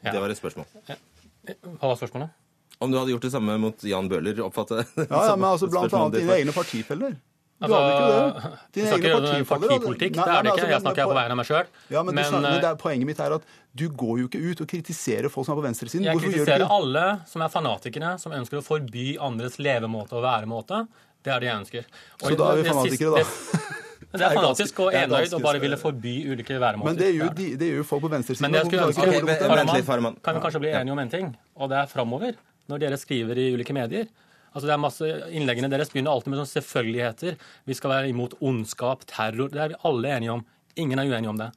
Ja. 0.05 0.12
Det 0.12 0.20
var 0.20 0.31
et 0.35 0.38
spørsmål. 0.38 0.68
Hva 0.88 1.88
var 1.88 1.96
spørsmålet? 1.98 2.37
Om 2.79 2.92
du 2.92 2.98
hadde 3.01 3.11
gjort 3.11 3.24
det 3.27 3.33
samme 3.35 3.57
mot 3.59 3.81
Jan 3.88 4.07
Bøhler, 4.11 4.38
oppfatter 4.44 4.85
jeg 4.85 5.09
Ja, 5.09 5.24
ja, 5.33 5.35
men 5.35 5.48
altså 5.51 5.66
blant 5.72 5.90
annet 5.98 6.20
dine 6.20 6.37
egne 6.37 6.55
partifeller. 6.55 7.16
Du 7.59 7.64
Altså, 7.66 7.74
hadde 7.74 7.94
ikke 7.94 8.11
det. 8.12 8.51
Du 8.68 8.77
Dine 8.79 8.90
egne 8.94 9.09
partifeller 9.16 9.72
partipolitikk. 9.72 10.18
Nei, 10.20 10.27
Det 10.29 10.35
er 10.37 10.44
det 10.46 10.53
ikke. 10.53 10.53
altså, 10.53 10.68
Jeg 10.70 10.83
snakker 10.85 11.09
på 11.11 11.16
vegne 11.16 11.35
av 11.35 11.40
meg 11.40 11.48
sjøl. 11.48 11.72
Ja, 11.90 12.03
men, 12.07 12.14
Men 12.14 12.29
skjønner, 12.29 12.44
men 12.44 12.53
eh, 12.53 12.61
det 12.62 12.68
er, 12.70 12.77
poenget 12.85 13.09
mitt 13.11 13.22
er 13.24 13.35
at 13.35 13.48
du 13.83 13.85
går 14.03 14.20
jo 14.20 14.29
ikke 14.29 14.42
ut 14.44 14.62
og 14.62 14.68
kritiserer 14.70 15.33
folk 15.33 15.48
som 15.48 15.57
er 15.57 15.59
på 15.59 15.64
venstresiden. 15.66 16.07
jeg 16.07 16.14
Hvorfor 16.14 16.31
gjør 16.31 16.38
du 16.38 16.44
kritiserer 16.53 16.77
alle 16.77 17.05
som 17.33 17.42
er 17.42 17.51
fanatikere, 17.57 18.12
som 18.22 18.37
ønsker 18.38 18.61
å 18.61 18.64
forby 18.68 19.09
andres 19.27 19.59
levemåte 19.59 20.14
og 20.20 20.22
væremåte. 20.29 20.85
Det 21.24 21.35
er 21.35 21.42
det 21.42 21.48
jeg 21.50 21.59
ønsker. 21.62 21.88
Og 22.22 22.26
Så 22.28 22.38
da 22.38 22.50
er 22.52 22.61
vi 22.61 22.68
fanatikere, 22.68 23.24
siste- 23.24 23.59
da. 23.59 23.74
Det, 24.09 24.20
er 24.24 24.37
fanatisk 24.38 24.78
og 24.85 24.94
enøyd 24.94 25.35
å 25.37 25.40
bare 25.42 25.61
ville 25.62 25.78
forby 25.81 26.14
ulike 26.33 26.61
væremåter. 26.62 26.92
Men 26.92 27.00
det 27.00 27.09
er 27.11 27.35
de, 27.40 27.48
det 27.61 27.68
er 27.72 27.81
jo 27.81 27.88
folk 27.88 28.07
på 28.07 28.12
venstresiden. 28.12 28.46
Men 28.46 28.62
ønske 28.62 28.78
okay, 28.87 29.83
Farman. 29.85 30.16
Kan 30.24 30.38
vi 30.38 30.44
kanskje 30.46 30.62
bli 30.64 30.72
enige 30.72 30.94
om 30.94 31.02
en 31.02 31.12
ting, 31.12 31.35
og 31.59 31.72
det 31.72 31.83
er 31.83 31.90
framover, 31.90 32.38
når 32.70 32.85
dere 32.85 33.00
skriver 33.00 33.40
i 33.42 33.50
ulike 33.57 33.76
medier. 33.76 34.09
Altså 34.54 34.64
det 34.64 34.74
er 34.74 34.81
masse 34.81 35.09
Innleggene 35.37 35.68
deres 35.70 35.90
begynner 35.92 36.14
alltid 36.14 36.33
med 36.33 36.40
sånne 36.40 36.54
selvfølgeligheter. 36.54 37.37
Vi 37.68 37.76
skal 37.76 37.92
være 37.92 38.12
imot 38.12 38.38
ondskap, 38.40 39.04
terror. 39.11 39.50
Det 39.52 39.61
er 39.61 39.74
vi 39.74 39.81
alle 39.90 40.14
enige 40.16 40.37
om. 40.38 40.44
Ingen 40.81 41.02
er 41.02 41.11
uenige 41.11 41.35
om 41.35 41.40
det. 41.40 41.50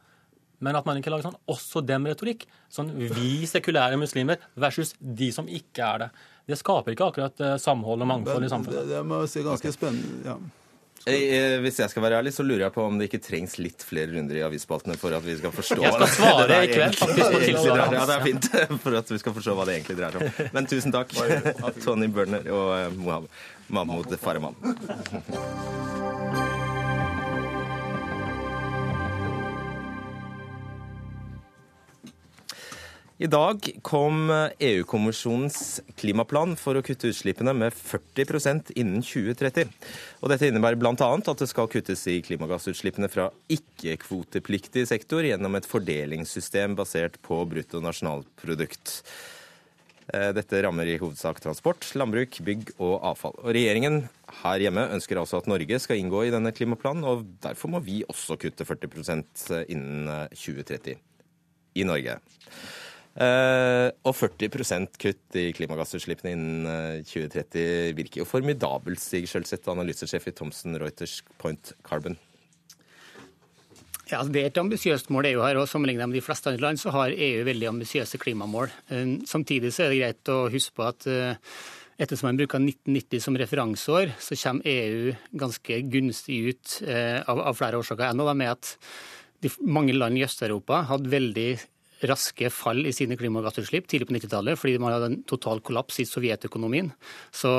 Men 0.61 0.77
at 0.77 0.85
man 0.85 0.99
ikke 0.99 1.09
lager 1.13 1.29
sånn 1.29 1.39
også 1.49 1.81
dem-retorikk. 1.87 2.45
Sånn 2.71 2.91
vi 2.99 3.47
sekulære 3.49 3.97
muslimer 3.97 4.41
versus 4.59 4.93
de 4.99 5.31
som 5.33 5.49
ikke 5.49 5.87
er 5.87 6.03
det. 6.03 6.09
Det 6.51 6.59
skaper 6.59 6.93
ikke 6.95 7.07
akkurat 7.11 7.45
eh, 7.47 7.55
samhold 7.63 8.03
og 8.03 8.09
mangfold 8.15 8.43
i 8.47 8.51
samfunnet. 8.51 8.89
det 8.91 9.05
må 9.07 9.23
jeg 9.23 9.31
si 9.37 9.43
ganske 9.47 9.71
spennende. 9.77 10.25
Ja. 10.27 10.39
Eh, 11.09 11.55
Hvis 11.63 11.79
jeg 11.81 11.89
skal 11.89 12.03
være 12.03 12.19
ærlig, 12.19 12.29
så 12.35 12.43
lurer 12.45 12.67
jeg 12.67 12.73
på 12.75 12.83
om 12.85 12.99
det 13.01 13.07
ikke 13.09 13.19
trengs 13.25 13.55
litt 13.57 13.81
flere 13.81 14.11
runder 14.13 14.37
i 14.37 14.43
avisspaltene 14.45 14.93
for 15.01 15.15
at 15.17 15.23
vi 15.25 15.33
skal 15.39 15.49
forstå 15.55 15.79
Jeg 15.81 15.95
skal 15.95 16.11
svare 16.13 16.43
det 16.51 16.59
i 16.67 16.69
kveld, 16.75 16.99
faktisk, 16.99 17.25
på. 17.57 17.63
Ja, 17.71 18.05
det 18.05 18.17
er 18.19 18.27
fint, 18.27 18.49
for 18.83 18.99
at 18.99 19.09
vi 19.15 19.17
skal 19.23 19.33
forstå 19.39 19.55
hva 19.57 19.65
det 19.65 19.79
egentlig 19.79 19.97
dreier 19.97 20.19
seg 20.19 20.29
om. 20.45 20.53
Men 20.59 20.69
tusen 20.69 20.93
takk, 20.93 21.17
Tony 21.81 22.11
Børner 22.13 22.45
og 22.53 22.69
eh, 22.77 22.93
Mohammed- 23.01 23.41
Mahmoud 23.71 24.13
Farahman. 24.21 24.57
I 33.21 33.27
dag 33.29 33.67
kom 33.85 34.31
EU-kommisjonens 34.33 35.81
klimaplan 35.99 36.55
for 36.57 36.73
å 36.73 36.81
kutte 36.81 37.11
utslippene 37.11 37.53
med 37.53 37.75
40% 37.77 38.71
innen 38.81 39.03
2030. 39.05 39.69
Og 40.25 40.31
dette 40.31 40.49
innebærer 40.49 40.79
bl.a. 40.81 40.95
at 40.97 41.43
det 41.43 41.49
skal 41.51 41.69
kuttes 41.69 42.01
i 42.09 42.15
klimagassutslippene 42.25 43.11
fra 43.13 43.27
ikke-kvotepliktig 43.53 44.87
sektor 44.89 45.21
gjennom 45.27 45.59
et 45.59 45.69
fordelingssystem 45.69 46.73
basert 46.79 47.21
på 47.21 47.37
bruttonasjonalprodukt. 47.53 48.97
Eh, 50.09 50.31
Dette 50.41 50.65
rammer 50.65 50.89
i 50.89 50.97
hovedsak 50.97 51.45
transport, 51.45 51.85
landbruk, 51.93 52.41
bygg 52.41 52.73
og 52.79 52.97
avfall. 53.13 53.37
Og 53.45 53.53
Regjeringen 53.53 54.01
her 54.41 54.65
hjemme 54.65 54.89
ønsker 54.97 55.21
altså 55.21 55.43
at 55.43 55.51
Norge 55.51 55.83
skal 55.85 56.01
inngå 56.01 56.25
i 56.25 56.33
denne 56.33 56.57
klimaplanen, 56.57 57.05
og 57.05 57.29
derfor 57.45 57.77
må 57.77 57.85
vi 57.85 58.01
også 58.09 58.41
kutte 58.41 58.65
40 58.65 59.67
innen 59.69 60.09
eh, 60.09 60.29
2030 60.33 60.95
i 61.77 61.85
Norge. 61.85 62.23
Eh, 63.11 63.89
og 64.07 64.13
40% 64.15 64.95
kutt 65.01 65.35
i 65.35 65.49
klimagassutslippene 65.55 66.31
innen 66.31 66.67
eh, 66.71 67.01
2030 67.03 67.95
virker 67.97 68.21
jo 68.21 68.27
formidabelt, 68.27 69.01
Stig 69.03 69.27
Skjølseth, 69.27 69.67
analysesjef 69.73 70.29
i 70.31 70.35
Thomson 70.37 70.79
Reuters 70.79 71.17
Point 71.41 71.73
Carbon. 71.83 72.15
Ja, 74.07 74.21
altså 74.21 74.31
Det 74.31 74.41
er 74.41 74.49
et 74.49 74.59
ambisiøst 74.59 75.11
mål 75.11 75.27
EU 75.29 75.43
har, 75.43 75.59
og 75.59 75.67
Sammenlignet 75.71 76.07
med 76.07 76.19
de 76.19 76.23
fleste 76.23 76.51
andre 76.51 76.63
land 76.65 76.79
så 76.79 76.91
har 76.95 77.11
EU 77.15 77.43
veldig 77.47 77.67
ambisiøse 77.69 78.19
klimamål. 78.19 78.71
Eh, 78.91 79.17
Samtidig 79.27 79.73
så 79.75 79.85
er 79.85 79.91
det 79.91 80.01
greit 80.01 80.31
å 80.31 80.39
huske 80.51 80.75
på 80.79 80.87
at 80.87 81.07
eh, 81.11 81.35
ettersom 82.01 82.29
man 82.31 82.39
bruker 82.39 82.63
1990 82.63 83.23
som 83.23 83.39
referanseår, 83.39 84.15
så 84.19 84.39
kommer 84.39 84.71
EU 84.71 85.11
ganske 85.43 85.81
gunstig 85.91 86.39
ut 86.47 86.79
eh, 86.87 87.19
av 87.27 87.59
flere 87.59 87.83
årsaker. 87.83 88.07
En 88.07 88.23
av 88.23 88.31
dem 88.31 88.47
er 88.47 88.55
at 88.55 88.73
mange 89.63 89.93
land 89.95 90.19
i 90.19 90.23
Øst-Europa 90.23 90.85
hadde 90.89 91.11
veldig 91.11 91.49
raske 92.09 92.49
fall 92.53 92.85
i 92.87 92.93
sine 92.95 93.17
klimagassutslipp 93.19 93.87
tidlig 93.89 94.07
på 94.09 94.15
90-tallet, 94.17 94.59
fordi 94.59 94.77
man 94.81 94.95
hadde 94.95 95.09
en 95.11 95.19
total 95.29 95.61
kollaps 95.65 95.99
i 96.01 96.07
sovjetøkonomien. 96.09 96.91
Så 97.35 97.51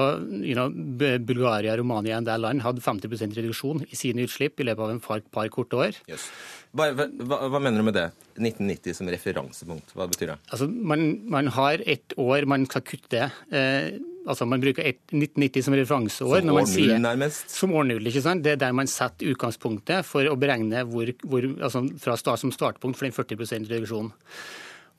you 0.43 0.57
know, 0.57 0.73
Bulgaria, 0.73 1.77
Romania 1.79 2.17
og 2.17 2.23
en 2.23 2.31
del 2.31 2.45
land 2.47 2.65
hadde 2.65 2.85
50% 2.85 3.39
reduksjon 3.39 3.85
i 3.89 3.99
sine 3.99 4.27
utslipp 4.27 4.61
i 4.61 4.69
løpet 4.69 4.87
av 4.87 4.95
en 4.95 5.03
par, 5.05 5.25
par 5.35 5.51
korte 5.55 5.79
år. 5.79 5.99
Yes. 6.11 6.29
Hva, 6.73 6.91
hva, 6.97 7.41
hva 7.53 7.61
mener 7.61 7.83
du 7.83 7.89
med 7.91 7.99
det? 7.99 8.09
1990 8.39 8.97
som 8.97 9.11
referansepunkt, 9.13 9.93
hva 9.97 10.09
betyr 10.09 10.33
det? 10.33 10.39
Altså, 10.51 10.69
man, 10.71 11.05
man 11.31 11.51
har 11.53 11.85
ett 11.85 12.17
år 12.21 12.49
man 12.49 12.65
skal 12.71 12.87
kutte. 12.87 13.29
Eh, 13.53 13.93
altså 14.27 14.47
Man 14.49 14.63
bruker 14.63 14.87
1990 14.87 15.67
som 15.67 15.77
referanseår. 15.77 16.43
Som 16.43 16.55
år 16.55 16.67
null, 16.67 16.97
nærmest? 17.03 17.55
Som 17.55 17.77
år 17.79 17.89
null, 17.91 18.11
ikke 18.11 18.25
sant? 18.25 18.45
Det 18.45 18.57
er 18.57 18.61
der 18.65 18.75
man 18.77 18.91
setter 18.91 19.33
utgangspunktet 19.33 20.07
for 20.09 20.27
å 20.29 20.37
beregne 20.41 20.85
hvor, 20.89 21.15
hvor, 21.27 21.47
altså 21.61 21.87
fra 22.03 22.19
start, 22.21 22.43
som 22.43 22.55
startpunkt 22.55 22.99
for 22.99 23.09
den 23.09 23.17
40% 23.17 23.71
reduksjonen. 23.73 24.13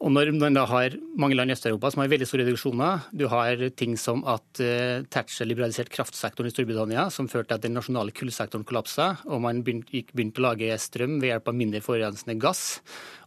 Og 0.04 0.12
når 0.12 0.34
man 0.36 0.56
da 0.58 0.66
har 0.68 0.98
mange 1.16 1.36
land 1.38 1.54
i 1.54 1.56
Øst-Europa 1.56 1.94
som 1.94 2.02
har 2.02 2.10
veldig 2.12 2.26
store 2.28 2.44
reduksjoner, 2.44 3.06
du 3.16 3.24
har 3.32 3.62
ting 3.80 3.94
som 4.00 4.24
at 4.28 4.60
uh, 4.60 5.06
Thatcher 5.08 5.48
liberaliserte 5.48 5.94
kraftsektoren 5.94 6.50
i 6.50 6.52
Storbritannia, 6.52 7.06
som 7.14 7.30
førte 7.32 7.54
til 7.54 7.60
at 7.62 7.64
den 7.64 7.78
nasjonale 7.78 8.12
kullsektoren 8.16 8.66
kollapsa, 8.68 9.14
og 9.30 9.44
man 9.46 9.62
begynte, 9.64 10.04
begynte 10.12 10.44
å 10.44 10.50
lage 10.50 10.76
strøm 10.82 11.22
ved 11.22 11.32
hjelp 11.32 11.48
av 11.48 11.56
mindre 11.56 11.84
forurensende 11.86 12.36
gass, 12.42 12.82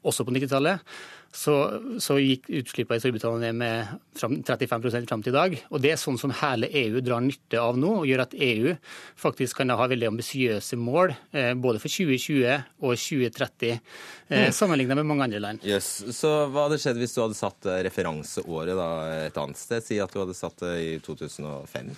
også 0.05 0.27
på 0.27 0.37
90-tallet 0.37 0.99
så, 1.35 1.55
så 2.01 2.17
gikk 2.21 2.49
utslippene 2.61 2.99
i 2.99 3.03
Storbritannia 3.03 3.53
ned 3.53 3.59
med 3.61 4.19
35% 4.19 5.09
fram 5.09 5.25
til 5.25 5.33
i 5.33 5.37
dag. 5.37 5.57
Og 5.71 5.83
Det 5.85 5.93
er 5.93 6.01
sånn 6.01 6.19
som 6.21 6.33
hele 6.43 6.71
EU 6.83 7.03
drar 7.05 7.25
nytte 7.25 7.61
av 7.61 7.79
nå, 7.81 7.93
og 8.01 8.09
gjør 8.09 8.25
at 8.25 8.37
EU 8.37 8.75
faktisk 9.21 9.61
kan 9.61 9.75
ha 9.77 9.89
veldig 9.91 10.11
ambisiøse 10.13 10.79
mål 10.81 11.15
eh, 11.37 11.53
både 11.55 11.83
for 11.83 11.93
2020 11.93 12.47
og 12.83 12.97
2030, 12.97 13.73
eh, 13.73 14.47
mm. 14.47 14.55
sammenlignet 14.57 15.01
med 15.01 15.11
mange 15.13 15.29
andre 15.29 15.43
land. 15.43 15.67
Yes. 15.67 15.91
Så 16.17 16.33
Hva 16.51 16.67
hadde 16.67 16.81
skjedd 16.83 17.01
hvis 17.03 17.17
du 17.17 17.23
hadde 17.25 17.39
satt 17.39 17.73
referanseåret 17.89 18.79
da, 18.79 18.93
et 19.27 19.43
annet 19.43 19.61
sted? 19.61 19.85
Si 19.85 20.01
at 20.03 20.13
du 20.13 20.23
hadde 20.23 20.37
satt 20.37 20.63
det 20.65 20.77
i 20.85 20.95
2005? 21.05 21.93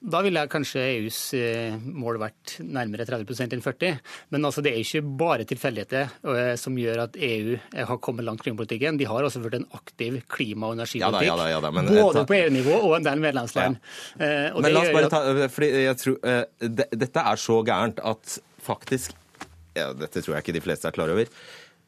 Da 0.00 0.22
ville 0.24 0.42
kanskje 0.48 0.80
EUs 0.94 1.18
eh, 1.36 1.74
mål 1.76 2.16
vært 2.22 2.54
nærmere 2.64 3.04
30 3.04 3.42
enn 3.44 3.60
40 3.60 3.98
Men 4.32 4.46
altså, 4.48 4.62
det 4.64 4.72
er 4.72 4.80
ikke 4.80 5.02
bare 5.20 5.44
tilfeldigheter 5.48 6.14
eh, 6.32 6.54
som 6.60 6.78
gjør 6.80 7.02
at 7.04 7.18
EU 7.20 7.58
eh, 7.58 7.84
har 7.84 8.00
kommet 8.00 8.24
langt 8.24 8.40
i 8.40 8.48
klimapolitikken. 8.48 8.96
De 8.96 9.08
har 9.10 9.28
også 9.28 9.42
ført 9.44 9.58
en 9.58 9.66
aktiv 9.76 10.16
klima- 10.32 10.70
og 10.70 10.78
energipolitikk. 10.78 11.28
Ja, 11.28 11.36
da, 11.36 11.50
ja, 11.52 11.60
da, 11.60 11.72
men, 11.76 11.92
både 11.92 12.24
på 12.24 12.38
EU-nivå 12.38 12.78
og 12.78 12.96
en 12.96 13.10
del 13.10 13.20
medlemsland. 13.20 13.76
Ja. 14.16 14.30
men 14.56 14.72
la 14.72 14.86
oss 14.86 14.94
bare 14.96 15.12
ta, 15.12 15.20
fordi 15.52 15.70
jeg 15.84 16.00
tror, 16.00 16.18
det, 16.64 16.88
Dette 16.96 17.26
er 17.32 17.44
så 17.44 17.60
gærent 17.66 18.00
at 18.00 18.38
faktisk 18.64 19.16
ja, 19.76 19.92
Dette 19.94 20.22
tror 20.24 20.34
jeg 20.36 20.46
ikke 20.46 20.56
de 20.56 20.64
fleste 20.64 20.88
er 20.88 20.96
klar 20.96 21.12
over. 21.12 21.28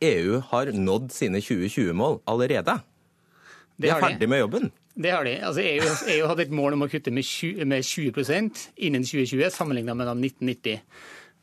EU 0.05 0.39
har 0.53 0.71
nådd 0.77 1.11
sine 1.15 1.41
2020-mål 1.43 2.21
allerede. 2.29 2.77
De 3.81 3.91
er 3.91 4.05
ferdig 4.05 4.29
med 4.29 4.45
jobben. 4.45 4.73
Det 4.95 5.11
har 5.11 5.25
de. 5.25 5.39
Altså 5.41 5.63
EU, 5.65 5.89
EU, 6.15 6.27
hadde 6.29 6.45
et 6.45 6.55
mål 6.55 6.77
om 6.77 6.85
å 6.85 6.91
kutte 6.93 7.13
med 7.15 7.25
20, 7.25 7.65
med 7.65 7.85
20 7.87 8.67
innen 8.77 9.07
2020 9.09 9.49
sammenlignet 9.55 9.97
med 9.97 10.11
1990. 10.11 10.83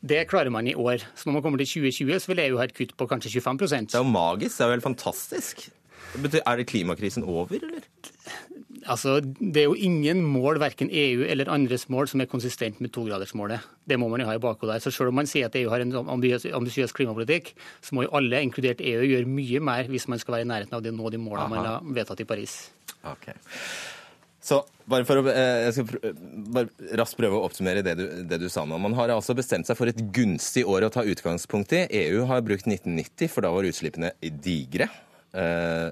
Det 0.00 0.22
klarer 0.30 0.52
man 0.54 0.68
i 0.70 0.74
år. 0.74 1.02
Så 1.14 1.28
når 1.28 1.38
man 1.38 1.42
kommer 1.42 1.58
til 1.58 1.82
2020, 1.82 2.20
så 2.20 2.32
vil 2.32 2.44
EU 2.46 2.56
ha 2.60 2.64
et 2.68 2.76
kutt 2.76 2.94
på 2.96 3.08
kanskje 3.10 3.40
25% 3.40 3.90
Det 3.90 3.98
er 3.98 4.04
jo 4.04 4.14
magisk. 4.14 4.56
Det 4.56 4.64
er 4.64 4.70
jo 4.70 4.78
helt 4.78 4.86
fantastisk. 4.86 5.68
Er 6.46 6.56
det 6.56 6.66
klimakrisen 6.66 7.24
over, 7.24 7.58
eller? 7.58 7.84
Altså, 8.88 9.20
Det 9.20 9.60
er 9.60 9.68
jo 9.68 9.74
ingen 9.74 10.22
mål, 10.24 10.58
verken 10.60 10.88
EU 10.88 11.24
eller 11.28 11.50
andres 11.52 11.88
mål, 11.92 12.08
som 12.08 12.20
er 12.20 12.30
konsistent 12.30 12.80
med 12.80 12.92
togradersmålet. 12.92 13.60
Det 13.86 13.98
må 13.98 14.08
man 14.08 14.20
jo 14.20 14.26
ha 14.26 14.34
i 14.34 14.40
bakhodet. 14.40 14.80
Så 14.82 14.90
selv 14.90 15.12
om 15.12 15.14
man 15.20 15.28
sier 15.28 15.46
at 15.50 15.56
EU 15.56 15.68
har 15.68 15.80
en 15.80 15.92
ambisiøs 15.92 16.92
klimapolitikk, 16.96 17.54
så 17.82 17.94
må 17.94 18.06
jo 18.06 18.14
alle, 18.16 18.40
inkludert 18.40 18.80
EU, 18.80 19.04
gjøre 19.04 19.28
mye 19.28 19.60
mer 19.60 19.90
hvis 19.90 20.08
man 20.08 20.18
skal 20.18 20.38
være 20.38 20.48
i 20.48 20.50
nærheten 20.52 20.74
av 20.76 20.84
å 20.84 20.96
nå 20.96 21.12
de 21.12 21.20
målene 21.20 21.50
man 21.52 21.66
har 21.66 21.80
vedtatt 21.84 22.24
i 22.24 22.28
Paris. 22.28 22.70
Okay. 23.04 23.36
Så 24.40 24.62
bare 24.88 25.04
for 25.04 25.20
å, 25.20 25.28
eh, 25.28 25.68
Jeg 25.68 25.72
skal 25.76 26.14
bare 26.54 26.96
raskt 26.96 27.18
prøve 27.20 27.36
å 27.36 27.44
oppsummere 27.44 27.84
det 27.84 27.94
du, 27.98 28.06
det 28.24 28.40
du, 28.40 28.48
sa 28.48 28.64
nå. 28.64 28.78
Man 28.80 28.96
har 28.96 29.12
altså 29.12 29.36
bestemt 29.36 29.68
seg 29.68 29.76
for 29.76 29.92
et 29.92 30.00
gunstig 30.16 30.64
år 30.64 30.88
å 30.88 30.92
ta 30.92 31.04
utgangspunkt 31.04 31.74
i. 31.76 31.84
EU 32.06 32.24
har 32.30 32.40
brukt 32.40 32.66
1990, 32.66 33.28
for 33.28 33.44
da 33.44 33.52
var 33.52 33.68
utslippene 33.68 34.14
digre. 34.40 34.88
Eh, 35.36 35.90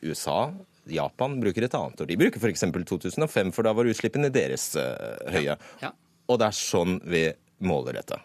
USA, 0.00 0.48
Japan 0.90 1.38
bruker 1.40 1.66
et 1.66 1.74
annet 1.78 2.02
år. 2.02 2.10
De 2.10 2.18
bruker 2.18 2.42
f.eks. 2.42 2.66
2005, 2.90 3.54
for 3.54 3.66
da 3.66 3.74
var 3.76 3.88
utslippene 3.90 4.32
deres 4.34 4.72
eh, 4.80 5.32
høye. 5.36 5.54
Ja. 5.54 5.56
Ja. 5.84 5.92
Og 6.30 6.40
det 6.40 6.48
er 6.48 6.58
sånn 6.58 6.98
vi 7.06 7.26
måler 7.62 8.00
dette. 8.00 8.18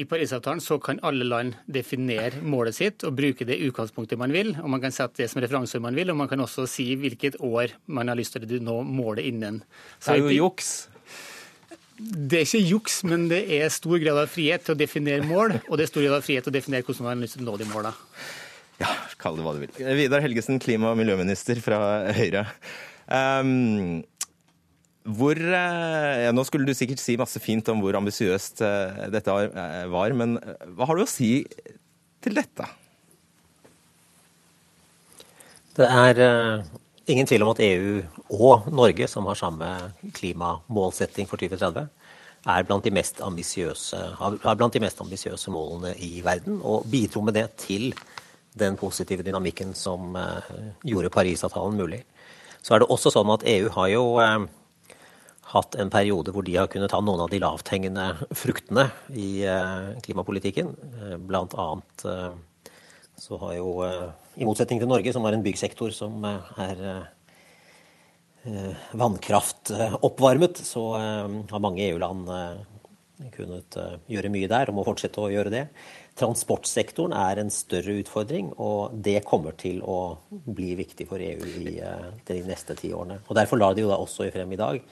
I 0.00 0.06
Parisavtalen 0.08 0.60
så 0.64 0.78
kan 0.80 1.00
alle 1.04 1.26
land 1.28 1.56
definere 1.68 2.40
målet 2.40 2.78
sitt 2.78 3.04
og 3.04 3.12
bruke 3.18 3.44
det 3.44 3.58
utgangspunktet 3.66 4.20
man 4.20 4.32
vil. 4.32 4.54
og 4.62 4.70
Man 4.72 4.80
kan 4.80 4.94
sette 4.94 5.20
det 5.20 5.28
som 5.28 5.42
referanseår 5.44 5.82
man 5.84 5.98
vil, 5.98 6.12
og 6.12 6.16
man 6.16 6.30
kan 6.30 6.40
også 6.40 6.64
si 6.70 6.94
hvilket 6.96 7.36
år 7.44 7.74
man 7.92 8.08
har 8.08 8.16
lyst 8.16 8.38
til 8.38 8.46
å 8.46 8.62
nå 8.70 8.78
målet 8.88 9.28
innen. 9.28 9.60
Så 9.98 10.14
det 10.14 10.22
er 10.22 10.24
jo 10.24 10.46
juks. 10.46 10.72
Det 12.02 12.38
er 12.38 12.46
ikke 12.48 12.70
juks, 12.70 13.02
men 13.04 13.28
det 13.30 13.42
er 13.52 13.68
stor 13.70 14.00
grad 14.00 14.22
av 14.24 14.32
frihet 14.32 14.64
til 14.64 14.74
å 14.74 14.80
definere 14.80 15.28
mål, 15.28 15.58
og 15.68 15.76
det 15.76 15.84
er 15.84 15.92
stor 15.92 16.06
grad 16.06 16.16
av 16.16 16.24
frihet 16.24 16.48
til 16.48 16.54
å 16.54 16.56
definere 16.56 16.86
hvordan 16.86 17.06
man 17.06 17.14
har 17.14 17.26
lyst 17.26 17.36
til 17.36 17.44
å 17.44 17.50
nå 17.50 17.58
de 17.60 17.68
målene. 17.68 17.92
Ja, 18.82 18.88
kall 19.20 19.36
det 19.38 19.44
hva 19.46 19.54
du 19.54 19.62
vil. 19.62 19.74
Vidar 19.98 20.24
Helgesen, 20.24 20.58
klima- 20.62 20.90
og 20.90 20.98
miljøminister 20.98 21.60
fra 21.62 21.78
Høyre. 22.16 22.48
Um, 23.06 24.02
hvor, 25.02 25.34
eh, 25.34 26.26
ja, 26.26 26.32
nå 26.34 26.44
skulle 26.46 26.68
du 26.68 26.74
sikkert 26.78 27.00
si 27.02 27.16
masse 27.18 27.40
fint 27.42 27.66
om 27.72 27.80
hvor 27.82 27.96
ambisiøst 27.98 28.60
eh, 28.62 29.08
dette 29.10 29.34
eh, 29.48 29.86
var, 29.90 30.14
men 30.14 30.36
hva 30.76 30.86
har 30.86 30.98
du 30.98 31.02
å 31.02 31.10
si 31.10 31.42
til 32.22 32.38
dette? 32.38 32.68
Det 35.74 35.88
er 35.88 36.20
ingen 37.10 37.26
tvil 37.26 37.42
om 37.42 37.50
at 37.54 37.64
EU 37.64 38.02
og 38.36 38.68
Norge, 38.70 39.08
som 39.10 39.26
har 39.26 39.40
samme 39.40 39.68
klimamålsetting 40.14 41.26
for 41.30 41.40
2030, 41.40 41.88
er 42.52 42.66
blant 42.68 42.84
de 42.84 42.92
mest 42.92 43.22
ambisiøse 43.22 45.54
målene 45.54 45.94
i 46.02 46.20
verden, 46.22 46.60
og 46.62 46.86
bidro 46.92 47.22
med 47.24 47.34
det 47.38 47.48
til 47.64 47.94
den 48.58 48.76
positive 48.80 49.24
dynamikken 49.24 49.72
som 49.78 50.16
uh, 50.16 50.40
gjorde 50.84 51.12
Parisavtalen 51.12 51.78
mulig. 51.78 52.02
Så 52.62 52.74
er 52.74 52.82
det 52.82 52.90
også 52.92 53.10
sånn 53.14 53.30
at 53.32 53.46
EU 53.48 53.70
har 53.74 53.88
jo 53.90 54.04
uh, 54.20 54.44
hatt 55.52 55.76
en 55.80 55.90
periode 55.92 56.32
hvor 56.32 56.44
de 56.46 56.56
har 56.56 56.70
kunnet 56.72 56.92
ta 56.92 57.00
noen 57.04 57.22
av 57.24 57.30
de 57.32 57.40
lavthengende 57.42 58.06
fruktene 58.36 58.88
i 59.18 59.44
eh, 59.44 59.92
klimapolitikken. 60.04 60.72
Eh, 60.72 61.16
blant 61.20 61.56
annet 61.60 62.04
eh, 62.08 62.30
så 63.22 63.38
har 63.38 63.54
jo, 63.54 63.72
i 64.40 64.46
motsetning 64.48 64.80
til 64.80 64.88
Norge, 64.90 65.12
som 65.14 65.22
har 65.28 65.36
en 65.36 65.44
byggsektor 65.44 65.92
som 65.94 66.24
er 66.26 66.80
vannkraftoppvarmet, 68.98 70.58
så 70.66 70.82
har 70.96 71.62
mange 71.62 71.84
EU-land 71.84 72.32
kunnet 73.36 73.78
gjøre 74.10 74.32
mye 74.32 74.50
der 74.50 74.72
og 74.72 74.80
må 74.80 74.86
fortsette 74.88 75.22
å 75.22 75.30
gjøre 75.30 75.52
det. 75.54 75.62
Transportsektoren 76.18 77.14
er 77.16 77.40
en 77.40 77.50
større 77.52 77.94
utfordring, 78.02 78.50
og 78.60 78.98
det 79.04 79.22
kommer 79.24 79.56
til 79.56 79.80
å 79.80 80.18
bli 80.28 80.74
viktig 80.76 81.06
for 81.08 81.22
EU 81.24 81.46
i 81.62 81.78
de 82.28 82.42
neste 82.44 82.76
ti 82.76 82.92
årene. 82.92 83.22
Og 83.26 83.38
Derfor 83.38 83.60
la 83.60 83.72
de 83.72 83.86
jo 83.86 83.90
da 83.90 83.96
også 84.02 84.28
frem 84.34 84.52
i 84.52 84.60
dag 84.60 84.82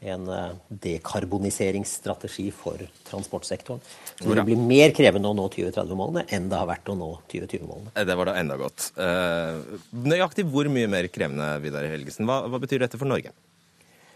en 0.00 0.28
eh, 0.28 0.52
dekarboniseringsstrategi 0.68 2.48
for 2.54 2.80
transportsektoren. 3.08 3.82
Så 4.20 4.34
det 4.34 4.44
blir 4.48 4.60
mer 4.60 4.94
krevende 4.96 5.28
å 5.28 5.36
nå 5.36 5.46
2030-målene 5.52 6.24
enn 6.32 6.48
det 6.50 6.60
har 6.60 6.68
vært 6.70 6.88
å 6.92 6.96
nå 6.96 7.10
2020-målene. 7.30 7.92
Eh, 7.94 8.06
det 8.08 8.16
var 8.16 8.30
da 8.30 8.36
enda 8.40 8.56
godt. 8.60 8.90
Eh, 8.96 9.80
nøyaktig 10.06 10.46
hvor 10.50 10.70
mye 10.72 10.88
mer 10.90 11.10
krevende, 11.12 11.52
Vidar 11.64 11.88
Helgesen. 11.90 12.28
Hva, 12.28 12.42
hva, 12.48 12.62
betyr 12.62 12.84
dette 12.84 13.00
for 13.00 13.10
Norge? 13.10 13.34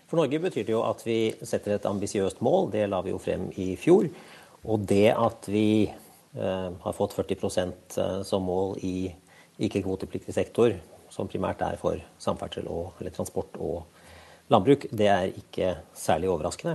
For 0.08 0.20
Norge 0.20 0.40
betyr 0.40 0.64
det 0.64 0.74
jo 0.74 0.84
at 0.86 1.04
vi 1.04 1.18
setter 1.44 1.76
et 1.76 1.88
ambisiøst 1.88 2.40
mål. 2.44 2.70
Det 2.72 2.86
la 2.88 3.02
vi 3.04 3.12
jo 3.12 3.20
frem 3.20 3.50
i 3.60 3.74
fjor. 3.80 4.08
Og 4.64 4.88
det 4.88 5.10
at 5.12 5.50
vi 5.52 5.68
eh, 5.90 6.03
har 6.34 6.94
fått 6.96 7.14
40% 7.14 8.22
som 8.26 8.42
mål 8.42 8.78
i 8.82 9.12
ikke-kvotepliktig 9.62 10.34
sektor, 10.34 10.74
som 11.14 11.28
primært 11.30 11.62
er 11.62 11.78
for 11.78 12.00
samferdsel 12.18 12.66
og, 12.66 12.96
eller 12.98 13.14
transport 13.14 13.54
og 13.62 13.84
landbruk, 14.50 14.88
det 14.90 15.06
er 15.10 15.30
ikke 15.30 15.76
særlig 15.94 16.32
overraskende. 16.32 16.74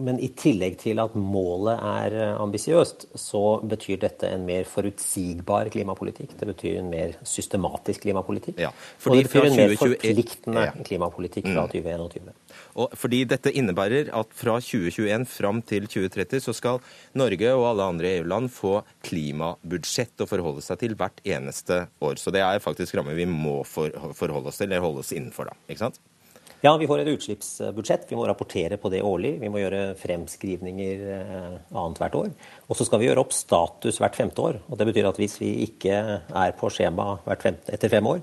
Men 0.00 0.16
i 0.24 0.30
tillegg 0.32 0.78
til 0.80 1.00
at 1.02 1.12
målet 1.18 1.76
er 1.76 2.14
eh, 2.16 2.36
ambisiøst, 2.40 3.10
så 3.18 3.42
betyr 3.68 3.98
dette 4.00 4.30
en 4.32 4.46
mer 4.48 4.64
forutsigbar 4.64 5.68
klimapolitikk. 5.74 6.32
Det 6.40 6.48
betyr 6.48 6.78
en 6.80 6.88
mer 6.88 7.18
systematisk 7.28 8.06
klimapolitikk. 8.06 8.56
Ja, 8.62 8.70
og 8.72 9.18
det 9.18 9.26
betyr 9.26 9.50
en 9.50 9.58
mer 9.58 9.74
forpliktende 9.76 10.62
ja. 10.64 10.72
klimapolitikk 10.88 11.50
fra 11.50 11.66
2021. 11.68 12.24
Mm. 12.24 12.38
Og 12.80 12.94
fordi 12.96 13.20
dette 13.28 13.52
innebærer 13.52 14.08
at 14.16 14.32
fra 14.36 14.56
2021 14.64 15.28
fram 15.28 15.60
til 15.68 15.84
2030 15.84 16.46
så 16.46 16.56
skal 16.56 16.80
Norge 17.20 17.52
og 17.52 17.66
alle 17.74 17.90
andre 17.92 18.14
EU-land 18.16 18.48
få 18.54 18.78
klimabudsjett 19.04 20.24
å 20.24 20.30
forholde 20.30 20.64
seg 20.64 20.80
til 20.80 20.96
hvert 20.96 21.20
eneste 21.20 21.84
år. 22.00 22.16
Så 22.16 22.32
det 22.32 22.40
er 22.46 22.64
faktisk 22.64 22.96
rammer 22.96 23.18
vi 23.18 23.28
må 23.28 23.60
forholde 23.68 24.48
oss 24.48 24.62
til, 24.62 24.70
eller 24.70 24.86
holde 24.88 25.04
oss 25.04 25.12
innenfor 25.12 25.52
da. 25.52 25.58
Ikke 25.68 25.84
sant? 25.84 26.00
Ja, 26.62 26.76
vi 26.78 26.86
får 26.86 27.00
et 27.02 27.08
utslippsbudsjett. 27.10 28.04
Vi 28.06 28.14
må 28.14 28.22
rapportere 28.28 28.76
på 28.78 28.86
det 28.92 29.00
årlig. 29.02 29.32
Vi 29.40 29.48
må 29.50 29.58
gjøre 29.58 29.96
fremskrivninger 29.98 31.00
eh, 31.10 31.54
annethvert 31.74 32.14
år. 32.14 32.28
Og 32.68 32.78
så 32.78 32.86
skal 32.86 33.00
vi 33.02 33.08
gjøre 33.08 33.24
opp 33.24 33.34
status 33.34 33.98
hvert 33.98 34.14
femte 34.14 34.44
år. 34.44 34.60
Og 34.68 34.78
det 34.78 34.86
betyr 34.86 35.08
at 35.10 35.18
hvis 35.18 35.34
vi 35.40 35.48
ikke 35.64 35.96
er 36.22 36.54
på 36.60 36.70
skjema 36.70 37.16
femte, 37.26 37.66
etter 37.74 37.90
fem 37.90 38.06
år, 38.12 38.22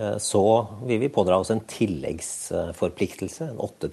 eh, 0.00 0.16
så 0.18 0.42
vil 0.80 0.98
vi 1.04 1.12
pådra 1.14 1.38
oss 1.38 1.52
en 1.54 1.62
tilleggsforpliktelse, 1.70 3.52
en 3.52 3.62
8 3.62 3.92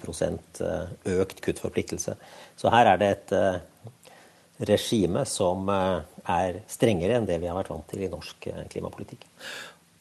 eh, 0.66 1.14
økt 1.14 1.44
kuttforpliktelse. 1.46 2.16
Så 2.58 2.74
her 2.74 2.92
er 2.96 2.98
det 2.98 3.12
et 3.14 4.66
regime 4.66 5.22
som 5.22 5.70
er 5.70 6.60
strengere 6.66 7.14
enn 7.14 7.30
det 7.30 7.38
vi 7.38 7.46
har 7.46 7.54
vært 7.60 7.70
vant 7.70 7.86
til 7.94 8.02
i 8.02 8.10
norsk 8.10 8.50
klimapolitikk. 8.74 9.22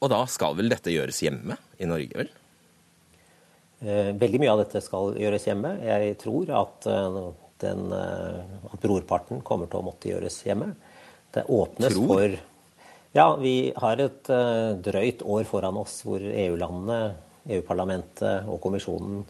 Og 0.01 0.09
da 0.09 0.25
skal 0.25 0.57
vel 0.57 0.73
dette 0.73 0.89
gjøres 0.89 1.21
hjemme 1.21 1.61
i 1.77 1.85
Norge, 1.85 2.25
vel? 2.25 2.33
Veldig 3.79 4.39
mye 4.41 4.53
av 4.55 4.63
dette 4.63 4.81
skal 4.81 5.13
gjøres 5.21 5.43
hjemme. 5.45 5.75
Jeg 5.85 6.15
tror 6.17 6.49
at, 6.57 6.87
den, 7.61 7.83
at 7.93 8.79
brorparten 8.81 9.43
kommer 9.45 9.69
til 9.69 9.83
å 9.83 9.85
måtte 9.85 10.09
gjøres 10.09 10.39
hjemme. 10.47 10.71
Det 11.35 11.43
åpnes 11.45 11.93
tror. 11.93 12.07
for 12.09 12.37
Ja, 13.13 13.27
vi 13.37 13.53
har 13.77 14.01
et 14.01 14.31
drøyt 14.81 15.21
år 15.21 15.45
foran 15.45 15.77
oss 15.77 15.99
hvor 16.07 16.25
EU-landene, 16.25 17.13
EU-parlamentet 17.53 18.49
og 18.49 18.57
kommisjonen 18.65 19.21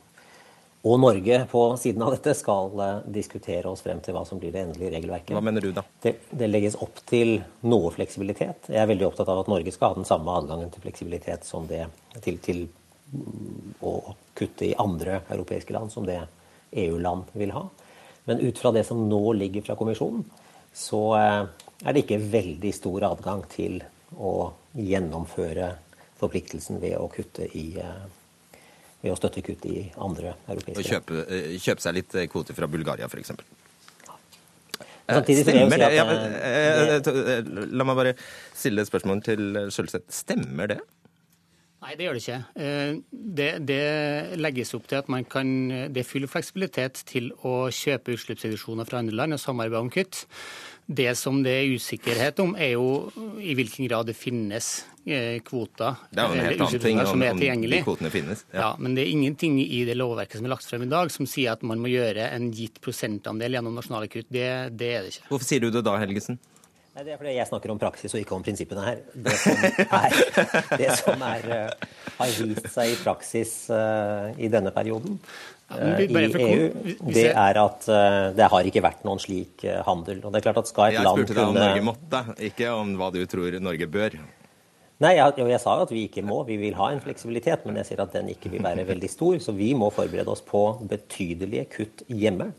og 0.88 1.00
Norge 1.02 1.39
på 1.52 1.62
siden 1.80 2.04
av 2.06 2.14
dette 2.16 2.34
skal 2.38 2.82
eh, 2.84 2.98
diskutere 3.20 3.70
oss 3.70 3.84
frem 3.86 4.00
til 4.04 4.16
hva 4.16 4.24
som 4.28 4.39
blir 4.41 4.54
det 4.54 4.64
endelige 4.64 4.93
regelverket. 4.93 5.34
Hva 5.36 5.43
mener 5.43 5.64
du 5.64 5.72
da? 5.76 5.84
Det, 6.04 6.18
det, 6.30 6.50
legges 6.50 6.78
opp 6.84 7.02
til 7.10 7.39
noe 7.68 7.91
fleksibilitet. 7.95 8.70
Jeg 8.72 8.82
er 8.82 8.89
veldig 8.89 9.10
opptatt 9.10 9.32
av 9.34 9.41
at 9.43 9.52
Norge 9.52 9.74
skal 9.74 9.93
ha 9.93 10.00
den 10.00 10.08
samme 10.08 10.36
adgangen 10.39 10.72
til 10.74 10.86
fleksibilitet 10.86 11.48
som 11.48 11.68
det 11.70 11.88
til, 12.24 12.38
til 12.43 12.68
å 13.82 13.93
kutte 14.38 14.68
i 14.68 14.76
andre 14.78 15.22
europeiske 15.30 15.74
land 15.76 15.93
som 15.93 16.05
det 16.08 16.20
EU-land 16.72 17.32
vil 17.34 17.53
ha. 17.55 17.64
Men 18.28 18.43
ut 18.43 18.60
fra 18.60 18.74
det 18.76 18.84
som 18.88 19.05
nå 19.10 19.22
ligger 19.39 19.64
fra 19.64 19.78
kommisjonen, 19.80 20.26
så 20.76 21.01
eh, 21.18 21.41
er 21.86 21.95
det 21.95 22.03
ikke 22.03 22.22
veldig 22.22 22.74
stor 22.76 23.08
adgang 23.14 23.45
til 23.51 23.80
å 24.18 24.34
gjennomføre 24.78 25.72
forpliktelsen 26.18 26.82
ved 26.82 26.97
å 26.99 27.08
kutte 27.14 27.45
i 27.58 27.70
uh, 27.82 28.05
ved 29.01 29.14
å 29.14 29.20
støtte 29.20 29.43
kutt 29.45 29.66
i 29.70 29.86
andre 30.03 30.34
europeiske 30.47 30.82
land. 30.82 30.82
Og 30.82 30.91
kjøpe, 30.91 31.24
eh, 31.30 31.55
kjøpe 31.62 31.86
seg 31.86 31.97
litt 31.99 32.18
eh, 32.18 32.28
kvoter 32.32 32.58
fra 32.58 32.70
Bulgaria, 32.72 33.10
f.eks. 33.10 33.34
Samtidig 35.08 35.45
Stemmer 35.45 35.80
det? 35.80 35.91
Ja, 35.95 36.03
eh, 36.43 37.51
la 37.72 37.86
meg 37.88 37.99
bare 37.99 38.16
stille 38.51 38.84
et 38.84 38.89
spørsmål 38.89 39.22
til 39.24 39.62
Skjølseth. 39.72 40.10
Stemmer 40.12 40.74
det? 40.74 40.82
Nei, 41.88 41.96
det 41.96 42.04
gjør 42.04 42.18
det 42.18 42.24
ikke. 42.26 42.38
Det, 43.38 43.52
det, 43.64 43.84
legges 44.36 44.74
opp 44.76 44.90
til 44.92 45.00
at 45.00 45.08
man 45.12 45.24
kan, 45.24 45.48
det 45.94 46.02
er 46.02 46.08
full 46.08 46.28
fleksibilitet 46.28 47.00
til 47.08 47.30
å 47.48 47.70
kjøpe 47.72 48.12
utslippsreduksjoner 48.18 48.90
fra 48.90 49.00
andre 49.00 49.16
land 49.16 49.38
og 49.38 49.40
samarbeide 49.40 49.86
om 49.86 49.92
kutt. 49.94 50.26
Det 50.88 51.14
som 51.20 51.40
det 51.44 51.54
er 51.62 51.78
usikkerhet 51.80 52.42
om, 52.44 52.54
er 52.60 52.74
jo 52.74 53.08
i 53.44 53.56
hvilken 53.56 53.88
grad 53.88 54.08
det 54.08 54.18
finnes 54.20 54.70
eh, 55.04 55.40
kvoter 55.48 55.98
det 56.12 56.24
er 56.24 56.28
jo 56.28 56.36
en 56.36 56.46
helt 56.46 56.66
annen 56.66 56.84
ting 56.84 57.02
som 57.08 57.24
er 57.24 57.40
tilgjengelig. 57.40 57.80
Om 57.82 57.84
de 57.84 57.88
kvotene 57.88 58.12
finnes. 58.12 58.44
Ja. 58.52 58.60
ja. 58.62 58.70
Men 58.84 58.96
det 58.96 59.04
er 59.04 59.16
ingenting 59.16 59.58
i 59.64 59.82
det 59.88 59.96
lovverket 60.00 60.40
som 60.42 60.48
er 60.48 60.56
lagt 60.58 60.68
frem 60.68 60.84
i 60.84 60.92
dag 60.92 61.12
som 61.16 61.28
sier 61.28 61.56
at 61.56 61.64
man 61.68 61.80
må 61.84 61.92
gjøre 61.92 62.28
en 62.36 62.52
gitt 62.56 62.84
prosentandel 62.84 63.60
gjennom 63.60 63.80
nasjonale 63.80 64.12
kutt. 64.12 64.28
Det, 64.28 64.48
det 64.80 64.92
er 64.92 65.08
det 65.08 65.16
ikke. 65.16 65.28
Hvorfor 65.32 65.50
sier 65.52 65.64
du 65.64 65.72
det 65.76 65.84
da, 65.88 65.96
Helgesen? 66.04 66.40
Nei, 66.98 67.04
Det 67.06 67.14
er 67.14 67.20
fordi 67.20 67.34
jeg 67.36 67.45
snakker 67.45 67.70
om 67.70 67.78
praksis 67.78 68.14
og 68.16 68.24
ikke 68.24 68.34
om 68.34 68.43
prinsippene 68.45 68.82
her. 68.82 69.02
Det 69.14 69.34
som, 69.38 69.60
er, 69.62 70.16
det 70.82 70.93
som 70.98 71.26
er, 71.28 71.43
eh, 71.54 71.91
har 72.18 72.32
vist 72.39 72.70
seg 72.74 72.89
i 72.89 72.95
praksis 73.04 73.52
uh, 73.70 74.32
i 74.34 74.50
denne 74.50 74.72
perioden, 74.74 75.20
ja, 75.70 75.91
i 76.02 76.08
EU, 76.10 76.95
det 77.06 77.28
er 77.28 77.60
at 77.62 77.86
uh, 77.91 78.32
det 78.34 78.48
har 78.50 78.70
ikke 78.70 78.82
vært 78.82 79.06
noen 79.06 79.22
slik 79.22 79.62
uh, 79.68 79.84
handel. 79.86 80.24
Og 80.24 80.34
det 80.34 80.41
er 80.41 80.48
klart 80.48 80.64
at 80.64 80.72
skal 80.72 80.88
et 80.88 80.98
land. 80.98 81.22
Jeg 81.22 81.28
spurte 81.28 81.38
deg 81.38 81.52
om 81.52 81.60
Norge 81.60 81.84
måtte, 81.86 82.24
ikke 82.50 82.72
om 82.74 82.95
hva 82.98 83.12
du 83.14 83.22
tror 83.30 83.60
Norge 83.62 83.89
bør. 83.93 84.18
Nei, 85.06 85.14
jeg, 85.20 85.38
jeg, 85.38 85.62
sa 85.62 85.76
jo 85.78 85.86
at 85.86 85.93
vi 85.93 86.08
ikke 86.08 86.26
må. 86.26 86.39
Vi 86.48 86.58
vil 86.58 86.80
ha 86.80 86.89
en 86.89 87.04
fleksibilitet, 87.04 87.68
men 87.70 87.78
jeg 87.78 87.91
sier 87.91 88.02
at 88.08 88.18
den 88.18 88.34
ikke 88.34 88.50
vil 88.56 88.66
være 88.66 88.88
veldig 88.89 89.12
stor. 89.14 89.38
Så 89.43 89.54
vi 89.54 89.70
må 89.78 89.91
forberede 89.93 90.34
oss 90.34 90.41
på 90.41 90.64
betydelige 90.89 91.68
kutt 91.76 92.02
hjemme. 92.10 92.50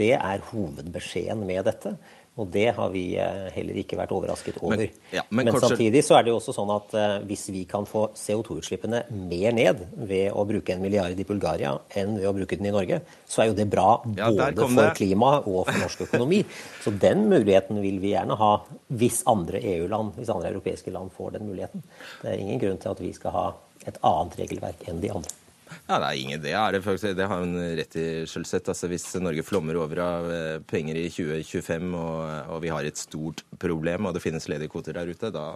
Det 0.00 0.14
er 0.16 0.48
hovedbeskjeden 0.48 1.44
med 1.44 1.66
dette. 1.68 1.98
Og 2.40 2.48
det 2.48 2.70
har 2.72 2.88
vi 2.94 3.02
eh, 3.20 3.48
heller 3.52 3.76
ikke 3.82 3.98
vært 3.98 4.12
overrasket 4.16 4.56
over. 4.62 4.80
Men, 4.80 5.00
ja, 5.12 5.20
men, 5.28 5.50
men 5.50 5.60
samtidig 5.60 6.00
så 6.06 6.16
er 6.16 6.24
det 6.24 6.32
jo 6.32 6.38
også 6.38 6.54
sånn 6.56 6.70
at 6.72 6.94
uh, 6.96 7.16
hvis 7.28 7.42
vi 7.52 7.66
kan 7.68 7.84
få 7.88 8.06
CO2-utslippene 8.16 9.02
mer 9.28 9.52
ned 9.52 9.82
ved 10.08 10.32
å 10.32 10.46
bruke 10.48 10.72
en 10.72 10.80
milliard 10.80 11.18
i 11.20 11.26
Bulgaria 11.28 11.74
enn 12.00 12.16
ved 12.16 12.30
å 12.30 12.32
bruke 12.38 12.56
den 12.56 12.70
i 12.70 12.72
Norge, 12.72 13.02
så 13.28 13.44
er 13.44 13.50
jo 13.50 13.58
det 13.58 13.68
bra 13.72 13.98
ja, 14.16 14.30
både 14.32 14.64
for 14.64 14.96
klimaet 14.96 15.50
og 15.50 15.68
for 15.68 15.82
norsk 15.84 16.06
økonomi. 16.06 16.40
Så 16.80 16.94
den 17.04 17.26
muligheten 17.28 17.82
vil 17.84 18.00
vi 18.00 18.14
gjerne 18.14 18.40
ha 18.40 18.52
hvis 18.96 19.20
andre 19.28 19.60
EU-land, 19.74 20.16
hvis 20.16 20.32
andre 20.32 20.54
europeiske 20.54 20.94
land 20.96 21.12
får 21.12 21.36
den 21.36 21.50
muligheten. 21.52 21.84
Det 22.22 22.32
er 22.32 22.40
ingen 22.40 22.64
grunn 22.64 22.80
til 22.80 22.96
at 22.96 23.04
vi 23.04 23.12
skal 23.12 23.36
ha 23.36 23.46
et 23.84 24.00
annet 24.00 24.40
regelverk 24.40 24.88
enn 24.88 25.04
de 25.04 25.12
andre. 25.12 25.41
Ja, 25.88 25.98
Det 25.98 26.08
er 26.08 26.20
ingen 26.20 26.42
det. 26.42 26.54
Er 26.56 26.72
det, 26.72 26.82
faktisk, 26.84 27.16
det 27.16 27.28
har 27.28 27.42
hun 27.42 27.56
rett 27.78 27.96
i, 27.96 28.06
Skjølseth. 28.28 28.68
Altså, 28.72 28.90
hvis 28.92 29.06
Norge 29.20 29.44
flommer 29.46 29.78
over 29.80 30.02
av 30.04 30.30
eh, 30.32 30.58
penger 30.68 30.98
i 31.00 31.06
2025 31.10 31.92
og, 31.98 32.24
og, 32.48 32.58
vi 32.64 32.72
har 32.72 32.88
et 32.88 33.00
stort 33.00 33.44
problem 33.62 34.08
og 34.08 34.16
det 34.16 34.24
finnes 34.24 34.48
ledige 34.50 34.72
kvoter 34.72 34.98
der 34.98 35.10
ute, 35.10 35.32
da 35.34 35.52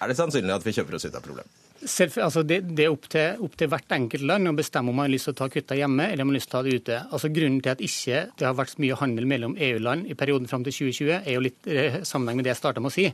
er 0.00 0.10
det 0.10 0.18
sannsynlig 0.18 0.54
at 0.54 0.66
vi 0.66 0.74
kjøper 0.76 0.98
oss 0.98 1.06
ut 1.08 1.16
av 1.16 1.24
problemet. 1.24 1.65
Selv, 1.86 2.16
altså 2.22 2.42
det, 2.46 2.60
det, 2.74 2.86
er 2.86 2.92
opp 2.92 3.06
til, 3.10 3.38
opp 3.46 3.54
til, 3.58 3.68
hvert 3.70 3.92
enkelt 3.94 4.24
land 4.26 4.50
å 4.50 4.54
bestemme 4.58 4.90
om 4.90 4.98
man 4.98 5.06
har 5.06 5.12
lyst 5.14 5.28
til 5.28 5.34
å 5.36 5.38
ta 5.38 5.48
kutta 5.52 5.76
hjemme 5.78 6.08
eller 6.10 6.24
om 6.24 6.30
man 6.30 6.36
har 6.36 6.40
lyst 6.40 6.50
til 6.50 6.56
å 6.56 6.58
ta 6.58 6.66
det 6.66 6.80
ute. 6.80 6.98
Altså 7.14 7.30
Grunnen 7.36 7.60
til 7.62 7.72
at 7.72 7.82
ikke 7.84 8.22
det 8.38 8.46
har 8.48 8.56
vært 8.58 8.72
så 8.74 8.82
mye 8.82 8.98
handel 9.00 9.28
mellom 9.30 9.56
EU-land 9.68 10.10
i 10.10 10.16
perioden 10.18 10.50
fram 10.50 10.66
til 10.66 10.74
2020, 10.74 11.12
er 11.22 11.36
jo 11.36 11.44
litt 11.46 11.70
i 11.70 11.86
sammenheng 12.08 12.40
med 12.40 12.48
det 12.48 12.52
jeg 12.54 12.60
starta 12.60 12.82
med 12.82 12.90
å 12.90 12.96
si. 12.96 13.06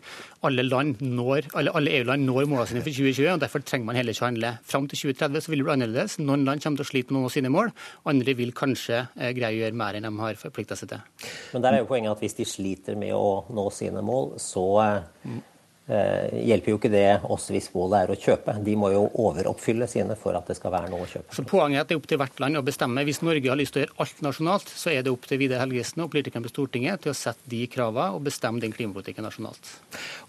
Alle, 0.49 0.65
når, 0.65 1.51
alle, 1.59 1.75
alle 1.79 1.95
EU-land 1.99 2.27
når 2.29 2.49
målene 2.49 2.71
sine 2.73 2.85
for 2.85 2.97
2020, 2.97 3.31
og 3.35 3.45
derfor 3.45 3.67
trenger 3.69 3.91
man 3.91 4.01
heller 4.01 4.17
ikke 4.17 4.27
å 4.27 4.31
handle. 4.31 4.55
Fram 4.73 4.89
til 4.91 5.03
2030 5.13 5.45
så 5.45 5.53
vil 5.53 5.63
det 5.63 5.69
bli 5.69 5.77
annerledes. 5.77 6.19
Noen 6.23 6.49
land 6.49 6.65
kommer 6.65 6.83
til 6.83 6.89
å 6.89 6.93
slite 6.93 7.13
med 7.13 7.23
å 7.23 7.27
nå 7.27 7.33
sine 7.37 7.53
mål, 7.53 7.73
andre 8.13 8.37
vil 8.39 8.57
kanskje 8.57 9.05
eh, 9.05 9.33
greie 9.37 9.59
å 9.59 9.65
gjøre 9.67 9.81
mer 9.85 9.99
enn 9.99 10.09
de 10.09 10.15
har 10.23 10.41
forplikta 10.41 10.79
seg 10.79 10.95
til. 10.95 11.31
Men 11.53 11.67
der 11.67 11.77
er 11.77 11.85
jo 11.85 11.91
poenget 11.93 12.17
at 12.17 12.25
hvis 12.25 12.39
de 12.41 12.49
sliter 12.49 12.99
med 12.99 13.15
å 13.17 13.43
nå 13.53 13.69
sine 13.75 14.05
mål, 14.05 14.37
så 14.43 14.67
eh, 14.83 15.01
Eh, 15.23 15.52
hjelper 15.87 16.71
jo 16.71 16.79
ikke 16.79 16.91
det 16.93 17.07
oss 17.33 17.49
hvis 17.51 17.67
målet 17.75 18.05
er 18.05 18.13
å 18.15 18.17
kjøpe. 18.19 18.55
De 18.65 18.75
må 18.79 18.93
jo 18.93 19.03
overoppfylle 19.25 19.89
sine 19.91 20.15
for 20.19 20.37
at 20.39 20.47
det 20.49 20.57
skal 20.59 20.73
være 20.75 20.93
noe 20.93 21.05
å 21.05 21.11
kjøpe. 21.11 21.35
Så 21.35 21.45
Poenget 21.49 21.81
er 21.81 21.85
at 21.85 21.91
det 21.91 21.97
er 21.97 22.01
opp 22.01 22.09
til 22.11 22.21
hvert 22.23 22.43
land 22.45 22.61
å 22.61 22.65
bestemme. 22.67 23.05
Hvis 23.09 23.23
Norge 23.27 23.51
har 23.51 23.59
lyst 23.59 23.75
til 23.75 23.83
å 23.83 23.87
gjøre 23.87 23.99
alt 24.05 24.23
nasjonalt, 24.25 24.73
så 24.83 24.93
er 24.95 25.03
det 25.03 25.13
opp 25.13 25.27
til 25.29 25.43
Vidar 25.43 25.65
Helgesen 25.65 26.05
og 26.05 26.13
politikerne 26.15 26.47
på 26.47 26.53
Stortinget 26.55 27.05
til 27.05 27.13
å 27.13 27.19
sette 27.19 27.51
de 27.51 27.65
kravene 27.73 28.17
og 28.17 28.27
bestemme 28.29 28.63
den 28.63 28.75
klimapolitikken 28.77 29.27
nasjonalt. 29.27 29.73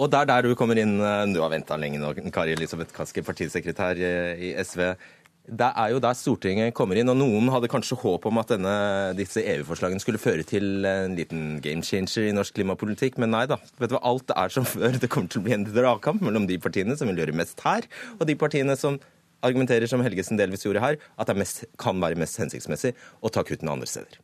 Og 0.02 0.10
der 0.14 0.30
der 0.30 0.50
du 0.50 0.56
kommer 0.60 0.80
inn, 0.82 0.98
eh, 1.00 1.26
du 1.34 1.42
har 1.42 1.54
venta 1.54 1.78
lenge 1.78 2.02
nå, 2.02 2.16
Kari 2.34 2.58
Elisabeth 2.58 2.96
Kaski, 2.96 3.22
partisekretær 3.22 4.00
i 4.00 4.56
SV. 4.64 4.96
Det 5.44 5.68
er 5.76 5.90
jo 5.92 6.00
der 6.00 6.16
Stortinget 6.16 6.72
kommer 6.76 6.96
inn, 6.96 7.10
og 7.12 7.18
noen 7.20 7.50
hadde 7.52 7.68
kanskje 7.72 7.98
håp 8.00 8.30
om 8.30 8.38
at 8.40 8.54
denne, 8.54 8.76
disse 9.18 9.42
EU-forslagene 9.44 10.00
skulle 10.00 10.22
føre 10.22 10.46
til 10.48 10.88
en 10.88 11.18
liten 11.20 11.58
game 11.64 11.84
changer 11.84 12.30
i 12.30 12.36
norsk 12.36 12.56
klimapolitikk, 12.56 13.18
men 13.20 13.34
nei 13.36 13.44
da. 13.52 13.58
Vet 13.82 13.92
du 13.92 13.98
hva, 13.98 14.04
Alt 14.08 14.32
er 14.32 14.54
som 14.56 14.68
før. 14.74 14.96
Det 14.96 15.10
kommer 15.12 15.28
til 15.34 15.44
å 15.44 15.48
bli 15.50 15.58
en 15.58 15.68
dragkamp 15.68 16.24
mellom 16.24 16.48
de 16.48 16.56
partiene 16.64 16.96
som 16.96 17.12
vil 17.12 17.20
gjøre 17.20 17.36
mest 17.36 17.60
her, 17.68 17.90
og 18.20 18.24
de 18.30 18.38
partiene 18.40 18.78
som 18.80 19.02
argumenterer, 19.44 19.90
som 19.92 20.00
Helgesen 20.06 20.40
delvis 20.40 20.64
gjorde 20.64 20.84
her, 20.84 21.00
at 21.20 21.28
det 21.28 21.36
mest, 21.42 21.66
kan 21.82 22.00
være 22.00 22.20
mest 22.24 22.40
hensiktsmessig 22.40 22.94
å 23.20 23.32
ta 23.34 23.44
kuttene 23.44 23.76
andre 23.76 23.90
steder. 23.92 24.22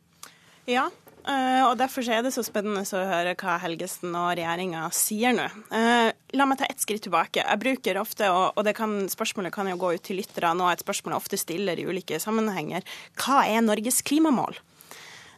Ja, 0.70 0.88
og 1.26 1.76
Derfor 1.80 2.06
er 2.08 2.22
det 2.24 2.32
så 2.34 2.44
spennende 2.46 2.82
å 2.84 3.02
høre 3.08 3.34
hva 3.38 3.58
Helgesen 3.62 4.14
og 4.16 4.32
regjeringa 4.38 4.86
sier 4.94 5.34
nå. 5.36 5.46
Uh, 5.72 6.08
la 6.36 6.46
meg 6.48 6.60
ta 6.60 6.68
ett 6.70 6.82
skritt 6.82 7.04
tilbake. 7.06 7.42
Jeg 7.42 7.62
bruker 7.62 8.00
ofte, 8.00 8.30
og 8.30 8.72
kan, 8.76 8.96
spørsmålet 9.10 9.54
kan 9.54 9.68
jo 9.70 9.78
gå 9.80 9.94
ut 9.96 10.06
til 10.06 10.20
lyttere 10.20 10.54
nå, 10.56 10.70
et 10.70 10.82
spørsmål 10.84 11.16
jeg 11.16 11.24
ofte 11.24 11.40
stiller 11.40 11.80
i 11.80 11.86
ulike 11.88 12.20
sammenhenger. 12.22 12.86
Hva 13.20 13.44
er 13.50 13.64
Norges 13.66 14.02
klimamål? 14.06 14.58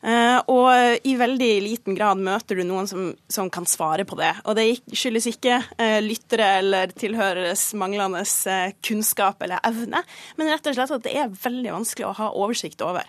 Uh, 0.03 0.41
og 0.51 1.07
i 1.07 1.13
veldig 1.15 1.51
liten 1.63 1.95
grad 1.95 2.19
møter 2.19 2.59
du 2.59 2.65
noen 2.67 2.89
som, 2.91 3.13
som 3.31 3.47
kan 3.55 3.69
svare 3.71 4.03
på 4.09 4.19
det. 4.19 4.33
Og 4.51 4.57
det 4.59 4.67
skyldes 4.99 5.29
ikke 5.31 5.61
uh, 5.63 6.01
lyttere 6.03 6.49
eller 6.59 6.91
tilhøreres 6.99 7.69
manglende 7.79 8.25
uh, 8.27 8.75
kunnskap 8.83 9.45
eller 9.47 9.63
evne, 9.69 10.03
men 10.39 10.51
rett 10.51 10.67
og 10.67 10.75
slett 10.75 10.97
at 10.99 11.07
det 11.07 11.15
er 11.23 11.31
veldig 11.45 11.77
vanskelig 11.79 12.09
å 12.09 12.17
ha 12.19 12.33
oversikt 12.35 12.83
over. 12.83 13.07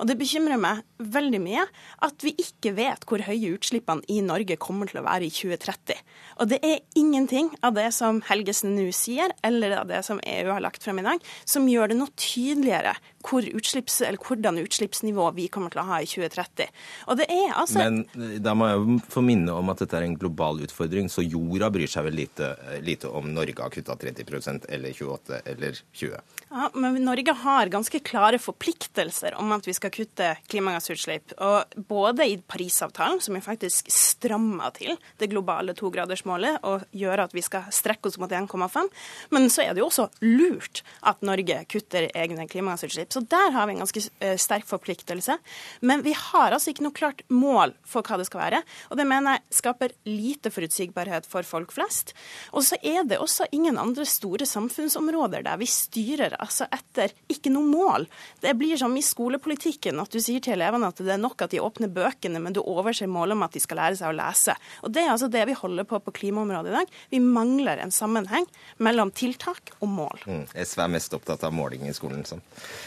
Og 0.00 0.08
det 0.10 0.18
bekymrer 0.20 0.60
meg 0.60 0.82
veldig 0.98 1.40
mye 1.42 1.64
at 2.04 2.24
vi 2.24 2.34
ikke 2.40 2.74
vet 2.76 3.06
hvor 3.08 3.24
høye 3.24 3.54
utslippene 3.54 4.04
i 4.12 4.20
Norge 4.24 4.58
kommer 4.60 4.90
til 4.90 5.00
å 5.02 5.06
være 5.06 5.28
i 5.28 5.32
2030. 5.34 6.00
Og 6.42 6.50
det 6.50 6.60
er 6.66 6.82
ingenting 6.98 7.50
av 7.64 7.76
det 7.76 7.88
som 7.94 8.20
Helgesen 8.28 8.74
nå 8.76 8.88
sier, 8.94 9.32
eller 9.46 9.76
av 9.80 9.90
det 9.90 10.02
som 10.06 10.20
EU 10.20 10.52
har 10.52 10.62
lagt 10.64 10.84
frem 10.84 11.00
i 11.02 11.06
dag, 11.06 11.22
som 11.48 11.68
gjør 11.70 11.92
det 11.92 11.98
noe 12.00 12.14
tydeligere 12.18 12.94
hvor 13.24 13.46
utslipps, 13.46 14.02
hvordan 14.20 14.60
utslippsnivå 14.60 15.30
vi 15.36 15.46
kommer 15.52 15.72
til 15.72 15.80
å 15.80 15.86
ha 15.88 16.00
i 16.04 16.08
2030. 16.08 16.68
Og 17.08 17.20
det 17.20 17.28
er 17.32 17.54
altså... 17.56 17.84
Men 17.84 18.40
da 18.44 18.54
må 18.58 18.68
jeg 18.68 18.98
få 19.14 19.24
minne 19.24 19.54
om 19.56 19.72
at 19.72 19.80
dette 19.84 19.96
er 19.98 20.06
en 20.08 20.18
global 20.18 20.60
utfordring, 20.66 21.08
så 21.12 21.24
jorda 21.24 21.70
bryr 21.72 21.90
seg 21.90 22.08
vel 22.08 22.18
lite, 22.18 22.52
lite 22.84 23.08
om 23.08 23.30
Norge 23.34 23.56
har 23.62 23.72
kutta 23.72 23.96
30% 24.00 24.68
eller 24.74 24.92
28 24.92 25.40
eller 25.54 25.80
20? 25.96 26.34
Ja, 26.50 26.68
men 26.74 27.00
Norge 27.06 27.34
har 27.44 27.72
ganske 27.72 28.00
klare 28.04 28.38
forpliktelser 28.42 29.38
om 29.40 29.54
at 29.56 29.63
vi 29.68 29.74
skal 29.76 29.92
kutte 29.94 30.30
klimagassutslipp. 30.50 31.34
Og 31.44 31.74
både 31.88 32.26
i 32.28 32.36
Parisavtalen, 32.38 33.20
som 33.24 33.36
jo 33.36 33.42
faktisk 33.44 33.88
strammer 33.92 34.74
til 34.76 34.96
det 35.20 35.30
globale 35.32 35.74
togradersmålet 35.76 36.60
og 36.68 36.84
gjør 36.94 37.24
at 37.26 37.34
vi 37.36 37.42
skal 37.44 37.70
strekke 37.74 38.10
oss 38.10 38.18
mot 38.20 38.30
1,5, 38.30 38.90
men 39.34 39.48
så 39.52 39.64
er 39.64 39.74
det 39.74 39.82
jo 39.82 39.88
også 39.88 40.08
lurt 40.24 40.82
at 41.06 41.22
Norge 41.26 41.60
kutter 41.70 42.08
egne 42.14 42.46
klimagassutslipp 42.50 43.12
Så 43.14 43.24
der 43.30 43.52
har 43.54 43.66
vi 43.66 43.74
en 43.74 43.82
ganske 43.84 44.02
eh, 44.20 44.36
sterk 44.40 44.66
forpliktelse. 44.68 45.36
Men 45.80 46.04
vi 46.04 46.14
har 46.16 46.52
altså 46.52 46.72
ikke 46.72 46.86
noe 46.86 46.96
klart 46.96 47.24
mål 47.32 47.74
for 47.88 48.06
hva 48.06 48.18
det 48.20 48.28
skal 48.28 48.42
være. 48.44 48.62
Og 48.90 49.00
det 49.00 49.08
mener 49.08 49.38
jeg 49.38 49.58
skaper 49.60 49.96
lite 50.08 50.52
forutsigbarhet 50.54 51.28
for 51.30 51.46
folk 51.46 51.72
flest. 51.74 52.14
Og 52.52 52.64
så 52.66 52.78
er 52.82 53.04
det 53.08 53.20
også 53.22 53.48
ingen 53.52 53.78
andre 53.80 54.06
store 54.08 54.46
samfunnsområder 54.48 55.44
der 55.46 55.60
vi 55.60 55.68
styrer 55.70 56.36
altså 56.38 56.68
etter 56.74 57.14
ikke 57.30 57.52
noe 57.54 57.66
mål. 57.68 58.08
Det 58.42 58.54
blir 58.58 58.78
som 58.80 58.94
i 58.96 59.04
skolepolitikken 59.04 59.53
at 59.54 60.14
du 60.14 60.20
sier 60.22 60.42
til 60.42 60.56
elevene 60.56 60.88
at 60.90 61.00
det 61.00 61.12
er 61.14 61.20
nok 61.20 61.44
at 61.44 61.52
de 61.54 61.60
åpner 61.62 61.90
bøkene, 61.92 62.40
men 62.42 62.54
du 62.54 62.60
overser 62.62 63.10
målet 63.10 63.36
om 63.36 63.44
at 63.46 63.54
de 63.54 63.62
skal 63.62 63.80
lære 63.80 63.98
seg 64.00 64.10
å 64.10 64.16
lese. 64.16 64.54
Og 64.82 64.92
Det 64.94 65.02
er 65.02 65.12
altså 65.12 65.28
det 65.32 65.44
vi 65.48 65.56
holder 65.58 65.86
på 65.88 66.00
på 66.04 66.14
klimaområdet 66.20 66.72
i 66.72 66.76
dag. 66.76 66.94
Vi 67.10 67.20
mangler 67.20 67.82
en 67.82 67.92
sammenheng 67.94 68.46
mellom 68.78 69.10
tiltak 69.14 69.74
og 69.80 69.88
mål. 69.88 70.24
Mm. 70.26 70.44
SV 70.54 70.84
er 70.84 70.92
mest 70.94 71.16
opptatt 71.16 71.44
av 71.46 71.54
måling 71.54 71.86
i 71.88 71.94
skolen. 71.96 72.24
Sånn. 72.28 72.42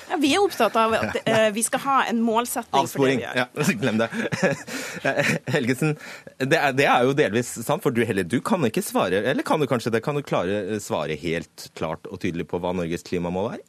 Ja, 0.10 0.20
vi 0.22 0.34
er 0.36 0.44
opptatt 0.44 0.76
av 0.80 0.96
at 0.98 1.20
uh, 1.30 1.50
vi 1.56 1.64
skal 1.66 1.84
ha 1.86 1.98
en 2.10 2.22
målsetting 2.26 2.82
Avsporing. 2.82 2.98
for 2.98 3.06
det 3.08 3.18
vi 3.18 3.26
gjør. 3.26 3.38
Ja, 3.38 3.78
glem 3.84 4.02
det. 4.02 4.10
Helgesen, 5.58 5.96
det 6.40 6.60
er, 6.60 6.76
det 6.78 6.88
er, 6.90 7.08
jo 7.08 7.16
delvis 7.18 7.54
sant, 7.62 7.84
for 7.84 7.96
du 7.96 8.04
heller 8.08 8.28
du 8.28 8.40
kan 8.46 8.64
ikke 8.68 8.84
svare, 8.86 9.24
eller 9.32 9.46
kan 9.48 9.62
du 9.62 9.68
kanskje 9.70 9.94
det, 9.94 10.04
kan 10.06 10.18
du 10.18 10.26
klare 10.26 10.80
svare 10.84 11.18
helt 11.20 11.70
klart 11.78 12.08
og 12.12 12.22
tydelig 12.24 12.48
på 12.50 12.60
hva 12.62 12.74
Norges 12.76 13.06
klimamål 13.08 13.56
er? 13.56 13.66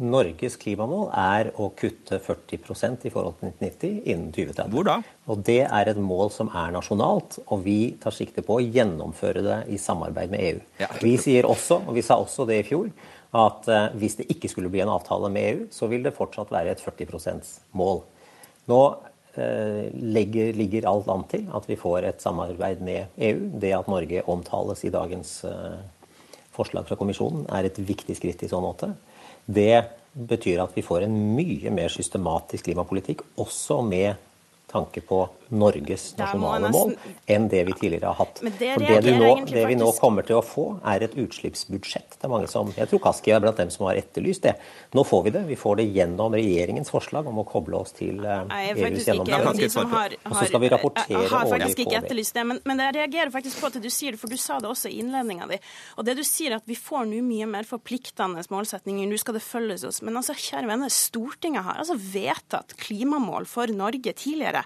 Norges 0.00 0.56
klimamål 0.56 1.10
er 1.20 1.50
å 1.60 1.68
kutte 1.76 2.16
40% 2.24 3.04
i 3.04 3.12
forhold 3.12 3.36
til 3.40 3.50
1990 3.50 3.98
innen 4.08 4.30
2030. 4.32 4.72
Hvor 4.72 4.86
da? 4.88 4.96
Og 5.28 5.42
Det 5.44 5.60
er 5.66 5.90
et 5.90 6.00
mål 6.00 6.32
som 6.32 6.48
er 6.48 6.72
nasjonalt, 6.72 7.38
og 7.46 7.64
vi 7.66 7.94
tar 8.00 8.16
sikte 8.16 8.44
på 8.46 8.56
å 8.56 8.64
gjennomføre 8.64 9.44
det 9.44 9.58
i 9.74 9.80
samarbeid 9.80 10.32
med 10.32 10.46
EU. 10.48 10.62
Ja. 10.80 10.88
Vi 11.02 11.16
sier 11.20 11.48
også, 11.48 11.82
og 11.84 11.94
vi 11.98 12.06
sa 12.06 12.16
også 12.22 12.48
det 12.48 12.62
i 12.62 12.66
fjor, 12.72 12.88
at 13.36 13.68
eh, 13.68 13.92
hvis 14.00 14.16
det 14.20 14.30
ikke 14.32 14.48
skulle 14.48 14.72
bli 14.72 14.80
en 14.84 14.92
avtale 14.92 15.28
med 15.32 15.48
EU, 15.50 15.62
så 15.72 15.88
vil 15.92 16.04
det 16.04 16.16
fortsatt 16.16 16.52
være 16.52 16.72
et 16.72 16.84
40 16.84 17.12
%-mål. 17.12 18.04
Nå 18.72 18.82
legger, 19.36 20.52
ligger, 20.52 20.86
alt 20.88 21.08
an 21.08 21.24
til 21.30 21.46
at 21.56 21.64
vi 21.68 21.76
får 21.76 22.04
et 22.04 22.20
samarbeid 22.20 22.82
med 22.84 23.06
EU. 23.16 23.48
Det 23.60 23.72
at 23.72 23.88
Norge 23.88 24.24
omtales 24.28 24.84
i 24.84 24.92
dagens 24.92 25.44
eh, 25.48 25.78
forslag 26.52 26.84
fra 26.88 26.98
kommisjonen, 27.00 27.46
er 27.48 27.64
et 27.64 27.78
viktig 27.80 28.16
skritt 28.18 28.42
i 28.44 28.50
så 28.50 28.60
måte. 28.60 28.92
Det 29.46 29.82
betyr 30.12 30.60
at 30.62 30.74
vi 30.76 30.84
får 30.84 31.06
en 31.06 31.16
mye 31.36 31.72
mer 31.72 31.92
systematisk 31.92 32.68
klimapolitikk, 32.68 33.24
også 33.40 33.80
med 33.86 34.20
tanke 34.72 35.04
på 35.04 35.24
Norges 35.52 36.14
nasjonale 36.16 36.70
mål 36.72 36.94
enn 37.30 37.48
det 37.52 37.60
vi 37.68 37.74
tidligere 37.76 38.12
har 38.12 38.18
hatt. 38.22 38.40
Det 38.40 38.70
For 38.72 39.02
det, 39.04 39.14
nå, 39.20 39.30
det, 39.50 39.64
vi 39.68 39.76
nå 39.76 39.90
kommer 39.98 40.24
til 40.26 40.38
å 40.38 40.44
få, 40.44 40.64
er 40.88 41.04
et 41.04 41.16
utslippsbudsjett. 41.20 42.16
Det 42.16 42.28
er 42.28 42.32
mange 42.32 42.48
som, 42.48 42.70
Jeg 42.76 42.88
tror 42.88 43.02
Kaski 43.04 43.34
er 43.36 43.42
blant 43.44 43.60
dem 43.60 43.72
som 43.72 43.84
har 43.90 44.00
etterlyst 44.00 44.46
det. 44.46 44.54
Nå 44.96 45.04
får 45.04 45.26
vi 45.26 45.34
det. 45.34 45.42
Vi 45.50 45.58
får 45.60 45.82
det 45.82 45.86
gjennom 45.92 46.36
regjeringens 46.36 46.92
forslag 46.92 47.28
om 47.28 47.42
å 47.42 47.44
koble 47.48 47.82
oss 47.82 47.92
til 47.98 48.24
uh, 48.24 48.46
EUs 48.48 49.04
gjennomføring. 49.04 49.60
Og 49.60 50.38
så 50.38 50.46
skal 50.48 50.64
vi 50.64 50.72
rapportere 50.72 51.20
årlig 51.20 51.28
på 51.28 51.28
det. 51.28 51.28
Jeg 51.28 51.34
har 51.34 51.52
faktisk 51.52 51.84
ikke 51.84 52.00
etterlyst 52.00 52.38
det, 52.38 52.46
men, 52.48 52.62
men 52.68 52.84
jeg 52.86 52.96
reagerer 52.96 53.34
faktisk 53.34 53.60
på 53.60 53.68
at 53.68 53.78
du 53.82 53.90
sier 53.92 54.16
det, 54.16 54.22
for 54.22 54.32
du 54.32 54.40
sa 54.40 54.58
det 54.62 54.70
også 54.72 54.88
i 54.88 55.02
innledninga 55.04 55.50
di. 55.52 55.60
Og 56.00 56.08
det 56.08 56.16
du 56.16 56.24
sier, 56.26 56.56
at 56.56 56.64
vi 56.70 56.78
får 56.78 57.04
nå 57.12 57.20
mye 57.26 57.50
mer 57.50 57.68
forpliktende 57.68 58.46
målsetninger, 58.52 59.10
nå 59.10 59.20
skal 59.20 59.36
det 59.36 59.44
følges 59.44 59.84
oss. 59.88 60.00
Men 60.06 60.16
altså, 60.22 60.36
kjære 60.38 60.70
venner, 60.72 60.92
Stortinget 60.92 61.68
har 61.68 61.82
altså 61.82 61.98
vedtatt 62.00 62.76
klimamål 62.80 63.44
for 63.50 63.68
Norge 63.76 64.16
tidligere. 64.16 64.61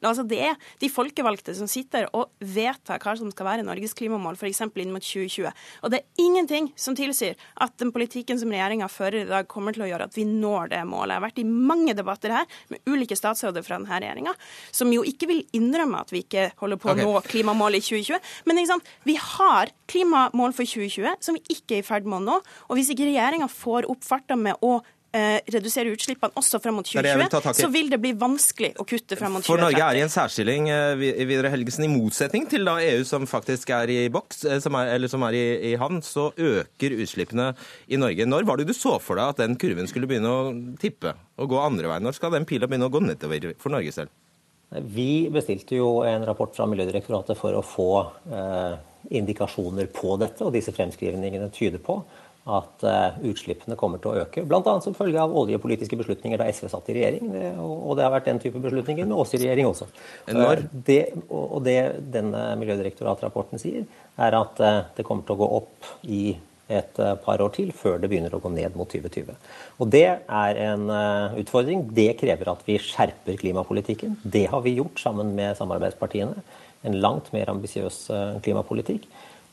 Altså, 0.00 0.24
det 0.28 0.40
er 0.50 0.56
de 0.82 0.90
folkevalgte 0.92 1.54
som 1.56 1.68
sitter 1.70 2.08
og 2.16 2.30
vedtar 2.40 3.02
hva 3.02 3.16
som 3.18 3.30
skal 3.32 3.48
være 3.50 3.66
Norges 3.66 3.94
klimamål, 3.96 4.38
f.eks. 4.38 4.62
inn 4.66 4.94
mot 4.94 5.04
2020. 5.04 5.50
Og 5.82 5.92
det 5.92 6.00
er 6.00 6.22
ingenting 6.22 6.70
som 6.78 6.96
tilsier 6.98 7.36
at 7.62 7.76
den 7.80 7.92
politikken 7.94 8.40
som 8.40 8.52
regjeringa 8.52 8.88
fører 8.92 9.22
i 9.22 9.28
dag, 9.28 9.48
kommer 9.50 9.76
til 9.76 9.86
å 9.86 9.90
gjøre 9.90 10.08
at 10.08 10.16
vi 10.16 10.26
når 10.28 10.72
det 10.72 10.82
målet. 10.88 11.14
Jeg 11.14 11.20
har 11.20 11.26
vært 11.26 11.42
i 11.42 11.46
mange 11.46 11.94
debatter 11.96 12.34
her 12.34 12.58
med 12.72 12.82
ulike 12.90 13.16
statsråder 13.18 13.64
fra 13.66 13.78
denne 13.78 14.00
regjeringa, 14.00 14.34
som 14.74 14.90
jo 14.92 15.04
ikke 15.06 15.30
vil 15.30 15.44
innrømme 15.56 16.02
at 16.02 16.12
vi 16.14 16.24
ikke 16.24 16.50
holder 16.60 16.80
på 16.82 16.90
å 16.90 16.96
okay. 16.96 17.06
nå 17.06 17.24
klimamålet 17.30 17.82
i 17.82 17.86
2020. 18.02 18.34
Men 18.48 18.62
vi 19.06 19.16
har 19.20 19.72
klimamål 19.90 20.54
for 20.56 20.66
2020 20.66 21.22
som 21.22 21.38
vi 21.38 21.56
ikke 21.56 21.78
er 21.78 21.84
i 21.84 21.86
ferd 21.86 22.08
med 22.08 22.20
å 22.20 22.24
nå. 22.26 22.36
Og 22.68 22.78
hvis 22.78 22.90
ikke 22.92 23.08
regjeringa 23.08 23.48
får 23.52 23.88
opp 23.92 24.04
farta 24.06 24.38
med 24.38 24.58
å 24.64 24.78
eh, 25.16 25.38
redusere 25.54 25.92
utslippene 25.94 26.36
også 26.36 26.60
frem 26.62 26.76
mot 26.78 26.86
2020, 26.86 27.56
så 27.58 27.70
vil 27.72 27.88
det 27.92 27.98
bli 28.02 28.12
vanskelig 28.18 28.74
å 28.80 28.86
kutte 28.88 29.18
frem 29.18 29.36
mot 29.36 29.44
2030. 29.44 29.48
For 29.48 29.62
Norge 29.62 29.86
er 29.86 29.98
i 29.98 30.02
en 30.04 30.12
særstilling 30.12 30.68
eh, 30.72 31.06
videre 31.28 31.52
Helgesen, 31.52 31.86
i 31.86 31.92
motsetning 31.92 32.46
til 32.50 32.68
da 32.68 32.76
EU, 32.84 33.04
som 33.08 33.26
faktisk 33.30 33.72
er 33.76 33.92
i 33.94 34.00
boks, 34.12 34.44
eh, 34.44 34.60
som 34.64 34.76
er, 34.78 34.92
eller 34.96 35.12
som 35.12 35.24
er 35.28 35.38
i, 35.38 35.46
i 35.72 35.74
havn, 35.80 36.02
så 36.04 36.28
øker 36.36 36.98
utslippene 37.00 37.52
i 37.88 38.00
Norge. 38.00 38.28
Når 38.28 38.46
var 38.48 38.60
det 38.60 38.68
du 38.68 38.76
så 38.76 38.98
for 39.02 39.20
deg 39.20 39.34
at 39.34 39.42
den 39.44 39.58
kurven 39.60 39.88
skulle 39.90 40.10
begynne 40.10 40.32
å 40.32 40.52
tippe 40.82 41.16
og 41.40 41.50
gå 41.52 41.62
andre 41.62 41.90
veien? 41.90 42.06
Når 42.06 42.20
skal 42.20 42.36
den 42.36 42.48
pila 42.48 42.68
begynne 42.70 42.90
å 42.90 42.94
gå 42.94 43.02
nedover 43.04 43.52
for 43.62 43.74
Norge 43.74 43.94
selv? 43.96 44.14
Vi 44.68 45.28
bestilte 45.30 45.78
jo 45.78 46.00
en 46.02 46.24
rapport 46.26 46.50
fra 46.56 46.66
Miljødirektoratet 46.66 47.38
for 47.38 47.54
å 47.54 47.62
få 47.62 47.90
eh, 48.34 48.78
indikasjoner 49.14 49.86
på 49.94 50.16
dette, 50.18 50.42
og 50.42 50.54
disse 50.56 50.74
fremskrivningene 50.74 51.52
tyder 51.54 51.82
på 51.82 52.00
at 52.46 52.84
uh, 52.86 53.16
utslippene 53.26 53.74
kommer 53.78 53.98
til 54.02 54.12
å 54.12 54.22
øke. 54.22 54.44
Bl.a. 54.46 54.76
som 54.82 54.94
følge 54.94 55.18
av 55.18 55.34
oljepolitiske 55.34 55.98
beslutninger 55.98 56.38
da 56.38 56.46
SV 56.46 56.68
satt 56.70 56.90
i 56.92 56.94
regjering. 56.94 57.30
Det, 57.32 57.48
og, 57.58 57.96
det 57.98 58.04
har 58.06 58.12
vært 58.14 58.28
den 58.30 58.42
type 58.42 58.62
beslutninger 58.62 59.08
med 59.08 59.18
oss 59.18 59.34
i 59.34 59.40
regjering 59.42 59.66
også. 59.66 59.88
Det, 60.86 61.00
og 61.26 61.58
det 61.66 61.78
denne 62.14 62.44
Miljødirektoratrapporten 62.60 63.62
sier, 63.62 63.88
er 64.22 64.38
at 64.38 64.62
uh, 64.62 64.84
det 64.94 65.06
kommer 65.08 65.26
til 65.26 65.34
å 65.34 65.40
gå 65.42 65.48
opp 65.58 65.90
i 66.06 66.26
et 66.66 66.98
par 67.22 67.38
år 67.38 67.52
til 67.54 67.68
før 67.78 68.00
det 68.02 68.08
begynner 68.10 68.32
å 68.34 68.40
gå 68.42 68.50
ned 68.50 68.74
mot 68.74 68.90
2020. 68.90 69.36
Og 69.78 69.90
Det 69.94 70.06
er 70.18 70.58
en 70.64 70.88
utfordring. 71.38 71.84
Det 71.94 72.08
krever 72.18 72.50
at 72.50 72.64
vi 72.66 72.74
skjerper 72.82 73.38
klimapolitikken. 73.38 74.16
Det 74.24 74.48
har 74.50 74.64
vi 74.64 74.72
gjort 74.80 74.98
sammen 74.98 75.30
med 75.38 75.54
samarbeidspartiene. 75.60 76.42
En 76.82 76.98
langt 76.98 77.30
mer 77.30 77.54
ambisiøs 77.54 78.00
klimapolitikk. 78.42 79.06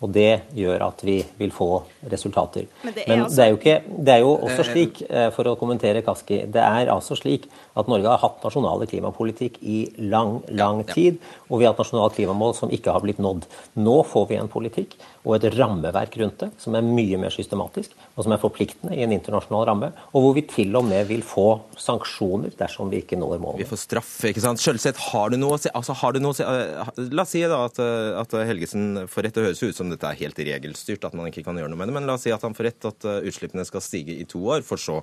Og 0.04 0.12
det 0.12 0.50
gjør 0.58 0.84
at 0.90 1.04
vi 1.08 1.18
vil 1.40 1.52
få 1.56 1.70
resultater. 2.12 2.68
Men 2.84 2.96
det 2.96 3.06
er, 3.06 3.10
Men 3.14 3.30
det 3.32 3.44
er, 3.46 3.52
jo, 3.54 3.60
ikke, 3.62 3.76
det 4.04 4.14
er 4.14 4.24
jo 4.26 4.34
også 4.36 4.66
slik, 4.68 5.02
eh, 5.08 5.30
for 5.36 5.48
å 5.48 5.56
kommentere 5.60 6.04
Kaski, 6.04 6.42
det 6.52 6.64
er 6.64 6.92
altså 6.92 7.16
slik 7.16 7.48
at 7.80 7.90
Norge 7.90 8.10
har 8.10 8.22
hatt 8.22 8.44
nasjonale 8.46 8.88
klimapolitikk 8.90 9.60
i 9.62 9.80
lang, 10.12 10.40
lang 10.54 10.84
tid. 10.90 11.20
Og 11.50 11.60
vi 11.60 11.66
har 11.66 11.74
hatt 11.74 11.82
nasjonale 11.82 12.14
klimamål 12.16 12.56
som 12.58 12.74
ikke 12.74 12.94
har 12.94 13.04
blitt 13.06 13.22
nådd. 13.24 13.48
Nå 13.82 13.98
får 14.10 14.30
vi 14.30 14.40
en 14.40 14.52
politikk 14.52 14.98
og 15.24 15.38
et 15.38 15.54
rammeverk 15.56 16.18
rundt 16.20 16.42
det 16.44 16.50
som 16.60 16.76
er 16.76 16.84
mye 16.84 17.18
mer 17.20 17.32
systematisk, 17.34 17.94
og 18.14 18.26
som 18.26 18.34
er 18.36 18.42
forpliktende 18.42 18.96
i 18.98 19.04
en 19.06 19.14
internasjonal 19.16 19.66
ramme, 19.70 19.90
og 20.12 20.26
hvor 20.26 20.36
vi 20.36 20.44
til 20.50 20.76
og 20.76 20.86
med 20.88 21.08
vil 21.08 21.24
få 21.26 21.48
sanksjoner 21.80 22.52
dersom 22.60 22.92
vi 22.92 23.00
ikke 23.04 23.20
når 23.20 23.38
målene. 23.40 23.64
Vi 23.64 23.70
får 23.70 23.82
straff, 23.86 24.12
ikke 24.28 24.44
sant. 24.44 24.62
Selvsett, 24.64 25.00
har 25.12 25.32
du 25.32 25.38
noe 25.40 25.56
å 25.56 25.62
si? 25.62 25.72
Altså, 25.72 25.96
har 26.02 26.16
du 26.16 26.20
noe 26.24 26.36
å 26.36 26.38
si? 26.38 26.44
Eh, 26.44 27.08
la 27.16 27.24
oss 27.24 27.32
si 27.34 27.44
da 27.48 27.62
at, 27.70 27.80
eh, 27.80 28.10
at 28.20 28.36
Helgesen 28.50 29.06
får 29.12 29.28
rett. 29.28 29.38
Det 29.38 29.48
høres 29.48 29.64
ut 29.64 29.80
som 29.80 29.92
dette 29.92 30.10
er 30.10 30.20
helt 30.20 30.44
regelstyrt, 30.44 31.08
at 31.08 31.16
man 31.18 31.32
ikke 31.32 31.46
kan 31.48 31.58
gjøre 31.60 31.72
noe 31.72 31.80
med 31.80 31.90
det. 31.90 31.98
Men 31.98 32.10
la 32.10 32.18
oss 32.20 32.28
si 32.28 32.36
at 32.36 32.44
han 32.44 32.58
får 32.58 32.70
rett, 32.70 32.90
at 32.92 33.08
eh, 33.08 33.24
utslippene 33.32 33.66
skal 33.68 33.86
stige 33.86 34.20
i 34.20 34.28
to 34.30 34.44
år, 34.44 34.66
for 34.68 34.82
så 34.82 35.00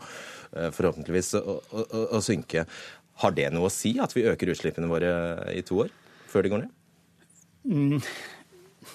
forhåpentligvis 0.51 1.29
å, 1.39 1.61
å, 1.62 1.83
å, 1.95 2.01
å 2.18 2.21
Har 3.20 3.36
det 3.36 3.48
noe 3.52 3.68
å 3.68 3.72
si 3.72 3.94
at 4.00 4.14
vi 4.16 4.26
øker 4.30 4.52
utslippene 4.54 4.88
våre 4.90 5.12
i 5.52 5.62
to 5.66 5.82
år, 5.84 5.90
før 6.30 6.46
de 6.46 6.52
går 6.52 6.62
ned? 6.64 6.76
Mm. 7.68 8.00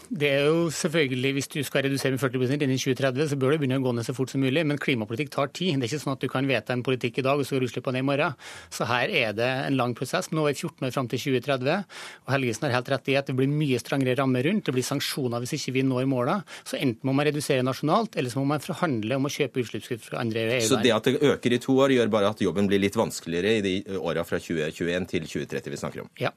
Det 0.10 0.30
er 0.30 0.46
jo 0.48 0.70
selvfølgelig, 0.74 1.32
Hvis 1.36 1.48
du 1.48 1.60
skal 1.64 1.86
redusere 1.86 2.12
med 2.12 2.20
40 2.20 2.64
innen 2.64 2.78
2030, 2.78 3.30
så 3.30 3.38
bør 3.38 3.54
det 3.54 3.60
begynne 3.62 3.80
å 3.80 3.86
gå 3.86 3.94
ned 3.94 4.06
så 4.08 4.16
fort 4.18 4.32
som 4.32 4.42
mulig. 4.42 4.66
Men 4.66 4.80
klimapolitikk 4.82 5.32
tar 5.34 5.52
tid. 5.54 5.80
Det 5.80 5.86
er 5.86 5.92
ikke 5.94 6.04
sånn 6.04 6.16
at 6.16 6.24
du 6.24 6.30
kan 6.32 6.48
vedta 6.48 6.74
en 6.74 6.84
politikk 6.86 7.20
i 7.20 7.26
dag, 7.26 7.40
og 7.40 7.46
så 7.46 7.58
går 7.58 7.68
utslippene 7.68 8.00
ned 8.00 8.06
i 8.06 8.10
morgen. 8.10 8.38
Så 8.74 8.88
her 8.90 9.10
er 9.10 9.36
det 9.38 9.50
en 9.68 9.78
lang 9.78 9.96
prosess. 9.98 10.32
Nå 10.32 10.46
er 10.46 10.56
det 10.56 10.62
14 10.62 10.88
år 10.88 10.96
fram 10.96 11.10
til 11.12 11.22
2030. 11.22 11.86
Og 12.26 12.34
Helgesen 12.34 12.68
har 12.68 12.76
helt 12.78 12.92
rett 12.96 13.12
i 13.14 13.18
at 13.20 13.30
det 13.30 13.38
blir 13.38 13.52
mye 13.52 13.82
strengere 13.82 14.18
rammer 14.22 14.48
rundt. 14.50 14.66
Det 14.66 14.76
blir 14.76 14.86
sanksjoner 14.86 15.44
hvis 15.44 15.58
ikke 15.60 15.76
vi 15.78 15.86
når 15.86 16.10
målene. 16.10 16.42
Så 16.66 16.80
enten 16.80 17.06
må 17.06 17.14
man 17.16 17.30
redusere 17.30 17.66
nasjonalt, 17.66 18.18
eller 18.18 18.34
så 18.34 18.42
må 18.42 18.50
man 18.56 18.64
forhandle 18.64 19.20
om 19.20 19.30
å 19.30 19.34
kjøpe 19.34 19.62
utslippskutt 19.62 20.06
fra 20.06 20.24
andre 20.24 20.48
EU-land. 20.48 20.72
Så 20.72 20.82
det 20.82 20.96
at 20.96 21.10
det 21.10 21.22
øker 21.22 21.58
i 21.58 21.62
to 21.62 21.78
år, 21.78 21.96
gjør 21.96 22.12
bare 22.14 22.34
at 22.34 22.42
jobben 22.42 22.70
blir 22.72 22.82
litt 22.82 22.98
vanskeligere 22.98 23.60
i 23.60 23.64
de 23.66 23.76
åra 24.02 24.26
fra 24.28 24.42
2021 24.42 25.10
til 25.14 25.30
2030 25.30 25.76
vi 25.76 25.82
snakker 25.82 26.06
om? 26.06 26.12
Ja. 26.22 26.34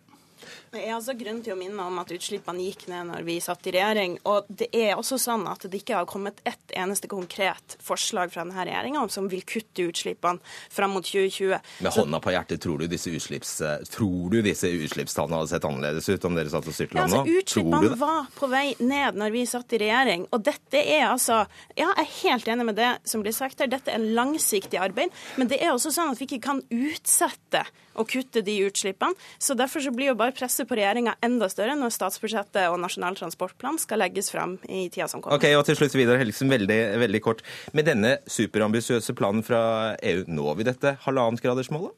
Det 0.72 0.82
er 0.84 0.94
altså 0.94 1.14
grunn 1.16 1.40
til 1.44 1.54
å 1.54 1.58
minne 1.58 1.84
om 1.88 2.00
at 2.02 2.10
utslippene 2.12 2.66
gikk 2.66 2.86
ned 2.90 3.08
når 3.08 3.24
vi 3.24 3.38
satt 3.40 3.66
i 3.70 3.72
regjering. 3.74 4.18
Og 4.28 4.48
det 4.48 4.68
er 4.76 4.98
også 4.98 5.18
sånn 5.20 5.46
at 5.48 5.64
det 5.64 5.80
ikke 5.80 5.96
har 6.00 6.08
kommet 6.10 6.42
ett 6.48 6.74
eneste 6.76 7.08
konkret 7.10 7.78
forslag 7.84 8.32
fra 8.34 8.44
denne 8.44 8.66
regjeringa 8.68 9.06
som 9.12 9.30
vil 9.32 9.44
kutte 9.48 9.88
utslippene 9.88 10.42
fram 10.72 10.96
mot 10.96 11.06
2020. 11.06 11.56
Med 11.84 11.96
hånda 11.96 12.20
på 12.24 12.34
hjertet, 12.34 12.60
tror 12.64 12.82
du 12.82 12.88
disse, 12.90 13.12
utslipps, 13.14 13.54
tror 13.94 14.34
du 14.34 14.40
disse 14.44 14.68
utslippstallene 14.68 15.40
hadde 15.40 15.52
sett 15.54 15.68
annerledes 15.68 16.08
ut 16.12 16.28
om 16.28 16.36
dere 16.36 16.52
satt 16.52 16.68
og 16.68 16.76
styrte 16.76 16.98
landet 16.98 17.16
ja, 17.16 17.24
altså, 17.24 17.42
Utslippene 17.42 17.98
var 18.02 18.30
på 18.36 18.50
vei 18.52 18.66
ned 18.82 19.18
når 19.18 19.34
vi 19.34 19.44
satt 19.48 19.76
i 19.76 19.82
regjering. 19.84 20.28
Og 20.36 20.44
dette 20.44 20.84
er 20.84 21.08
altså 21.08 21.40
Ja, 21.78 21.88
jeg 21.88 22.04
er 22.04 22.14
helt 22.22 22.48
enig 22.52 22.68
med 22.68 22.78
det 22.78 22.92
som 23.08 23.24
blir 23.24 23.34
sagt 23.36 23.62
her. 23.62 23.70
Dette 23.70 23.92
er 23.92 24.00
en 24.00 24.12
langsiktig 24.16 24.80
arbeid. 24.80 25.14
Men 25.40 25.50
det 25.50 25.62
er 25.62 25.72
også 25.72 25.92
sånn 25.94 26.12
at 26.12 26.20
vi 26.20 26.28
ikke 26.28 26.44
kan 26.50 26.64
utsette 26.68 27.64
å 27.98 28.06
kutte 28.08 28.42
de 28.46 28.56
utslippene. 28.68 29.16
Så 29.42 29.56
Derfor 29.58 29.82
så 29.82 29.92
blir 29.94 30.12
jo 30.12 30.16
bare 30.18 30.34
presset 30.36 30.68
på 30.70 30.78
regjeringa 30.78 31.16
enda 31.24 31.48
større 31.50 31.74
når 31.78 31.94
statsbudsjettet 31.96 32.70
og 32.70 32.78
Nasjonal 32.82 33.18
transportplan 33.18 33.80
skal 33.82 34.02
legges 34.04 34.30
fram 34.32 34.56
i 34.68 34.86
tida 34.86 35.08
som 35.10 35.22
kommer. 35.22 35.38
Ok, 35.38 35.48
og 35.58 35.64
til 35.66 35.78
slutt 35.80 35.96
Vidar 35.98 36.20
Helgesen, 36.20 36.50
veldig, 36.52 36.80
veldig 37.02 37.22
kort. 37.24 37.42
Med 37.76 37.88
denne 37.90 38.18
superambisiøse 38.30 39.16
planen 39.18 39.44
fra 39.46 39.62
EU, 39.98 40.22
når 40.30 40.60
vi 40.60 40.68
dette 40.68 40.94
halvannengradersmålet? 41.06 41.96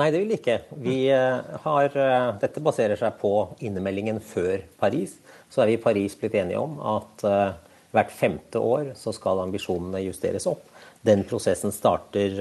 Nei, 0.00 0.08
det 0.14 0.20
vil 0.22 0.36
ikke. 0.36 0.56
Vi 0.80 0.98
eh, 1.12 1.56
har, 1.64 1.96
eh, 1.98 2.28
dette 2.40 2.62
baserer 2.64 2.96
seg 2.96 3.18
på 3.20 3.32
innemeldingen 3.60 4.20
før 4.24 4.62
Paris. 4.80 5.18
Så 5.52 5.60
er 5.60 5.72
vi 5.72 5.76
i 5.76 5.82
Paris 5.82 6.14
blitt 6.16 6.36
enige 6.38 6.60
om 6.62 6.76
at 6.78 7.24
uh, 7.26 7.56
hvert 7.90 8.12
femte 8.14 8.60
år 8.62 8.92
så 8.94 9.10
skal 9.12 9.42
ambisjonene 9.42 9.98
justeres 10.04 10.46
opp. 10.46 10.62
Den 11.02 11.24
prosessen 11.26 11.74
starter 11.74 12.36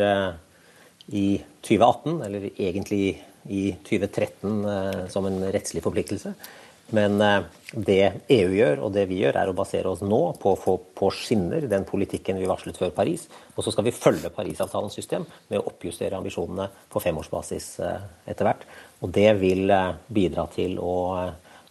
i 1.16 1.42
2018, 1.66 2.22
eller 2.26 2.50
egentlig 2.54 3.20
i 3.50 3.64
2013 3.88 4.66
uh, 4.66 5.06
som 5.12 5.28
en 5.30 5.44
rettslig 5.54 5.84
forpliktelse. 5.86 6.34
Men 6.90 7.22
det 7.86 8.24
EU 8.34 8.48
gjør, 8.50 8.80
og 8.82 8.96
det 8.96 9.04
vi 9.12 9.20
gjør, 9.20 9.36
er 9.38 9.52
å 9.52 9.54
basere 9.54 9.92
oss 9.92 10.00
nå 10.02 10.18
på 10.42 10.56
å 10.56 10.58
få 10.58 10.74
på 10.98 11.12
skinner 11.14 11.68
den 11.70 11.84
politikken 11.86 12.40
vi 12.42 12.48
varslet 12.50 12.80
før 12.82 12.90
Paris. 12.98 13.28
Og 13.54 13.62
så 13.62 13.70
skal 13.76 13.86
vi 13.86 13.94
følge 13.94 14.32
Parisavtalens 14.34 14.98
system 14.98 15.28
med 15.52 15.60
å 15.60 15.68
oppjustere 15.70 16.18
ambisjonene 16.18 16.66
på 16.90 17.04
femårsbasis 17.04 17.68
etter 18.26 18.50
hvert. 18.50 18.66
Og 19.06 19.14
det 19.14 19.28
vil 19.38 19.70
bidra 20.10 20.48
til 20.56 20.82
å 20.82 20.96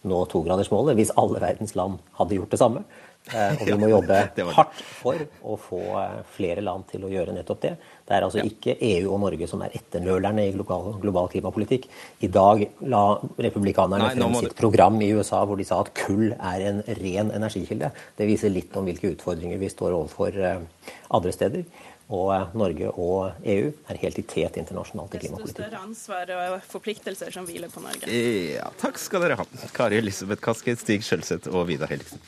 nå 0.07 0.19
togradersmålet 0.31 0.95
hvis 0.95 1.13
alle 1.19 1.41
verdens 1.43 1.75
land 1.75 1.99
hadde 2.19 2.37
gjort 2.39 2.55
det 2.55 2.61
samme. 2.61 2.85
Eh, 3.27 3.59
og 3.59 3.67
vi 3.67 3.75
må 3.81 3.89
jobbe 3.91 4.19
hardt 4.57 4.83
for 4.99 5.23
å 5.43 5.57
få 5.59 5.81
eh, 6.01 6.19
flere 6.35 6.63
land 6.65 6.87
til 6.89 7.05
å 7.05 7.11
gjøre 7.11 7.35
nettopp 7.35 7.61
det. 7.65 7.73
Det 8.07 8.15
er 8.15 8.25
altså 8.25 8.45
ikke 8.45 8.77
EU 8.87 9.11
og 9.13 9.19
Norge 9.25 9.49
som 9.49 9.61
er 9.65 9.75
etternølerne 9.77 10.47
i 10.47 10.53
global, 10.55 10.95
global 11.01 11.29
klimapolitikk. 11.31 11.85
I 12.25 12.31
dag 12.33 12.63
la 12.89 13.03
republikanerne 13.37 14.07
Nei, 14.07 14.15
frem 14.15 14.39
sitt 14.39 14.57
program 14.57 14.97
i 15.05 15.11
USA 15.13 15.43
hvor 15.45 15.59
de 15.59 15.67
sa 15.67 15.81
at 15.83 15.93
kull 15.97 16.31
er 16.33 16.65
en 16.71 16.81
ren 17.01 17.29
energikilde. 17.35 17.91
Det 18.17 18.29
viser 18.29 18.53
litt 18.53 18.73
om 18.79 18.89
hvilke 18.89 19.13
utfordringer 19.13 19.61
vi 19.61 19.69
står 19.71 19.93
overfor 19.99 20.41
eh, 20.41 20.65
andre 21.13 21.35
steder. 21.35 21.69
Og 22.09 22.55
Norge 22.57 22.89
og 22.89 23.43
EU 23.45 23.67
er 23.69 23.99
helt 24.01 24.17
i 24.17 24.23
tet 24.25 24.55
internasjonalt 24.57 25.13
i 25.13 25.19
klimapolitikk. 25.21 25.59
Desto 25.59 25.67
større 25.67 25.83
ansvar 25.85 26.31
og 26.33 26.65
forpliktelser 26.71 27.35
som 27.35 27.45
hviler 27.45 27.69
på 27.69 27.83
Norge. 27.83 28.09
Ja, 28.55 28.65
takk 28.81 28.97
skal 28.97 29.27
dere 29.27 29.37
ha. 29.37 29.45
Kari 29.77 30.01
Elisabeth 30.01 30.41
Kaski, 30.41 30.73
Stig 30.81 31.05
Skjølseth 31.05 31.53
og 31.53 31.69
Vidar 31.69 31.93
Helgesen. 31.93 32.25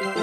Fem 0.00 0.16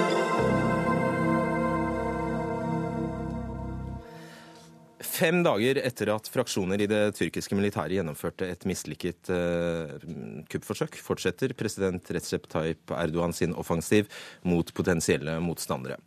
dager 5.46 5.78
etter 5.78 6.10
at 6.10 6.26
fraksjoner 6.30 6.82
i 6.82 6.88
det 6.90 7.14
tyrkiske 7.14 7.54
militæret 7.54 7.94
gjennomførte 7.94 8.48
et 8.50 8.66
mislykket 8.66 9.30
uh, 9.30 9.94
kuppforsøk, 10.50 10.98
fortsetter 10.98 11.54
president 11.54 12.02
Recep 12.10 12.50
Tayyip 12.50 12.90
Erdogan 12.90 13.30
sin 13.30 13.54
offensiv 13.54 14.10
mot 14.42 14.66
potensielle 14.74 15.38
motstandere. 15.46 16.02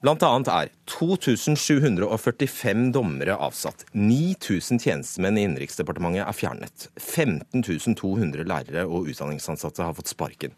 Blant 0.00 0.24
er 0.24 0.72
2745 0.88 2.88
dommere 2.96 3.36
avsatt. 3.36 3.84
9000 3.92 4.80
tjenestemenn 4.80 5.36
i 5.36 5.44
Innenriksdepartementet 5.44 6.24
er 6.24 6.40
fjernet. 6.40 6.88
15 6.96 7.68
200 8.00 8.48
lærere 8.48 8.88
og 8.88 9.12
utdanningsansatte 9.12 9.84
har 9.84 9.92
fått 10.00 10.08
sparken. 10.08 10.56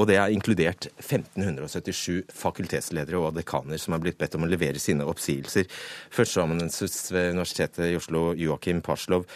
Og 0.00 0.08
det 0.08 0.16
er 0.16 0.32
inkludert 0.32 0.88
1577 1.02 2.30
fakultetsledere 2.32 3.20
og 3.20 3.34
dekaner 3.36 3.80
som 3.80 3.92
er 3.92 4.00
blitt 4.02 4.18
bedt 4.20 4.38
om 4.38 4.46
å 4.46 4.48
levere 4.48 4.80
sine 4.80 5.04
oppsigelser. 5.08 5.68
Førsteamanuensis 6.14 7.10
ved 7.12 7.34
Universitetet 7.34 7.90
i 7.90 7.98
Oslo, 7.98 8.30
Joakim 8.38 8.80
Parslov. 8.86 9.26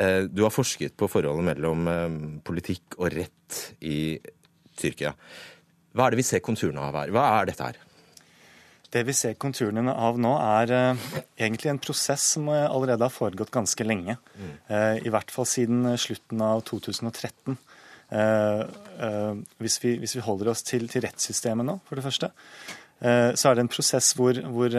Eh, 0.00 0.24
du 0.24 0.46
har 0.46 0.54
forsket 0.54 0.96
på 0.96 1.08
forholdet 1.10 1.50
mellom 1.50 1.90
eh, 1.92 2.16
politikk 2.46 2.96
og 2.96 3.12
rett 3.12 3.60
i 3.84 4.16
Tyrkia. 4.80 5.12
Hva 5.92 6.06
er 6.06 6.14
det 6.14 6.22
vi 6.22 6.28
ser 6.30 6.44
konturene 6.46 6.86
av 6.86 6.96
her? 6.96 7.12
Hva 7.12 7.26
er 7.36 7.50
dette 7.50 7.68
her? 7.68 7.80
Det 8.90 9.02
vi 9.06 9.14
ser 9.14 9.36
konturene 9.38 9.92
av 9.92 10.16
nå, 10.18 10.30
er 10.42 10.72
uh, 10.74 11.02
egentlig 11.38 11.68
en 11.70 11.78
prosess 11.78 12.24
som 12.32 12.48
allerede 12.50 13.06
har 13.06 13.12
foregått 13.14 13.52
ganske 13.54 13.84
lenge. 13.86 14.16
Mm. 14.34 14.54
I 15.06 15.12
hvert 15.14 15.30
fall 15.30 15.46
siden 15.46 15.86
slutten 15.94 16.42
av 16.42 16.64
2013. 16.66 17.54
Hvis 18.10 19.76
vi, 19.84 19.94
hvis, 20.02 20.16
vi, 20.16 20.22
holder 20.26 20.50
oss 20.50 20.64
til, 20.66 20.88
til, 20.90 21.04
rettssystemet 21.06 21.66
nå, 21.66 21.76
for 21.86 21.94
det 21.94 22.04
første, 22.04 22.32
så 23.00 23.48
er 23.48 23.54
det 23.54 23.62
en 23.62 23.70
prosess 23.70 24.10
hvor, 24.18 24.40
hvor 24.50 24.74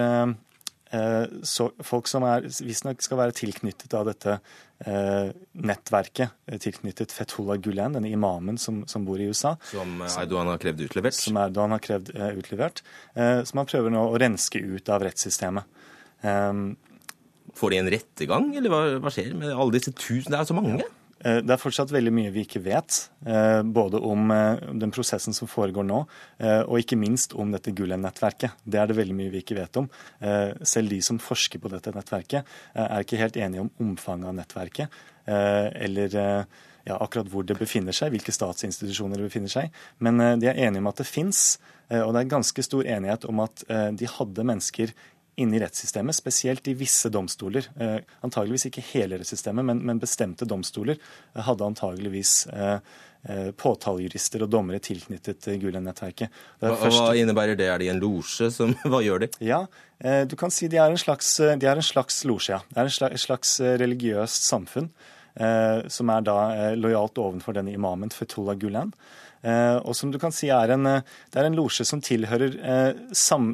Eh, 0.92 1.26
så 1.48 1.70
folk 1.88 2.10
som 2.12 2.26
visstnok 2.44 3.00
skal 3.04 3.20
være 3.22 3.36
tilknyttet 3.38 3.94
av 3.96 4.10
dette 4.10 4.34
eh, 4.84 5.30
nettverket, 5.64 6.36
eh, 6.52 6.60
tilknyttet 6.60 7.14
Fethullah 7.16 7.62
Gulen, 7.64 7.96
denne 7.96 8.12
imamen 8.12 8.60
som, 8.60 8.82
som, 8.92 9.06
bor 9.08 9.22
i 9.22 9.30
USA. 9.32 9.56
Som 9.72 10.04
Erdogan 10.04 10.52
har 10.52 10.60
krevd 10.60 10.84
utlevert? 10.90 11.16
Som 11.16 11.40
Erdogan 11.40 11.78
har 11.78 11.84
krevd 11.84 12.12
utlevert. 12.36 12.84
som 13.16 13.62
han 13.62 13.70
prøver 13.70 13.94
nå 13.94 14.04
å 14.10 14.20
renske 14.20 14.60
ut 14.60 14.92
av 14.92 15.06
rettssystemet. 15.08 15.80
Får 17.56 17.72
de 17.72 17.80
en 17.80 17.92
rettergang, 17.92 18.52
eller 18.58 18.72
hva, 18.72 18.82
hva 19.04 19.12
skjer 19.14 19.32
med 19.38 19.52
alle 19.52 19.78
disse 19.78 19.96
tusen? 19.96 20.32
Det 20.34 20.40
er 20.42 20.50
så 20.50 20.58
mange? 20.58 20.84
Eh, 21.22 21.40
det 21.46 21.54
er 21.54 21.62
fortsatt 21.62 21.92
veldig 21.94 22.14
mye 22.16 22.32
vi 22.34 22.46
ikke 22.46 22.62
vet, 22.66 22.98
eh, 23.26 23.62
både 23.62 24.02
om 24.02 24.32
eh, 24.34 24.64
den 24.82 24.94
prosessen 24.94 25.36
som 25.38 25.50
foregår 25.50 25.86
nå, 25.88 26.02
og 26.42 26.80
ikke 26.80 26.98
minst 26.98 27.36
om 27.38 27.52
dette 27.54 27.74
Gulen-nettverket. 27.76 28.58
Det 28.66 28.80
er 28.82 28.90
det 28.90 28.98
veldig 28.98 29.16
mye 29.18 29.32
vi 29.34 29.42
ikke 29.44 29.58
vet 29.58 29.78
om. 29.78 29.88
Selv 30.66 30.90
de 30.90 30.98
som 31.06 31.20
forsker 31.22 31.62
på 31.62 31.70
dette 31.72 31.94
nettverket, 31.94 32.48
er 32.74 33.04
ikke 33.04 33.20
helt 33.20 33.38
enige 33.38 33.66
om 33.66 33.70
omfanget 33.84 34.30
av 34.32 34.36
nettverket, 34.40 34.98
eller 35.28 36.16
ja, 36.16 36.98
akkurat 36.98 37.30
hvor 37.30 37.46
det 37.46 37.60
befinner 37.60 37.96
seg, 37.96 38.14
hvilke 38.16 38.34
statsinstitusjoner 38.34 39.22
det 39.22 39.30
befinner 39.30 39.54
seg. 39.54 39.78
Men 40.02 40.18
de 40.42 40.50
er 40.50 40.64
enige 40.66 40.82
om 40.82 40.90
at 40.90 41.04
det 41.04 41.10
fins, 41.10 41.60
og 41.92 42.16
det 42.16 42.24
er 42.24 42.34
ganske 42.34 42.66
stor 42.66 42.90
enighet 42.98 43.28
om 43.30 43.44
at 43.46 43.66
de 43.70 44.12
hadde 44.18 44.48
mennesker 44.54 44.96
inne 45.42 45.58
i 45.58 45.62
rettssystemet, 45.62 46.16
spesielt 46.16 46.68
i 46.72 46.76
visse 46.78 47.12
domstoler. 47.14 47.68
Eh, 47.82 47.98
antageligvis 48.26 48.68
ikke 48.70 48.84
hele 48.94 49.20
rettssystemet, 49.22 49.66
men, 49.68 49.82
men 49.88 50.02
bestemte 50.02 50.48
domstoler 50.50 50.98
eh, 50.98 51.42
hadde 51.46 51.68
antageligvis 51.68 52.34
eh, 52.54 52.76
eh, 53.28 53.48
påtalejurister 53.58 54.46
og 54.46 54.52
dommere 54.54 54.82
tilknyttet 54.84 55.52
Gulen-nettverket. 55.62 56.42
Hva, 56.64 56.76
hva, 56.82 57.08
innebærer 57.20 57.60
det? 57.60 57.70
Er 57.72 57.82
de 57.82 57.90
en 57.94 58.02
losje? 58.02 58.52
Hva 58.92 59.02
gjør 59.06 59.26
de? 59.26 59.32
Ja, 59.46 59.64
eh, 60.00 60.24
du 60.30 60.38
kan 60.40 60.54
si 60.54 60.70
de 60.72 60.82
er 60.82 60.94
en 60.94 61.02
slags, 61.02 61.36
de 61.38 61.72
en 61.74 61.86
slags 61.86 62.24
losje, 62.30 62.58
ja. 62.58 62.62
Det 62.70 62.84
er 62.84 62.92
en 62.92 62.96
slags, 63.00 63.18
en 63.18 63.26
slags 63.26 63.58
religiøst 63.84 64.48
samfunn. 64.50 64.92
Eh, 65.32 65.88
som 65.88 66.10
er 66.12 66.24
da 66.28 66.38
lojalt 66.76 67.20
ovenfor 67.24 67.56
denne 67.56 67.72
imamen 67.72 68.12
Fetullah 68.12 68.58
Gulen. 68.60 68.92
Eh, 69.42 69.78
og 69.82 69.96
som 69.98 70.12
du 70.14 70.20
kan 70.22 70.34
si 70.36 70.52
er 70.54 70.76
en, 70.76 70.86
eh, 70.86 71.02
Det 71.32 71.40
er 71.42 71.50
en 71.50 71.58
losje 71.58 71.86
som 71.86 72.02
tilhører 72.02 72.60
eh, 72.62 72.94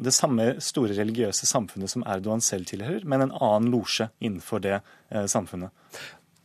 det 0.04 0.12
samme 0.12 0.48
store 0.60 0.92
religiøse 0.92 1.48
samfunnet 1.48 1.88
som 1.88 2.04
Erdogan 2.04 2.44
selv 2.44 2.66
tilhører, 2.68 3.04
men 3.04 3.22
en 3.22 3.32
annen 3.32 3.72
losje 3.72 4.10
innenfor 4.20 4.60
det 4.60 4.80
samfunnet. 5.08 5.70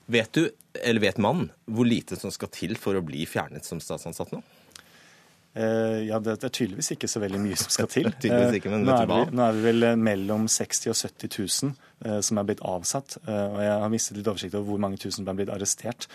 Vet 0.07 0.31
du, 0.31 0.49
eller 0.79 1.01
vet 1.01 1.17
man, 1.17 1.49
hvor 1.67 1.85
lite 1.85 2.15
som 2.15 2.31
skal 2.31 2.47
til 2.47 2.77
for 2.79 2.95
å 2.95 3.03
bli 3.03 3.25
fjernet 3.27 3.65
som 3.65 3.79
statsansatt 3.83 4.31
nå? 4.31 4.41
ja, 5.53 6.17
Det 6.17 6.39
er 6.41 6.49
tydeligvis 6.49 6.95
ikke 6.95 7.07
så 7.11 7.19
veldig 7.21 7.39
mye 7.43 7.57
som 7.59 7.69
skal 7.69 7.89
til. 7.91 8.07
ikke, 8.57 8.71
men 8.71 8.87
nå, 8.87 8.95
er 8.95 9.05
vi, 9.05 9.19
nå 9.35 9.43
er 9.43 9.53
vi 9.53 9.65
vel 9.67 9.87
mellom 9.99 10.47
60 10.47 10.89
og 10.89 10.95
70 10.97 11.29
000 12.07 12.23
som 12.25 12.39
er 12.39 12.47
blitt 12.47 12.63
avsatt. 12.65 13.19
og 13.27 13.59
jeg 13.61 13.75
har 13.83 13.91
mistet 13.93 14.17
litt 14.17 14.31
oversikt 14.31 14.55
over 14.55 14.71
hvor 14.71 14.81
mange 14.81 14.97
tusen 14.97 15.19
som 15.21 15.29
er 15.29 15.37
blitt 15.43 15.53
arrestert. 15.53 16.07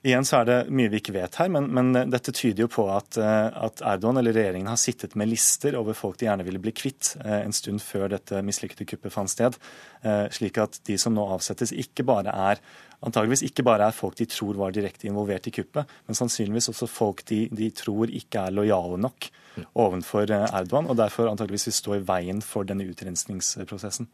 Igjen 0.00 0.24
så 0.24 0.38
er 0.38 0.46
det 0.48 0.58
mye 0.72 0.88
vi 0.88 0.96
ikke 1.02 1.12
vet 1.12 1.34
her, 1.36 1.50
men, 1.52 1.66
men 1.76 1.92
dette 2.08 2.32
tyder 2.32 2.64
jo 2.64 2.70
på 2.72 2.86
at, 2.88 3.18
eh, 3.20 3.48
at, 3.52 3.82
Erdogan 3.84 4.16
eller 4.16 4.32
regjeringen 4.32 4.70
har 4.72 4.78
sittet 4.80 5.12
med 5.12 5.28
lister 5.28 5.76
over 5.76 5.96
folk 5.96 6.16
de 6.16 6.24
gjerne 6.24 6.46
ville 6.46 6.62
bli 6.62 6.72
kvitt 6.72 7.18
eh, 7.20 7.42
en 7.42 7.52
stund 7.52 7.84
før 7.84 8.08
dette 8.14 8.40
mislykkede 8.46 8.88
kuppet 8.88 9.12
fant 9.12 9.28
sted. 9.28 9.58
Eh, 10.00 10.24
slik 10.32 10.56
at 10.62 10.80
de 10.88 10.96
som 11.00 11.12
nå 11.12 11.26
avsettes, 11.36 11.74
ikke 11.76 12.06
bare 12.08 12.32
er 12.32 12.64
antageligvis 13.04 13.44
ikke 13.44 13.64
bare 13.64 13.88
er 13.88 13.96
folk 13.96 14.16
de 14.16 14.26
tror 14.28 14.56
var 14.60 14.72
direkte 14.76 15.08
involvert 15.08 15.48
i 15.48 15.52
kuppet, 15.56 15.92
men 16.08 16.16
sannsynligvis 16.16 16.68
også 16.72 16.88
folk 16.88 17.22
de, 17.28 17.46
de 17.52 17.70
tror 17.76 18.12
ikke 18.12 18.46
er 18.46 18.56
lojale 18.56 18.96
nok 19.00 19.28
overfor 19.80 20.28
Erdogan, 20.32 20.88
og 20.88 20.96
derfor 20.96 21.28
antageligvis 21.28 21.68
vil 21.68 21.76
stå 21.76 21.96
i 21.96 22.04
veien 22.08 22.44
for 22.44 22.68
denne 22.68 22.84
utrenskningsprosessen. 22.88 24.08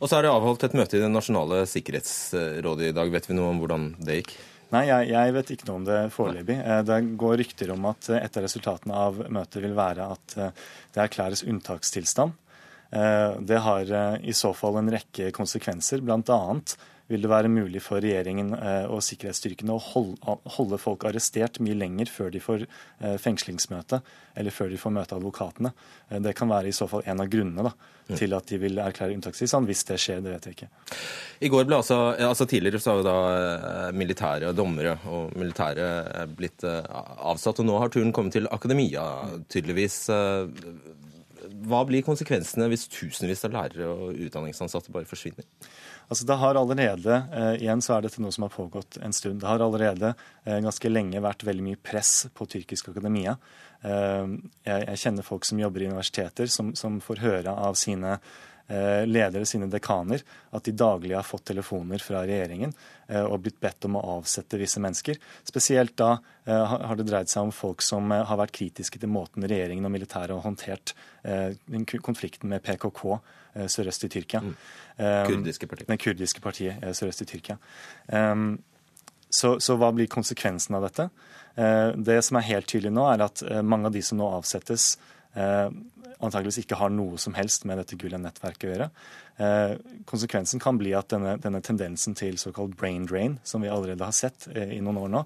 Og 0.00 0.08
så 0.08 0.18
er 0.18 0.26
det 0.26 0.32
avholdt 0.32 0.64
et 0.66 0.76
møte 0.76 0.98
i 0.98 1.04
Det 1.04 1.12
nasjonale 1.12 1.62
sikkerhetsrådet 1.70 2.90
i 2.90 2.96
dag. 2.96 3.12
Vet 3.12 3.28
vi 3.28 3.36
noe 3.36 3.52
om 3.52 3.60
hvordan 3.62 3.92
det 4.04 4.18
gikk? 4.22 4.34
Nei, 4.74 4.88
jeg, 4.88 5.10
jeg, 5.12 5.34
vet 5.36 5.50
ikke 5.54 5.68
noe 5.68 5.78
om 5.80 5.84
det 5.86 5.98
foreløpig. 6.14 6.56
Eh, 6.58 6.80
det 6.88 6.96
går 7.20 7.36
rykter 7.42 7.70
om 7.74 7.84
at 7.92 8.08
eh, 8.10 8.22
et 8.26 8.38
av 8.38 8.46
resultatene 8.46 9.02
av 9.06 9.20
møtet 9.30 9.62
vil 9.62 9.76
være 9.76 10.08
at 10.16 10.34
eh, 10.40 10.64
det 10.94 11.04
erklæres 11.04 11.44
unntakstilstand. 11.46 12.40
Det 12.94 13.58
har 13.58 13.88
i 14.22 14.30
så 14.38 14.52
fall 14.54 14.76
en 14.78 14.90
rekke 14.92 15.32
konsekvenser, 15.34 15.98
bl.a. 16.04 16.36
vil 17.10 17.24
det 17.24 17.28
være 17.28 17.50
mulig 17.52 17.82
for 17.84 18.00
regjeringen 18.00 18.54
og 18.54 19.02
sikkerhetsstyrkene 19.04 19.74
å 19.74 19.82
holde 20.56 20.78
folk 20.80 21.04
arrestert 21.04 21.60
mye 21.60 21.76
lenger 21.76 22.08
før 22.08 22.30
de 22.32 22.40
får 22.40 22.64
fengslingsmøte, 23.20 24.00
eller 24.40 24.54
før 24.54 24.72
de 24.72 24.78
får 24.80 24.94
møte 24.96 25.18
advokatene. 25.18 25.74
Det 26.24 26.32
kan 26.38 26.48
være 26.48 26.70
i 26.70 26.76
så 26.76 26.88
fall 26.88 27.04
en 27.10 27.20
av 27.20 27.28
grunnene 27.28 27.66
da, 27.66 27.74
mm. 28.08 28.16
til 28.16 28.36
at 28.38 28.48
de 28.48 28.60
vil 28.62 28.80
erklære 28.80 29.18
unntakstilstand. 29.18 29.68
Hvis 29.68 29.84
det 29.90 30.00
skjer, 30.00 30.24
det 30.24 30.32
vet 30.32 30.48
jeg 30.48 30.56
ikke. 30.56 30.70
I 31.44 31.52
går 31.52 31.68
ble 31.68 31.80
altså, 31.82 32.00
altså 32.16 32.48
Tidligere 32.48 32.80
så 32.80 32.94
har 32.94 33.02
jo 33.02 33.06
da 33.06 33.92
militære 33.96 34.56
dommere 34.56 34.96
og 35.10 35.36
militære 35.36 36.26
blitt 36.32 36.64
avsatt, 36.64 37.60
og 37.60 37.68
nå 37.68 37.78
har 37.84 37.92
turen 37.92 38.14
kommet 38.16 38.38
til 38.38 38.48
akademia, 38.48 39.04
tydeligvis. 39.52 40.04
Hva 41.64 41.80
blir 41.88 42.04
konsekvensene 42.04 42.70
hvis 42.72 42.88
tusenvis 42.92 43.44
av 43.44 43.52
lærere 43.54 43.90
og 43.92 44.16
utdanningsansatte 44.26 44.92
bare 44.94 45.08
forsvinner? 45.08 45.44
Altså 46.08 46.26
det 46.28 46.36
har 46.40 46.58
allerede, 46.60 47.20
eh, 47.32 47.54
igjen 47.62 47.82
så 47.82 47.96
er 47.96 48.04
dette 48.04 48.22
noe 48.22 48.32
som 48.34 48.44
har 48.44 48.52
pågått 48.52 48.98
en 49.02 49.14
stund, 49.16 49.40
det 49.40 49.48
har 49.48 49.62
allerede 49.64 50.14
eh, 50.44 50.60
ganske 50.60 50.90
lenge 50.90 51.22
vært 51.24 51.46
veldig 51.48 51.64
mye 51.64 51.80
press 51.80 52.26
på 52.34 52.46
tyrkisk 52.50 52.90
akademia. 52.92 53.36
Eh, 53.80 54.34
jeg, 54.68 54.88
jeg, 54.88 55.00
kjenner 55.00 55.26
folk 55.26 55.48
som 55.48 55.62
jobber 55.62 55.84
i 55.84 55.88
universiteter, 55.88 56.50
som, 56.52 56.74
som 56.76 57.00
får 57.04 57.24
høre 57.24 57.56
av 57.56 57.78
sine 57.80 58.18
ledere, 59.04 59.44
sine 59.44 59.68
dekaner, 59.68 60.22
at 60.56 60.64
de 60.64 60.72
daglig 60.72 61.12
har 61.16 61.26
fått 61.26 61.44
telefoner 61.50 62.00
fra 62.00 62.22
regjeringen 62.24 62.72
eh, 63.08 63.20
og 63.20 63.42
blitt 63.44 63.60
bedt 63.60 63.84
om 63.88 63.98
å 64.00 64.04
avsette 64.16 64.60
visse 64.60 64.80
mennesker. 64.80 65.20
Spesielt 65.44 65.96
da 66.00 66.14
eh, 66.46 66.74
har 66.74 66.96
det 66.96 67.08
dreid 67.10 67.32
seg 67.32 67.44
om 67.44 67.52
folk 67.52 67.84
som 67.84 68.14
har 68.14 68.40
vært 68.40 68.56
kritiske 68.56 69.02
til 69.02 69.12
måten 69.12 69.44
regjeringen 69.44 69.84
og 69.84 69.92
militæret 69.94 70.36
har 70.36 70.44
håndtert 70.44 70.96
konflikten 72.04 72.50
med 72.52 72.60
PKK 72.64 73.00
Eh, 73.54 73.68
sørøst 73.70 74.04
i 74.04 74.10
Tyrkia. 74.10 74.40
Mm. 74.42 74.54
Eh, 74.96 75.26
kurdiske 75.28 75.66
partiet. 75.70 75.88
Den 75.88 75.98
kurdiske 75.98 76.42
partiet 76.42 76.82
eh, 76.82 76.94
sørøst 76.94 77.22
i 77.22 77.28
Tyrkia. 77.30 77.58
Så, 79.34 79.56
så, 79.58 79.74
hva 79.74 79.88
blir 79.90 80.06
konsekvensen 80.06 80.76
av 80.78 80.84
dette? 80.84 81.08
Det 82.06 82.20
som 82.22 82.36
er 82.38 82.44
helt 82.46 82.68
tydelig 82.70 82.92
nå, 82.94 83.02
er 83.10 83.24
at 83.24 83.40
mange 83.66 83.88
av 83.88 83.94
de 83.96 84.02
som 84.02 84.18
nå 84.20 84.28
avsettes, 84.30 84.92
antageligvis 86.26 86.62
ikke 86.64 86.78
har 86.80 86.92
noe 86.92 87.18
som 87.20 87.36
helst 87.38 87.66
med 87.68 87.80
dette 87.80 87.98
Gulen-nettverket 88.00 88.68
å 88.68 88.72
gjøre. 88.72 88.90
konsekvensen 90.06 90.62
kan 90.62 90.78
bli 90.78 90.92
at 90.94 91.10
denne, 91.10 91.36
denne, 91.42 91.60
tendensen 91.64 92.14
til 92.14 92.38
såkalt 92.38 92.76
brain 92.78 93.06
drain, 93.10 93.38
som 93.42 93.64
vi 93.64 93.72
allerede 93.72 94.04
har 94.06 94.14
sett 94.14 94.46
i 94.54 94.80
noen 94.80 95.00
år 95.02 95.12
nå, 95.14 95.24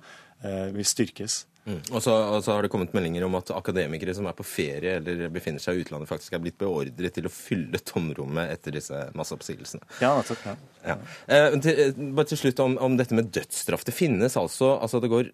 vil 0.72 0.88
styrkes. 0.88 1.42
Mm. 1.68 1.80
Og, 1.92 2.00
så, 2.00 2.12
og, 2.14 2.38
så, 2.44 2.54
har 2.54 2.64
det 2.64 2.70
kommet 2.72 2.94
meldinger 2.96 3.26
om 3.26 3.34
at 3.36 3.50
akademikere 3.52 4.14
som 4.16 4.28
er 4.28 4.36
på 4.36 4.46
ferie 4.46 4.94
eller 4.98 5.26
befinner 5.32 5.60
seg 5.60 5.76
i 5.76 5.82
utlandet, 5.84 6.08
faktisk 6.08 6.36
er 6.36 6.40
blitt 6.40 6.56
beordret 6.60 7.16
til 7.16 7.28
å 7.28 7.32
fylle 7.32 7.80
tomrommet 7.84 8.54
etter 8.54 8.78
disse 8.78 9.02
masseoppsigelsene. 9.18 9.84
Ja, 10.00 10.14
nettopp. 10.16 10.46
Ja. 10.48 10.54
Ja. 10.86 10.96
Eh, 11.26 11.58
til, 11.64 11.82
eh, 11.84 12.00
bare 12.16 12.30
til 12.30 12.40
slutt 12.40 12.62
om, 12.64 12.78
om, 12.80 12.96
dette 12.96 13.16
med 13.18 13.28
dødsstraff. 13.36 13.84
Det 13.84 13.96
finnes 13.96 14.38
altså, 14.40 14.76
altså 14.78 15.02
det 15.04 15.12
går 15.12 15.28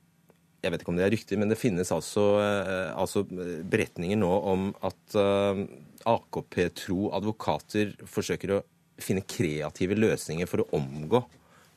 jeg 0.64 0.72
vet 0.72 0.82
ikke 0.82 0.92
om 0.94 0.98
det 0.98 1.06
er 1.06 1.14
riktig, 1.14 1.38
men 1.40 1.52
det 1.52 1.60
finnes 1.60 1.92
altså, 1.94 2.24
eh, 2.42 2.90
altså 2.96 3.24
beretninger 3.28 4.18
nå 4.20 4.30
om 4.50 4.70
at 4.84 5.16
uh, 5.20 5.60
AKP-tro 6.08 7.10
advokater 7.16 7.94
forsøker 8.08 8.56
å 8.56 8.62
finne 9.00 9.24
kreative 9.28 9.96
løsninger 9.98 10.48
for 10.48 10.64
å 10.64 10.68
omgå 10.78 11.22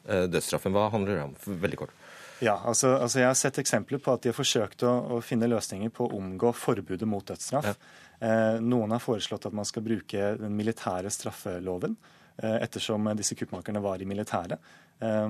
dødsstraffen. 0.07 0.71
Hva 0.71 0.85
handler 0.93 1.17
det 1.17 1.23
om? 1.25 1.33
Veldig 1.59 1.79
kort. 1.81 1.95
Ja, 2.39 2.61
altså, 2.63 2.93
altså, 2.95 3.19
Jeg 3.19 3.27
har 3.27 3.37
sett 3.37 3.57
eksempler 3.59 4.01
på 4.03 4.13
at 4.13 4.23
de 4.23 4.29
har 4.29 4.37
forsøkt 4.37 4.85
å, 4.85 4.91
å 5.17 5.21
finne 5.25 5.49
løsninger 5.49 5.89
på 5.93 6.05
å 6.05 6.19
omgå 6.19 6.53
forbudet 6.55 7.07
mot 7.09 7.25
dødsstraff. 7.25 7.71
Ja. 7.71 8.27
Eh, 8.27 8.59
noen 8.61 8.93
har 8.93 9.01
foreslått 9.01 9.45
at 9.49 9.55
man 9.57 9.65
skal 9.65 9.85
bruke 9.85 10.33
den 10.39 10.55
militære 10.57 11.09
straffeloven, 11.13 11.95
eh, 12.37 12.59
ettersom 12.65 13.09
disse 13.17 13.37
kuppmakerne 13.37 13.81
var 13.81 14.01
i 14.01 14.09
militæret. 14.09 14.61
Eh, 15.01 15.29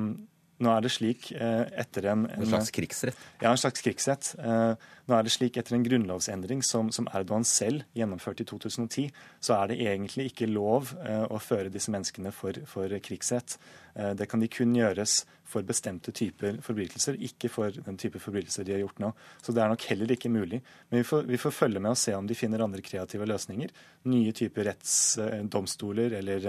nå 0.58 0.72
er 0.74 0.82
det 0.82 0.90
slik 0.90 1.30
eh, 1.38 1.64
etter 1.78 2.08
en, 2.10 2.26
en, 2.26 2.42
en 2.42 2.50
slags 2.50 2.72
krigsrett? 2.74 3.18
Ja, 3.44 3.52
en 3.52 3.60
slags 3.62 3.84
krigsrett. 3.86 4.32
Eh, 4.42 4.74
nå 5.08 5.16
er 5.16 5.26
det 5.28 5.34
slik 5.36 5.60
etter 5.60 5.78
en 5.78 5.86
grunnlovsendring 5.86 6.64
som, 6.66 6.90
som, 6.94 7.06
Erdogan 7.14 7.46
selv 7.46 7.86
gjennomførte 7.98 8.42
i 8.42 8.50
2010, 8.50 9.12
så 9.40 9.60
er 9.60 9.72
det 9.72 9.80
egentlig 9.86 10.32
ikke 10.32 10.50
lov 10.50 10.96
eh, 11.04 11.26
å 11.30 11.38
føre 11.42 11.70
disse 11.74 11.94
menneskene 11.94 12.34
for, 12.34 12.58
for 12.70 12.98
krigsrett. 13.06 13.60
Det 13.98 14.28
kan 14.30 14.38
de 14.38 14.46
kun 14.46 14.76
gjøres 14.78 15.24
for 15.50 15.66
bestemte 15.66 16.12
typer 16.14 16.60
forbrytelser, 16.62 17.16
ikke 17.26 17.50
for 17.50 17.74
den 17.74 17.96
type 17.98 18.20
forbrytelser 18.22 18.68
de 18.68 18.76
har 18.76 18.84
gjort 18.84 19.00
nå. 19.02 19.10
Så 19.42 19.56
det 19.56 19.64
er 19.64 19.72
nok 19.72 19.86
heller 19.90 20.12
ikke 20.14 20.30
mulig. 20.30 20.60
Men 20.92 21.02
vi 21.02 21.08
får, 21.08 21.24
vi 21.26 21.40
får 21.42 21.56
følge 21.56 21.82
med 21.82 21.96
og 21.96 21.98
se 21.98 22.14
om 22.14 22.28
de 22.30 22.38
finner 22.38 22.62
andre 22.62 22.84
kreative 22.86 23.26
løsninger. 23.26 23.74
Nye 24.14 24.36
typer 24.38 24.70
rettsdomstoler 24.70 26.20
eller 26.20 26.46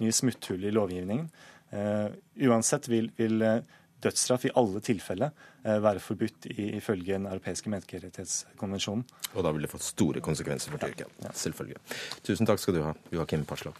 nye 0.00 0.16
smutthull 0.16 0.64
i 0.64 0.72
lovgivningen. 0.72 1.28
Uh, 1.74 2.12
uansett 2.46 2.88
vil, 2.88 3.10
vil 3.18 3.42
uh, 3.42 3.58
dødsstraff 4.04 4.46
i 4.46 4.52
alle 4.54 4.80
tilfeller 4.84 5.32
uh, 5.34 5.76
være 5.82 6.02
forbudt 6.02 6.48
ifølge 6.54 7.16
den 7.16 7.26
europeiske 7.26 7.72
menneskerettighetskonvensjonen. 7.72 9.04
Og 9.34 9.44
da 9.44 9.52
vil 9.54 9.66
det 9.66 9.72
fått 9.72 9.86
store 9.86 10.22
konsekvenser 10.24 10.74
for 10.74 10.82
Tyrkia. 10.82 11.10
Ja. 11.24 11.34
Selvfølgelig. 11.34 11.82
Tusen 12.26 12.48
takk 12.48 12.62
skal 12.62 12.78
du 12.78 12.84
ha, 12.86 12.94
Joakim 13.14 13.46
Paslov. 13.48 13.78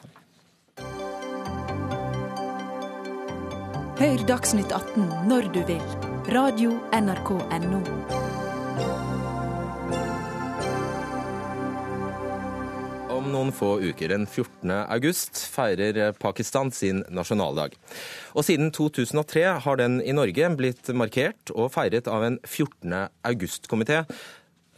Hør 3.97 4.29
Dagsnytt 4.29 4.75
18 4.77 5.09
når 5.31 5.49
du 5.55 5.63
vil. 5.71 5.85
Radio 6.35 6.77
NRK 6.93 7.31
Radio.nrk.no. 7.39 8.26
Om 13.27 13.33
noen 13.35 13.49
få 13.51 13.81
uker, 13.83 14.13
den 14.13 14.23
14. 14.23 14.71
august, 14.87 15.41
feirer 15.51 16.13
Pakistan 16.15 16.69
sin 16.71 17.01
nasjonaldag. 17.11 17.73
Og 18.39 18.45
siden 18.47 18.69
2003 18.71 19.43
har 19.65 19.81
den 19.81 19.97
i 19.99 20.15
Norge 20.15 20.47
blitt 20.55 20.93
markert 20.95 21.51
og 21.51 21.73
feiret 21.75 22.07
av 22.07 22.23
en 22.23 22.37
14. 22.47 22.95
august-komité, 23.27 24.05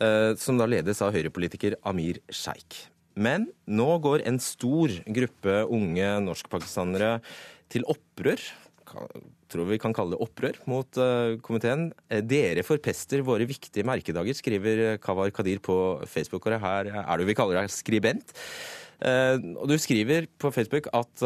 eh, 0.00 0.32
som 0.40 0.56
da 0.56 0.64
ledes 0.64 1.02
av 1.04 1.12
høyrepolitiker 1.12 1.76
Amir 1.84 2.22
Sheikh. 2.32 2.88
Men 3.20 3.50
nå 3.68 3.90
går 4.00 4.24
en 4.24 4.40
stor 4.40 4.96
gruppe 5.04 5.58
unge 5.68 6.08
norskpakistanere 6.24 7.18
til 7.68 7.84
opprør 7.84 8.40
tror 9.52 9.68
vi 9.68 9.78
kan 9.80 9.94
kalle 9.96 10.14
det 10.14 10.22
opprør 10.24 10.58
mot 10.70 11.00
uh, 11.00 11.36
komiteen. 11.44 11.88
Eh, 12.08 12.24
dere 12.24 12.64
forpester 12.66 13.24
våre 13.26 13.46
viktige 13.48 13.86
merkedager, 13.88 14.36
skriver 14.36 14.98
Kavar 15.02 15.32
Kadir 15.34 15.62
på 15.64 15.78
Facebook. 16.10 16.46
Og 16.46 16.60
her 16.62 16.92
er 16.92 17.14
du 17.18 17.26
vi 17.28 17.36
kaller 17.38 17.62
deg 17.62 17.72
skribent. 17.72 18.36
Og 18.98 19.68
du 19.70 19.76
skriver 19.78 20.24
på 20.42 20.50
Facebook 20.50 20.88
at 20.90 21.22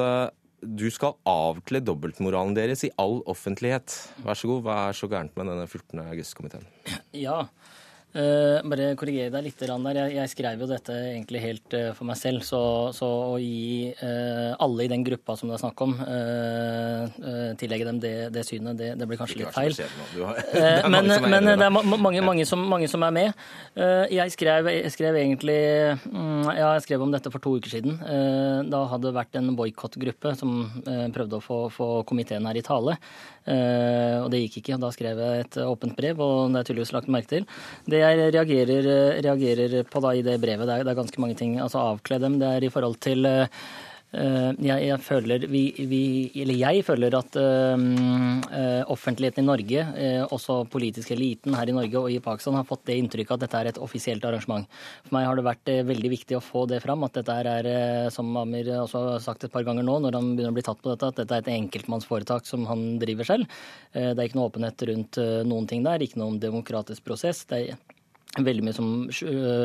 du 0.63 0.85
skal 0.93 1.17
avkle 1.25 1.81
dobbeltmoralen 1.81 2.53
deres 2.55 2.85
i 2.85 2.91
all 3.01 3.23
offentlighet. 3.31 3.95
Vær 4.27 4.37
så 4.37 4.51
god, 4.51 4.61
hva 4.67 4.77
er 4.91 4.99
så 4.99 5.09
gærent 5.09 5.33
med 5.39 5.49
denne 5.49 5.65
14. 5.65 6.03
august-komiteen? 6.05 6.67
Ja, 7.17 7.47
bare 8.13 8.91
korrigere 8.99 9.33
deg 9.33 9.47
litt 9.47 9.63
der. 9.63 9.97
Jeg, 9.97 10.15
jeg, 10.19 10.31
skrev 10.33 10.61
jo 10.61 10.69
dette 10.69 10.93
egentlig 10.93 11.41
helt 11.41 11.77
uh, 11.79 11.93
for 11.97 12.09
meg 12.09 12.19
selv. 12.21 12.45
Så, 12.45 12.61
så 12.97 13.09
å 13.33 13.39
gi 13.41 13.89
uh, 14.03 14.53
alle 14.61 14.85
i 14.85 14.91
den 14.93 15.05
gruppa 15.07 15.37
som 15.39 15.49
det 15.49 15.57
er 15.57 15.63
snakk 15.63 15.81
om, 15.85 15.95
tillegge 17.61 17.87
dem 17.89 17.99
det, 18.03 18.13
det 18.35 18.45
synet, 18.47 18.77
det, 18.79 18.93
det, 19.01 19.07
blir 19.09 19.21
kanskje 19.21 19.41
litt 19.43 19.55
feil. 19.55 19.77
Men, 20.93 21.09
det 21.49 21.57
er 21.57 21.73
mange, 21.73 22.23
mange, 22.25 22.47
som, 22.49 22.61
mange 22.69 22.89
som, 22.91 23.05
er 23.07 23.15
med. 23.17 23.43
jeg, 24.13 24.35
skrev, 24.35 24.69
jeg 24.73 24.93
skrev 24.95 25.19
egentlig 25.21 25.59
um, 26.13 26.49
Ja, 26.51 26.75
jeg 26.77 26.85
skrev 26.87 27.05
om 27.05 27.13
dette 27.15 27.33
for 27.33 27.43
to 27.43 27.57
uker 27.59 27.73
siden. 27.73 27.99
da 28.73 28.85
hadde 28.91 29.09
det 29.09 29.17
vært 29.17 29.39
en 29.41 29.53
boikottgruppe 29.59 30.35
som 30.39 30.67
prøvde 31.15 31.39
å 31.39 31.45
få, 31.45 31.61
få, 31.73 31.89
komiteen 32.09 32.47
her 32.49 32.59
i 32.59 32.65
tale. 32.67 32.99
Og 33.43 34.29
det 34.33 34.43
gikk 34.45 34.61
ikke. 34.61 34.81
Da 34.83 34.91
skrev 34.95 35.23
jeg 35.23 35.47
et 35.47 35.57
åpent 35.65 35.97
brev, 35.99 36.21
og 36.23 36.53
det 36.53 36.61
er 36.61 36.69
tydeligvis 36.69 36.93
lagt 36.95 37.11
merke 37.13 37.31
til. 37.33 37.47
Det 37.91 38.03
jeg 38.03 38.33
reagerer, 38.37 38.91
reagerer 39.25 39.79
på 39.89 40.03
da 40.05 40.13
i 40.15 40.23
det 40.27 40.37
brevet, 40.43 40.69
det 40.69 40.77
er, 40.77 40.85
det 40.87 40.93
er, 40.93 41.01
ganske 41.01 41.25
mange 41.25 41.39
ting. 41.39 41.57
Altså 41.61 41.83
avkle 41.83 42.21
dem. 42.23 42.39
Det 42.43 42.49
er 42.49 42.69
i 42.69 42.73
forhold 42.73 43.01
til 43.03 43.27
uh, 43.27 43.47
jeg, 44.13 44.85
jeg, 44.85 44.99
føler 45.01 45.47
vi, 45.49 45.63
vi, 45.89 46.03
eller 46.43 46.59
jeg 46.61 46.83
føler 46.85 47.15
at 47.17 47.37
uh, 47.41 48.83
offentligheten 48.93 49.41
i 49.41 49.49
Norge, 49.49 49.85
uh, 49.89 50.35
også 50.37 50.59
politisk 50.69 51.15
eliten 51.15 51.57
her 51.57 51.71
i 51.73 51.77
Norge 51.77 51.97
og 51.97 52.11
i 52.13 52.19
Pakistan, 52.21 52.59
har 52.59 52.69
fått 52.69 52.85
det 52.91 52.99
inntrykket 53.01 53.39
at 53.39 53.47
dette 53.47 53.63
er 53.63 53.71
et 53.71 53.81
offisielt 53.81 54.27
arrangement. 54.29 54.69
For 55.07 55.17
meg 55.17 55.25
har 55.31 55.41
det 55.41 55.47
vært 55.47 55.73
veldig 55.89 56.13
viktig 56.13 56.37
å 56.37 56.43
få 56.45 56.67
det 56.69 56.83
fram, 56.85 57.07
at 57.09 57.17
dette 57.17 57.39
er, 57.41 57.71
som 58.13 58.37
Amir 58.37 58.69
også 58.83 59.05
har 59.15 59.25
sagt 59.25 59.49
et 59.49 59.55
par 59.55 59.65
ganger 59.65 59.89
nå, 59.89 59.97
når 60.05 60.21
han 60.21 60.31
begynner 60.35 60.53
å 60.53 60.61
bli 60.61 60.67
tatt 60.69 60.85
på 60.85 60.93
dette, 60.93 61.09
at 61.09 61.23
dette 61.23 61.39
er 61.39 61.47
et 61.47 61.53
enkeltmannsforetak 61.57 62.45
som 62.49 62.69
han 62.69 63.01
driver 63.01 63.33
selv. 63.33 63.59
Det 63.95 64.13
er 64.13 64.29
ikke 64.29 64.43
noe 64.43 64.53
åpenhet 64.53 64.89
rundt 64.93 65.23
noen 65.49 65.73
ting 65.73 65.89
der, 65.89 66.05
ikke 66.05 66.21
noe 66.21 66.37
demokratisk 66.43 67.09
prosess. 67.09 67.47
Det 67.49 67.65
er 67.73 68.45
veldig 68.45 68.69
mye 68.69 68.77
som 68.77 68.89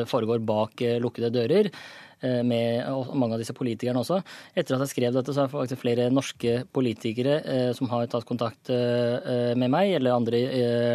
foregår 0.08 0.40
bak 0.48 0.88
lukkede 1.04 1.34
dører. 1.36 1.74
Med 2.20 2.86
mange 3.14 3.36
av 3.36 3.42
disse 3.42 3.54
politikerne 3.56 4.02
også. 4.02 4.20
Etter 4.58 4.76
at 4.76 4.84
jeg 4.86 4.92
skrev 4.92 5.14
dette, 5.14 5.34
så 5.34 5.44
har 5.44 5.52
faktisk 5.52 5.82
flere 5.82 6.08
norske 6.12 6.62
politikere 6.74 7.38
som 7.76 7.90
har 7.92 8.08
tatt 8.10 8.26
kontakt 8.28 8.70
med 8.70 9.70
meg, 9.70 9.92
eller 9.98 10.16
andre 10.16 10.40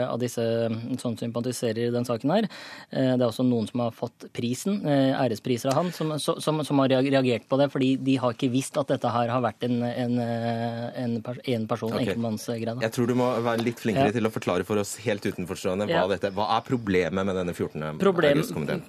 av 0.07 0.19
disse 0.21 0.43
som 1.01 1.15
sympatiserer 1.19 1.87
i 1.87 1.93
den 1.93 2.07
saken 2.07 2.33
her. 2.33 2.47
Det 2.91 3.21
er 3.21 3.27
også 3.27 3.45
noen 3.47 3.69
som 3.69 3.85
har 3.85 3.95
fått 3.95 4.27
prisen, 4.35 4.81
ærespriser 4.87 5.71
av 5.71 5.79
han, 5.81 5.91
som, 5.95 6.13
som, 6.19 6.61
som, 6.65 6.81
har 6.83 6.91
reagert 6.91 7.47
på 7.49 7.59
det. 7.61 7.69
Fordi 7.73 7.93
de 8.03 8.17
har 8.21 8.35
ikke 8.35 8.51
visst 8.53 8.77
at 8.81 8.91
dette 8.91 9.11
her 9.13 9.31
har 9.33 9.43
vært 9.43 9.65
en, 9.67 9.79
en, 9.87 10.17
en, 10.19 11.17
en 11.23 11.67
person, 11.69 11.91
okay. 11.91 12.07
enkeltmannsgreie. 12.07 12.75
Jeg 12.83 12.95
tror 12.95 13.09
du 13.09 13.15
må 13.19 13.29
være 13.45 13.65
litt 13.65 13.81
flinkere 13.81 14.11
ja. 14.11 14.17
til 14.17 14.29
å 14.29 14.33
forklare 14.33 14.67
for 14.67 14.81
oss 14.81 14.95
helt 15.03 15.25
utenforstående 15.25 15.87
hva, 15.89 16.03
ja. 16.03 16.05
dette, 16.15 16.33
hva 16.35 16.49
er 16.57 16.65
problemet 16.67 17.27
med 17.29 17.37
denne 17.39 17.55
14. 17.55 18.01
Problem, 18.01 18.43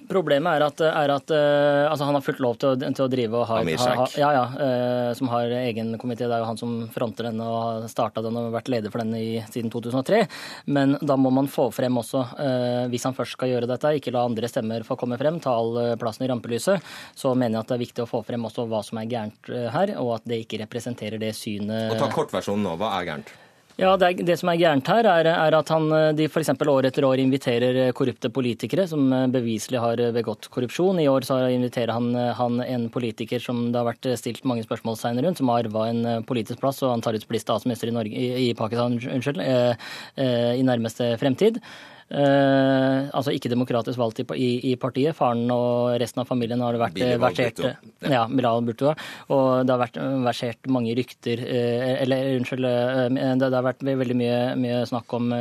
problemet 0.09 0.59
er 0.59 0.67
at, 0.67 0.85
er 0.89 1.15
at 1.15 1.35
altså 1.35 2.09
han 2.09 2.17
har 2.17 2.24
fullt 2.25 2.41
lov 2.43 2.57
til 2.61 2.73
å, 2.73 2.77
til 2.81 3.05
å 3.05 3.09
drive 3.11 3.39
og 3.41 3.47
ha, 3.49 3.61
ha, 3.61 4.07
ja, 4.17 4.31
ja, 4.35 4.45
Eh, 4.65 5.13
som 5.13 5.27
har 5.27 5.43
egen 5.45 5.97
komité. 5.97 6.25
Det 6.25 6.35
er 6.35 6.43
jo 6.43 6.49
han 6.49 6.59
som 6.59 6.73
fronter 6.93 7.29
denne 7.29 7.45
og 7.45 7.57
har 7.61 7.87
starta 7.91 8.23
den 8.25 8.37
og 8.39 8.53
vært 8.55 8.69
leder 8.71 8.93
for 8.93 9.03
den 9.03 9.13
i, 9.17 9.43
siden 9.51 9.71
2003. 9.73 10.23
Men 10.65 10.97
da 11.01 11.17
må 11.19 11.31
man 11.33 11.49
få 11.51 11.67
frem 11.75 12.01
også, 12.01 12.23
eh, 12.41 12.81
hvis 12.91 13.05
han 13.07 13.17
først 13.17 13.37
skal 13.37 13.51
gjøre 13.51 13.69
dette, 13.69 13.93
ikke 13.99 14.13
la 14.15 14.25
andre 14.25 14.49
stemmer 14.51 14.85
få 14.87 14.97
komme 14.99 15.19
frem, 15.21 15.39
ta 15.43 15.55
all 15.55 15.97
plassen 16.01 16.25
i 16.25 16.31
rampelyset, 16.31 16.93
så 17.15 17.33
mener 17.35 17.59
jeg 17.59 17.65
at 17.65 17.73
det 17.73 17.77
er 17.77 17.85
viktig 17.85 18.05
å 18.05 18.09
få 18.09 18.23
frem 18.25 18.47
også 18.47 18.67
hva 18.69 18.83
som 18.85 19.01
er 19.01 19.09
gærent 19.11 19.51
her, 19.75 19.95
og 20.01 20.15
at 20.19 20.29
det 20.29 20.43
ikke 20.45 20.61
representerer 20.65 21.21
det 21.21 21.33
synet 21.37 21.93
Og 21.93 21.99
Ta 21.99 22.11
kortversjonen 22.13 22.65
nå. 22.65 22.77
Hva 22.79 22.95
er 22.99 23.11
gærent? 23.11 23.33
Ja, 23.75 23.89
det, 23.99 24.07
er, 24.07 24.21
det, 24.23 24.37
som 24.39 24.47
er 24.47 24.59
gærent 24.59 24.87
her, 24.87 25.07
er, 25.11 25.27
er 25.27 25.55
at 25.57 25.71
han, 25.73 25.89
de 26.15 26.29
f.eks. 26.31 26.53
år 26.55 26.87
etter 26.87 27.03
år 27.03 27.19
inviterer 27.19 27.91
korrupte 27.97 28.29
politikere 28.31 28.85
som 28.87 29.09
beviselig 29.33 29.81
har 29.83 29.99
begått 30.15 30.47
korrupsjon. 30.53 31.01
I 31.03 31.09
år 31.11 31.27
så 31.27 31.41
inviterer 31.51 31.91
han, 31.91 32.07
han 32.39 32.61
en 32.63 32.85
politiker 32.93 33.43
som 33.43 33.65
det 33.73 33.81
har 33.81 33.89
vært 33.89 34.07
stilt 34.21 34.47
mange 34.47 34.63
spørsmålstegn 34.63 35.19
rundt, 35.25 35.41
som 35.41 35.51
har 35.51 35.65
arva 35.65 35.89
en 35.91 36.23
politisk 36.23 36.63
plass, 36.63 36.79
og 36.85 36.93
han 36.93 37.03
tar 37.03 37.19
ut 37.19 37.27
bli 37.27 37.41
statsminister 37.43 37.91
i, 37.91 37.97
Norge, 37.97 38.15
i, 38.15 38.29
i 38.45 38.55
Pakistan 38.55 38.95
unnskyld, 38.95 39.43
eh, 39.43 39.91
eh, 40.23 40.53
i 40.55 40.63
nærmeste 40.63 41.11
fremtid. 41.19 41.59
Uh, 42.05 43.09
altså 43.17 43.31
ikke 43.33 43.49
demokratisk 43.49 43.97
valgt 43.97 44.19
i, 44.21 44.25
i, 44.37 44.49
i, 44.69 44.73
partiet. 44.77 45.15
Faren 45.17 45.49
og 45.49 45.95
resten 46.01 46.21
av 46.21 46.29
familien 46.29 46.61
har 46.61 46.77
vært 46.77 46.99
versert 47.17 47.63
ja, 48.05 48.27
Bilal 48.29 48.61
Og 48.61 49.65
det 49.65 49.73
har 49.73 49.81
vært 49.81 49.97
versert 50.27 50.69
mange 50.69 50.93
rykter 50.93 51.41
eh, 51.41 51.95
Eller 52.03 52.35
unnskyld, 52.35 52.69
uh, 52.69 53.09
det, 53.09 53.49
har 53.49 53.65
vært 53.65 53.81
veldig 53.81 54.19
mye, 54.21 54.39
mye 54.61 54.83
snakk 54.85 55.17
om 55.17 55.33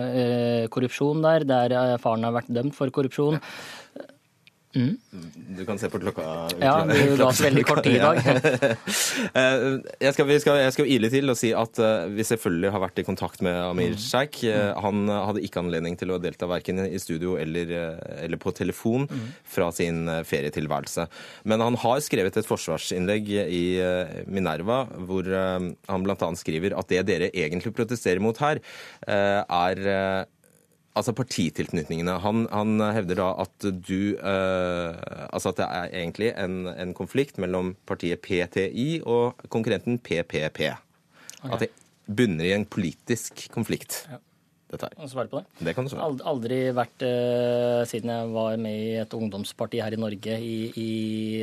korrupsjon 0.73 1.21
der, 1.25 1.45
der 1.45 1.77
faren 2.01 2.25
har 2.25 2.39
vært 2.39 2.53
dømt 2.57 2.77
for 2.77 2.89
korrupsjon. 2.95 3.37
Mm. 4.75 4.97
Du 5.57 5.65
kan 5.65 5.79
se 5.79 5.89
på 5.91 6.01
klokka. 6.03 6.25
Ja, 6.59 6.83
du 6.89 7.17
la 7.17 7.29
oss 7.29 7.41
veldig 7.45 7.63
kort 7.67 7.85
tid 7.87 8.01
i 8.01 8.03
dag. 8.03 8.23
Eh, 9.35 9.81
jeg, 10.03 10.13
skal, 10.15 10.29
skal, 10.43 10.59
jeg 10.61 10.73
skal 10.75 10.89
ile 10.91 11.09
til 11.11 11.31
og 11.33 11.37
si 11.39 11.51
at 11.57 11.79
uh, 11.83 12.07
vi 12.13 12.25
selvfølgelig 12.27 12.71
har 12.75 12.83
vært 12.83 13.01
i 13.01 13.05
kontakt 13.07 13.43
med 13.45 13.57
Amir 13.57 13.95
mm. 13.95 14.01
Sheikh. 14.01 14.45
Uh, 14.47 14.75
han 14.85 15.09
hadde 15.11 15.43
ikke 15.47 15.63
anledning 15.63 15.97
til 15.99 16.13
å 16.15 16.19
delta 16.23 16.47
verken 16.51 16.83
i 16.85 17.01
studio 17.03 17.35
eller, 17.41 17.73
eller 18.21 18.41
på 18.41 18.53
telefon 18.57 19.09
mm. 19.11 19.25
fra 19.57 19.71
sin 19.75 20.07
ferietilværelse. 20.27 21.07
Men 21.51 21.65
han 21.65 21.79
har 21.83 22.03
skrevet 22.05 22.39
et 22.41 22.49
forsvarsinnlegg 22.49 23.31
i 23.33 23.65
Minerva 24.31 24.85
hvor 25.09 25.29
han 25.31 26.07
bl.a. 26.07 26.31
skriver 26.39 26.77
at 26.79 26.93
det 26.93 27.03
dere 27.11 27.33
egentlig 27.33 27.75
protesterer 27.77 28.23
mot 28.23 28.39
her, 28.43 28.63
er 29.07 30.27
Altså 30.95 31.15
partitilknytningene. 31.17 32.19
Han, 32.23 32.45
han, 32.53 32.79
hevder 32.95 33.19
da 33.19 33.31
at 33.43 33.65
du 33.67 34.15
uh, 34.15 34.95
Altså 35.27 35.51
at 35.51 35.59
det 35.59 35.67
er 35.67 35.97
egentlig 36.03 36.29
en, 36.39 36.69
en, 36.71 36.93
konflikt 36.95 37.41
mellom 37.43 37.73
partiet 37.89 38.23
PTI 38.23 39.01
og 39.03 39.41
konkurrenten 39.51 39.99
PPP. 39.99 40.69
Okay. 40.71 41.51
At 41.51 41.65
det 41.65 41.73
bunner 42.07 42.47
i 42.47 42.55
en 42.55 42.69
politisk 42.69 43.49
konflikt. 43.51 44.05
Ja 44.13 44.21
dette 44.75 44.91
her. 44.91 45.11
Svare 45.11 45.31
på 45.31 45.41
det? 45.41 45.67
Det 45.69 45.75
kan 45.77 45.87
du 45.87 45.93
svare. 45.93 46.11
Aldri 46.35 46.61
vært, 46.77 47.05
uh, 47.07 47.83
siden 47.89 48.13
jeg 48.13 48.33
var 48.35 48.59
med 48.61 48.79
i 48.79 48.95
et 49.03 49.17
ungdomsparti 49.17 49.83
her 49.83 49.97
i 49.97 50.01
Norge 50.01 50.39
i, 50.39 50.57
i 50.81 50.91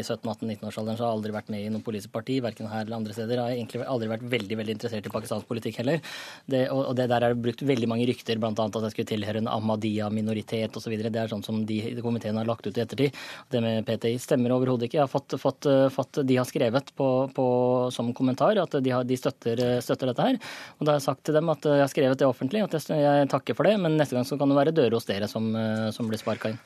17-18-19-årsalderen, 0.04 1.00
så 1.00 1.06
har 1.06 1.12
jeg 1.12 1.20
aldri 1.20 1.36
vært 1.36 1.52
med 1.54 1.66
i 1.66 1.72
noe 1.74 1.86
politisk 1.86 2.14
parti, 2.14 2.40
verken 2.44 2.70
her 2.72 2.86
eller 2.86 3.00
andre 3.00 3.16
steder. 3.16 3.38
Jeg 3.40 3.44
har 3.44 3.58
egentlig 3.58 3.86
aldri 3.88 4.12
vært 4.12 4.28
veldig 4.36 4.60
veldig 4.62 4.76
interessert 4.78 5.08
i 5.08 5.14
pakistansk 5.14 5.48
politikk 5.50 5.82
heller. 5.82 6.02
Det, 6.46 6.64
og, 6.70 6.84
og, 6.90 6.96
det 7.00 7.08
der 7.12 7.26
er 7.26 7.36
det 7.36 7.44
brukt 7.44 7.64
veldig 7.66 7.90
mange 7.90 8.08
rykter, 8.10 8.40
bl.a. 8.42 8.52
at 8.52 8.80
jeg 8.88 8.96
skulle 8.96 9.12
tilhøre 9.12 9.42
en 9.42 9.50
Ahmadiyya-minoritet 9.52 10.78
osv. 10.78 10.96
Det 11.02 11.22
er 11.22 11.32
sånn 11.32 11.46
som 11.46 11.64
de 11.68 11.80
komiteen 12.04 12.40
har 12.40 12.50
lagt 12.50 12.68
ut 12.68 12.78
i 12.78 12.84
ettertid. 12.84 13.18
Det 13.52 13.62
med 13.64 13.86
PTI 13.88 14.16
stemmer 14.22 14.56
overhodet 14.56 14.88
ikke. 14.88 15.00
Jeg 15.00 15.06
har 15.08 15.12
fått, 15.12 15.38
fått, 15.42 15.70
fått, 15.94 16.22
De 16.28 16.38
har 16.40 16.48
skrevet 16.50 16.94
på, 16.98 17.10
på, 17.36 17.48
som 17.94 18.12
kommentar 18.18 18.60
at 18.62 18.78
de, 18.80 18.94
har, 18.94 19.08
de 19.08 19.18
støtter, 19.20 19.64
støtter, 19.84 20.12
dette 20.12 20.28
her. 20.28 20.40
Og 20.80 20.86
da 20.86 20.94
har 20.94 21.02
jeg 21.02 21.08
sagt 21.10 21.26
til 21.28 21.38
dem 21.38 21.52
at 21.54 21.68
jeg 21.68 21.84
har 21.84 21.92
skrevet 21.92 22.22
det 22.22 22.30
offentlig. 22.30 22.64
at 22.66 22.78
jeg 22.92 23.21
takker 23.30 23.58
for 23.58 23.68
det, 23.68 23.78
men 23.82 23.98
neste 24.00 24.18
gang 24.18 24.26
så 24.28 24.38
kan 24.40 24.52
det 24.52 24.58
være 24.58 24.74
dører 24.76 24.98
hos 24.98 25.08
dere 25.10 25.30
som, 25.32 25.50
eh, 25.56 25.90
som 25.96 26.10
blir 26.10 26.22
sparka 26.22 26.52
inn. 26.52 26.60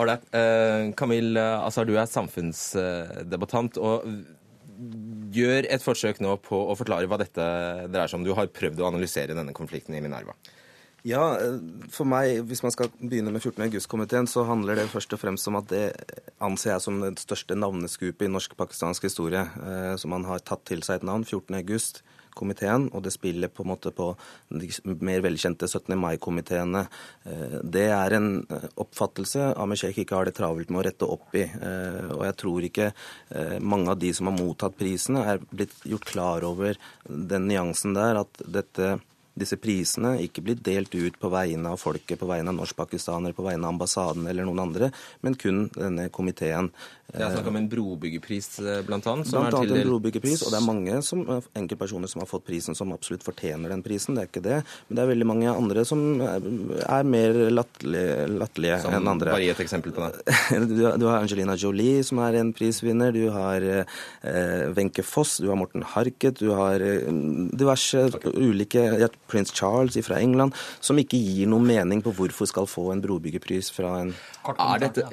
Ålreit. 0.00 0.22
Eh, 0.34 0.92
Kamil 0.96 1.36
altså 1.36 1.86
du 1.86 1.96
er 1.96 2.06
samfunnsdebattant. 2.10 3.78
og 3.78 4.06
Gjør 5.30 5.66
et 5.68 5.82
forsøk 5.84 6.22
nå 6.24 6.36
på 6.40 6.56
å 6.56 6.76
forklare 6.78 7.06
hva 7.06 7.18
dette 7.20 7.44
dreier 7.90 8.08
seg 8.08 8.20
om. 8.20 8.24
Du 8.24 8.32
har 8.34 8.48
prøvd 8.48 8.80
å 8.80 8.88
analysere 8.88 9.36
denne 9.36 9.52
konflikten 9.52 9.94
i 9.94 10.00
Minerva. 10.00 10.32
Ja, 11.02 11.36
eh, 11.40 11.58
for 11.88 12.04
meg, 12.04 12.44
hvis 12.48 12.62
man 12.62 12.72
skal 12.72 12.88
begynne 13.00 13.32
med 13.32 13.42
14. 13.42 13.64
august-komiteen, 13.64 14.28
så 14.28 14.44
handler 14.46 14.76
det 14.76 14.90
først 14.92 15.12
og 15.12 15.20
fremst 15.20 15.48
om 15.48 15.56
at 15.56 15.68
det 15.68 15.94
anser 16.40 16.74
jeg 16.74 16.80
som 16.80 17.00
det 17.00 17.18
største 17.18 17.56
navneskupet 17.56 18.28
i 18.28 18.32
norsk-pakistansk 18.32 19.02
historie. 19.08 19.46
Så 19.96 20.08
man 20.08 20.24
har 20.24 20.38
tatt 20.40 20.64
til 20.64 20.82
seg 20.82 21.00
et 21.00 21.08
navn, 21.08 21.24
14. 21.24 21.54
august 21.56 22.02
komiteen, 22.40 22.88
og 22.94 23.04
det 23.04 23.12
spiller 23.14 23.52
på 23.52 23.64
en 23.64 23.70
måte 23.72 23.92
på 23.94 24.10
de 24.48 24.70
mer 25.04 25.22
velkjente 25.24 25.68
17. 25.68 25.94
mai-komiteene. 26.00 26.86
Eh, 27.24 27.58
det 27.62 27.86
er 27.94 28.16
en 28.16 28.30
eh, 28.42 28.66
oppfattelse 28.80 29.52
Ahmed 29.52 29.80
Sheikh 29.80 30.02
ikke 30.02 30.18
har 30.18 30.28
det 30.28 30.36
travelt 30.38 30.72
med 30.72 30.82
å 30.82 30.86
rette 30.88 31.10
opp 31.16 31.36
i. 31.38 31.44
Eh, 31.46 32.10
og 32.16 32.24
jeg 32.28 32.38
tror 32.40 32.66
ikke 32.70 32.90
mange 33.62 33.92
av 33.92 33.98
de 34.00 34.10
som 34.16 34.28
har 34.28 34.36
mottatt 34.36 34.76
prisene, 34.78 35.22
er 35.26 35.40
blitt 35.50 35.74
gjort 35.88 36.08
klar 36.08 36.44
over 36.46 36.78
den 37.06 37.46
nyansen 37.48 37.94
der 37.96 38.20
at 38.22 38.42
dette 38.44 38.96
disse 39.38 39.56
prisene 39.60 40.16
ikke 40.24 40.42
blir 40.44 40.58
delt 40.58 40.94
ut 40.94 41.18
på 41.20 41.30
vegne 41.32 41.72
av 41.72 41.80
folket, 41.80 42.18
på 42.20 42.28
vegne 42.28 42.52
av 42.52 42.58
norsk-pakistanere, 42.58 43.36
på 43.36 43.46
vegne 43.46 43.66
av 43.66 43.74
ambassaden 43.74 44.26
eller 44.30 44.46
noen 44.48 44.64
andre, 44.66 44.90
men 45.24 45.38
kun 45.38 45.68
denne 45.76 46.08
komiteen. 46.12 46.70
Det 47.10 47.24
er 47.24 47.32
snakk 47.34 47.48
om 47.50 47.58
en 47.58 47.66
brobyggerpris, 47.70 48.48
eh, 48.62 48.82
blant 48.86 49.06
annet? 49.10 49.30
Blant 49.32 49.54
annet 49.58 49.80
en 49.80 49.88
brobyggerpris, 49.88 50.44
og 50.46 50.52
det 50.52 50.58
er 50.60 50.66
mange 50.66 51.02
som, 51.02 51.22
eh, 51.26 51.48
enkeltpersoner 51.58 52.08
som 52.08 52.20
har 52.22 52.28
fått 52.30 52.44
prisen 52.46 52.76
som 52.76 52.92
absolutt 52.92 53.24
fortjener 53.26 53.68
den 53.68 53.82
prisen, 53.82 54.14
det 54.14 54.22
er 54.22 54.28
ikke 54.30 54.42
det. 54.42 54.64
Men 54.88 54.94
det 54.94 55.02
er 55.02 55.10
veldig 55.14 55.26
mange 55.26 55.48
andre 55.50 55.84
som 55.84 56.20
er 56.20 57.02
mer 57.02 57.32
latterlige 57.50 58.78
enn 58.86 59.08
andre. 59.08 59.32
Bare 59.32 59.42
gi 59.42 59.50
et 59.50 59.64
eksempel 59.64 59.92
på 59.92 60.06
det. 60.06 60.22
Du, 61.00 61.06
har 61.06 61.20
Angelina 61.20 61.56
Jolie, 61.56 62.02
som 62.04 62.18
er 62.18 62.38
en 62.38 62.52
prisvinner. 62.52 63.12
Du 63.12 63.30
har 63.30 63.60
eh, 63.62 65.02
Foss, 65.02 65.38
du 65.38 65.48
har 65.48 65.56
Morten 65.56 65.82
Harket, 65.82 66.38
du 66.38 66.50
har 66.54 66.78
diverse 66.78 68.10
ulike 68.24 69.10
Prince 69.30 69.54
Charles 69.56 69.98
fra 70.06 70.20
England, 70.20 70.56
som 70.80 70.98
ikke 71.00 71.20
gir 71.20 71.50
noen 71.50 71.68
mening 71.70 72.04
på 72.04 72.14
hvorfor 72.16 72.48
skal 72.50 72.68
få 72.70 72.90
en 72.94 73.02
brobyggerpris 73.04 73.72
fra 73.74 74.00
en 74.04 74.14
Er 74.56 74.88
dette 74.88 75.06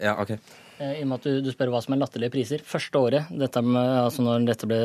Ja, 0.00 0.16
OK. 0.20 0.36
Eh, 0.80 1.00
I 1.00 1.02
og 1.04 1.10
med 1.10 1.18
at 1.18 1.26
du, 1.28 1.40
du, 1.44 1.50
spør 1.52 1.72
hva 1.74 1.82
som 1.84 1.94
er 1.94 2.00
latterlige 2.00 2.32
priser. 2.32 2.62
Første 2.64 3.00
året, 3.00 3.28
dette 3.42 3.60
med, 3.64 3.90
altså 4.06 4.24
når 4.24 4.46
dette 4.48 4.68
ble, 4.68 4.78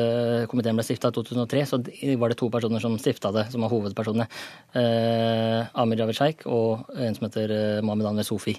komiteen 0.50 0.76
ble 0.76 0.84
stifta 0.84 1.08
i 1.08 1.16
2003, 1.16 1.62
så 1.70 1.80
var 2.20 2.32
det 2.32 2.38
to 2.42 2.50
personer 2.52 2.84
som 2.84 2.98
stifta 3.00 3.32
det, 3.32 3.46
som 3.52 3.64
var 3.64 3.72
hovedpersonene. 3.72 4.28
Eh, 4.76 5.72
Amir 5.80 6.02
Javed 6.02 6.18
Sheikh 6.18 6.52
og 6.52 6.92
en 7.00 7.16
som 7.16 7.28
heter 7.28 7.54
eh, 7.56 7.80
Mohammed 7.80 8.12
Anwar 8.12 8.28
Sofi. 8.28 8.58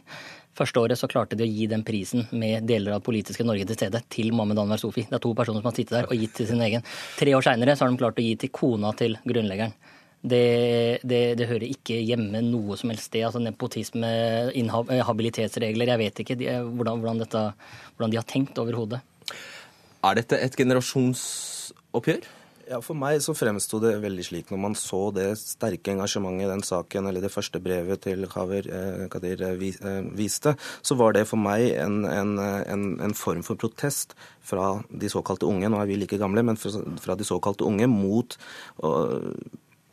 Første 0.58 0.82
året 0.82 0.97
så 0.97 1.10
klarte 1.10 1.38
de 1.38 1.45
å 1.45 1.49
gi 1.49 1.68
den 1.70 1.84
prisen 1.86 2.26
med 2.34 2.66
deler 2.70 2.95
av 2.95 3.03
politiske 3.05 3.45
Norge 3.45 3.68
til 3.70 3.78
stede 3.78 4.01
til 4.10 4.32
Mohammed 4.34 4.64
Anwar 4.64 4.82
Sofi. 4.82 5.03
Det 5.05 5.20
er 5.20 5.22
to 5.22 5.36
personer 5.38 5.62
som 5.62 5.70
har 5.70 5.76
sittet 5.78 5.93
der 5.99 6.08
og 6.10 6.18
gitt 6.18 6.34
til 6.39 6.49
sin 6.49 6.64
egen. 6.66 6.86
Tre 7.20 7.36
år 7.38 7.45
seinere 7.45 7.76
har 7.78 7.91
de 7.91 7.99
klart 8.01 8.18
å 8.18 8.26
gi 8.26 8.34
til 8.41 8.53
kona 8.55 8.93
til 8.97 9.20
grunnleggeren. 9.28 9.76
Det, 10.28 10.99
det, 11.05 11.20
det, 11.38 11.45
hører 11.45 11.68
ikke 11.70 11.99
hjemme 12.01 12.41
noe 12.41 12.76
som 12.80 12.89
helst 12.89 13.12
sted. 13.12 13.28
Altså 13.28 13.41
nepotisme, 13.43 14.10
habilitetsregler, 15.05 15.93
jeg 15.93 16.01
vet 16.01 16.24
ikke 16.24 16.39
de, 16.39 16.49
hvordan, 16.66 17.03
hvordan, 17.03 17.22
dette, 17.22 17.43
hvordan, 17.93 18.16
de 18.16 18.20
har 18.20 18.28
tenkt 18.28 18.58
overhodet. 18.64 19.03
Er 20.08 20.18
dette 20.18 20.41
et 20.41 20.58
generasjonsoppgjør? 20.58 22.26
Ja, 22.68 22.82
For 22.84 22.99
meg 22.99 23.22
så 23.24 23.32
fremsto 23.38 23.80
det 23.80 23.93
veldig 24.03 24.24
slik 24.28 24.49
når 24.51 24.59
man 24.59 24.74
så 24.76 24.99
det 25.15 25.30
sterke 25.39 25.93
engasjementet 25.93 26.43
i 26.43 26.49
den 26.49 26.63
saken, 26.68 27.07
eller 27.07 27.24
det 27.24 27.32
første 27.32 27.61
brevet 27.63 28.01
til 28.03 28.28
Khaver 28.28 28.68
eh, 28.68 29.05
Kadir 29.11 29.43
eh, 29.47 29.63
eh, 29.72 30.09
viste, 30.18 30.57
så 30.84 30.97
var 30.99 31.15
det 31.15 31.24
for 31.30 31.39
meg 31.39 31.70
en, 31.80 32.01
en, 32.11 32.34
en, 32.41 32.84
en, 33.07 33.15
form 33.15 33.45
for 33.47 33.55
protest 33.59 34.18
fra 34.43 34.82
de 34.91 35.11
såkalte 35.11 35.47
unge, 35.47 35.70
nå 35.72 35.80
er 35.80 35.88
vi 35.88 35.95
like 36.01 36.20
gamle, 36.20 36.43
men 36.43 36.59
fra, 36.59 37.15
de 37.15 37.28
såkalte 37.28 37.63
unge 37.68 37.88
mot 37.88 38.36
uh, 38.84 39.32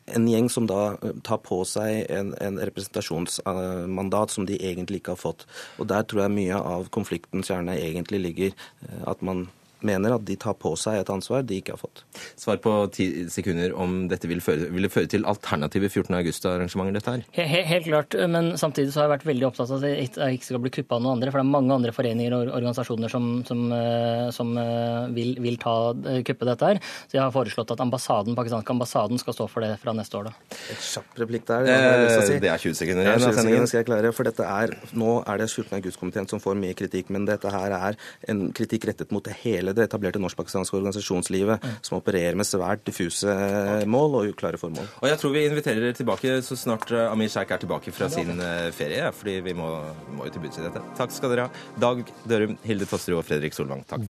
en 0.07 0.29
gjeng 0.29 0.51
som 0.53 0.67
da 0.69 0.95
eh, 0.99 1.17
tar 1.25 1.41
på 1.47 1.63
seg 1.69 2.05
en, 2.13 2.35
en 2.43 2.59
representasjonsmandat 2.61 4.35
som 4.35 4.47
de 4.49 4.59
egentlig 4.61 5.01
ikke 5.01 5.15
har 5.15 5.23
fått. 5.23 5.47
Og 5.79 5.89
Der 5.89 6.05
tror 6.05 6.27
jeg 6.27 6.37
mye 6.37 6.59
av 6.59 6.91
konfliktens 6.95 7.49
kjerne 7.49 7.77
egentlig 7.79 8.21
ligger. 8.27 8.67
eh, 8.85 9.03
At 9.09 9.23
man 9.23 9.47
mener 9.85 10.15
at 10.17 10.25
de 10.27 10.37
tar 10.41 10.55
på 10.61 10.75
seg 10.81 10.99
et 11.03 11.11
ansvar 11.13 11.45
de 11.47 11.61
ikke 11.61 11.75
har 11.77 11.81
fått. 11.81 12.03
Svar 12.41 12.59
på 12.65 12.73
ti 12.95 13.07
sekunder 13.33 13.75
om 13.77 14.07
dette 14.11 14.29
vil 14.31 14.41
føre, 14.45 14.71
vil 14.73 14.87
det 14.89 14.93
føre 14.95 15.11
til 15.13 15.25
alternative 15.29 15.89
14. 15.91 16.15
august-arrangementer, 16.21 16.93
dette 16.99 17.15
her? 17.15 17.25
He- 17.37 17.47
he- 17.51 17.63
Helt 17.75 17.87
klart, 17.89 18.15
men 18.31 18.53
samtidig 18.61 18.93
så 18.93 19.01
har 19.03 19.09
jeg 19.09 19.19
vært 19.19 19.27
veldig 19.31 19.47
opptatt 19.49 19.71
av 19.71 19.83
at 19.83 19.83
det 19.83 20.37
ikke 20.39 20.45
skal 20.47 20.61
bli 20.63 20.71
kuppa 20.71 20.97
av 20.97 21.03
noen 21.03 21.17
andre. 21.19 21.31
For 21.33 21.41
det 21.41 21.47
er 21.47 21.53
mange 21.53 21.75
andre 21.75 21.93
foreninger 21.93 22.33
og 22.37 22.53
organisasjoner 22.55 23.11
som, 23.11 23.43
som, 23.49 23.65
eh, 23.73 24.31
som 24.31 24.53
eh, 24.59 25.09
vil, 25.17 25.35
vil 25.43 25.57
ta 25.59 25.75
eh, 25.93 26.23
kuppe 26.23 26.47
dette 26.47 26.69
her. 26.71 26.81
Så 27.09 27.19
jeg 27.19 27.23
har 27.25 27.33
foreslått 27.35 27.73
at 27.75 27.81
ambassaden, 27.85 28.37
pakistanske 28.39 28.71
ambassaden 28.77 29.19
skal 29.21 29.35
stå 29.37 29.49
for 29.51 29.61
det 29.67 29.75
fra 29.83 29.93
neste 29.97 30.15
år. 30.21 30.31
da. 30.31 30.57
Et 30.71 30.79
kjapp 30.87 31.19
replikk 31.25 31.47
der. 31.51 31.65
det 31.67 31.75
jeg 31.75 32.27
si. 32.31 32.39
Er 32.45 32.59
20 32.63 32.75
sekunder 32.79 33.03
igjen 33.09 33.15
av 33.21 33.35
20 33.35 33.39
sendingen. 33.41 33.67
skal 33.67 33.83
jeg 33.83 33.89
klare, 33.91 34.13
for 34.15 34.25
dette 34.31 34.45
er, 34.47 34.77
Nå 34.95 35.11
er 35.27 35.39
det 35.43 35.51
14. 35.51 35.75
august-komiteen 35.81 36.29
som 36.31 36.41
får 36.41 36.55
mye 36.61 36.75
kritikk, 36.79 37.11
men 37.11 37.25
dette 37.27 37.51
her 37.51 37.75
er 37.75 37.97
en 38.31 38.47
kritikk 38.55 38.87
rettet 38.93 39.11
mot 39.13 39.25
det 39.25 39.35
hele 39.43 39.74
det 39.77 39.89
etablerte 39.89 40.21
norsk-pakistanske 40.23 40.79
organisasjonslivet, 40.79 41.65
som 41.85 41.99
opererer 41.99 42.39
med 42.39 42.49
svært 42.49 42.85
diffuse 42.87 43.31
eh, 43.31 43.85
mål 43.91 44.19
og 44.21 44.33
uklare 44.35 44.61
formål. 44.61 44.89
Og 45.03 45.09
jeg 45.11 45.21
tror 45.21 45.35
vi 45.35 45.45
inviterer 45.49 45.83
dere 45.83 45.97
tilbake 45.97 46.39
så 46.47 46.59
snart 46.59 46.91
eh, 46.95 47.07
Amir 47.11 47.31
Sheikh 47.33 47.55
er 47.55 47.63
tilbake 47.63 47.95
fra 47.95 48.11
sin 48.13 48.35
eh, 48.39 48.71
ferie, 48.75 49.11
fordi 49.15 49.39
vi 49.45 49.57
må, 49.57 49.71
må 50.17 50.29
jo 50.29 50.35
til 50.35 50.45
bunns 50.45 50.61
i 50.61 50.67
dette. 50.67 50.83
Takk 50.99 51.15
skal 51.15 51.35
dere 51.35 51.49
ha. 51.49 51.65
Dag 51.81 52.03
Dørum, 52.29 52.57
Hilde 52.67 52.89
Tosterud 52.91 53.21
og 53.21 53.27
Fredrik 53.29 53.57
Solvang, 53.57 53.85
takk. 53.89 54.03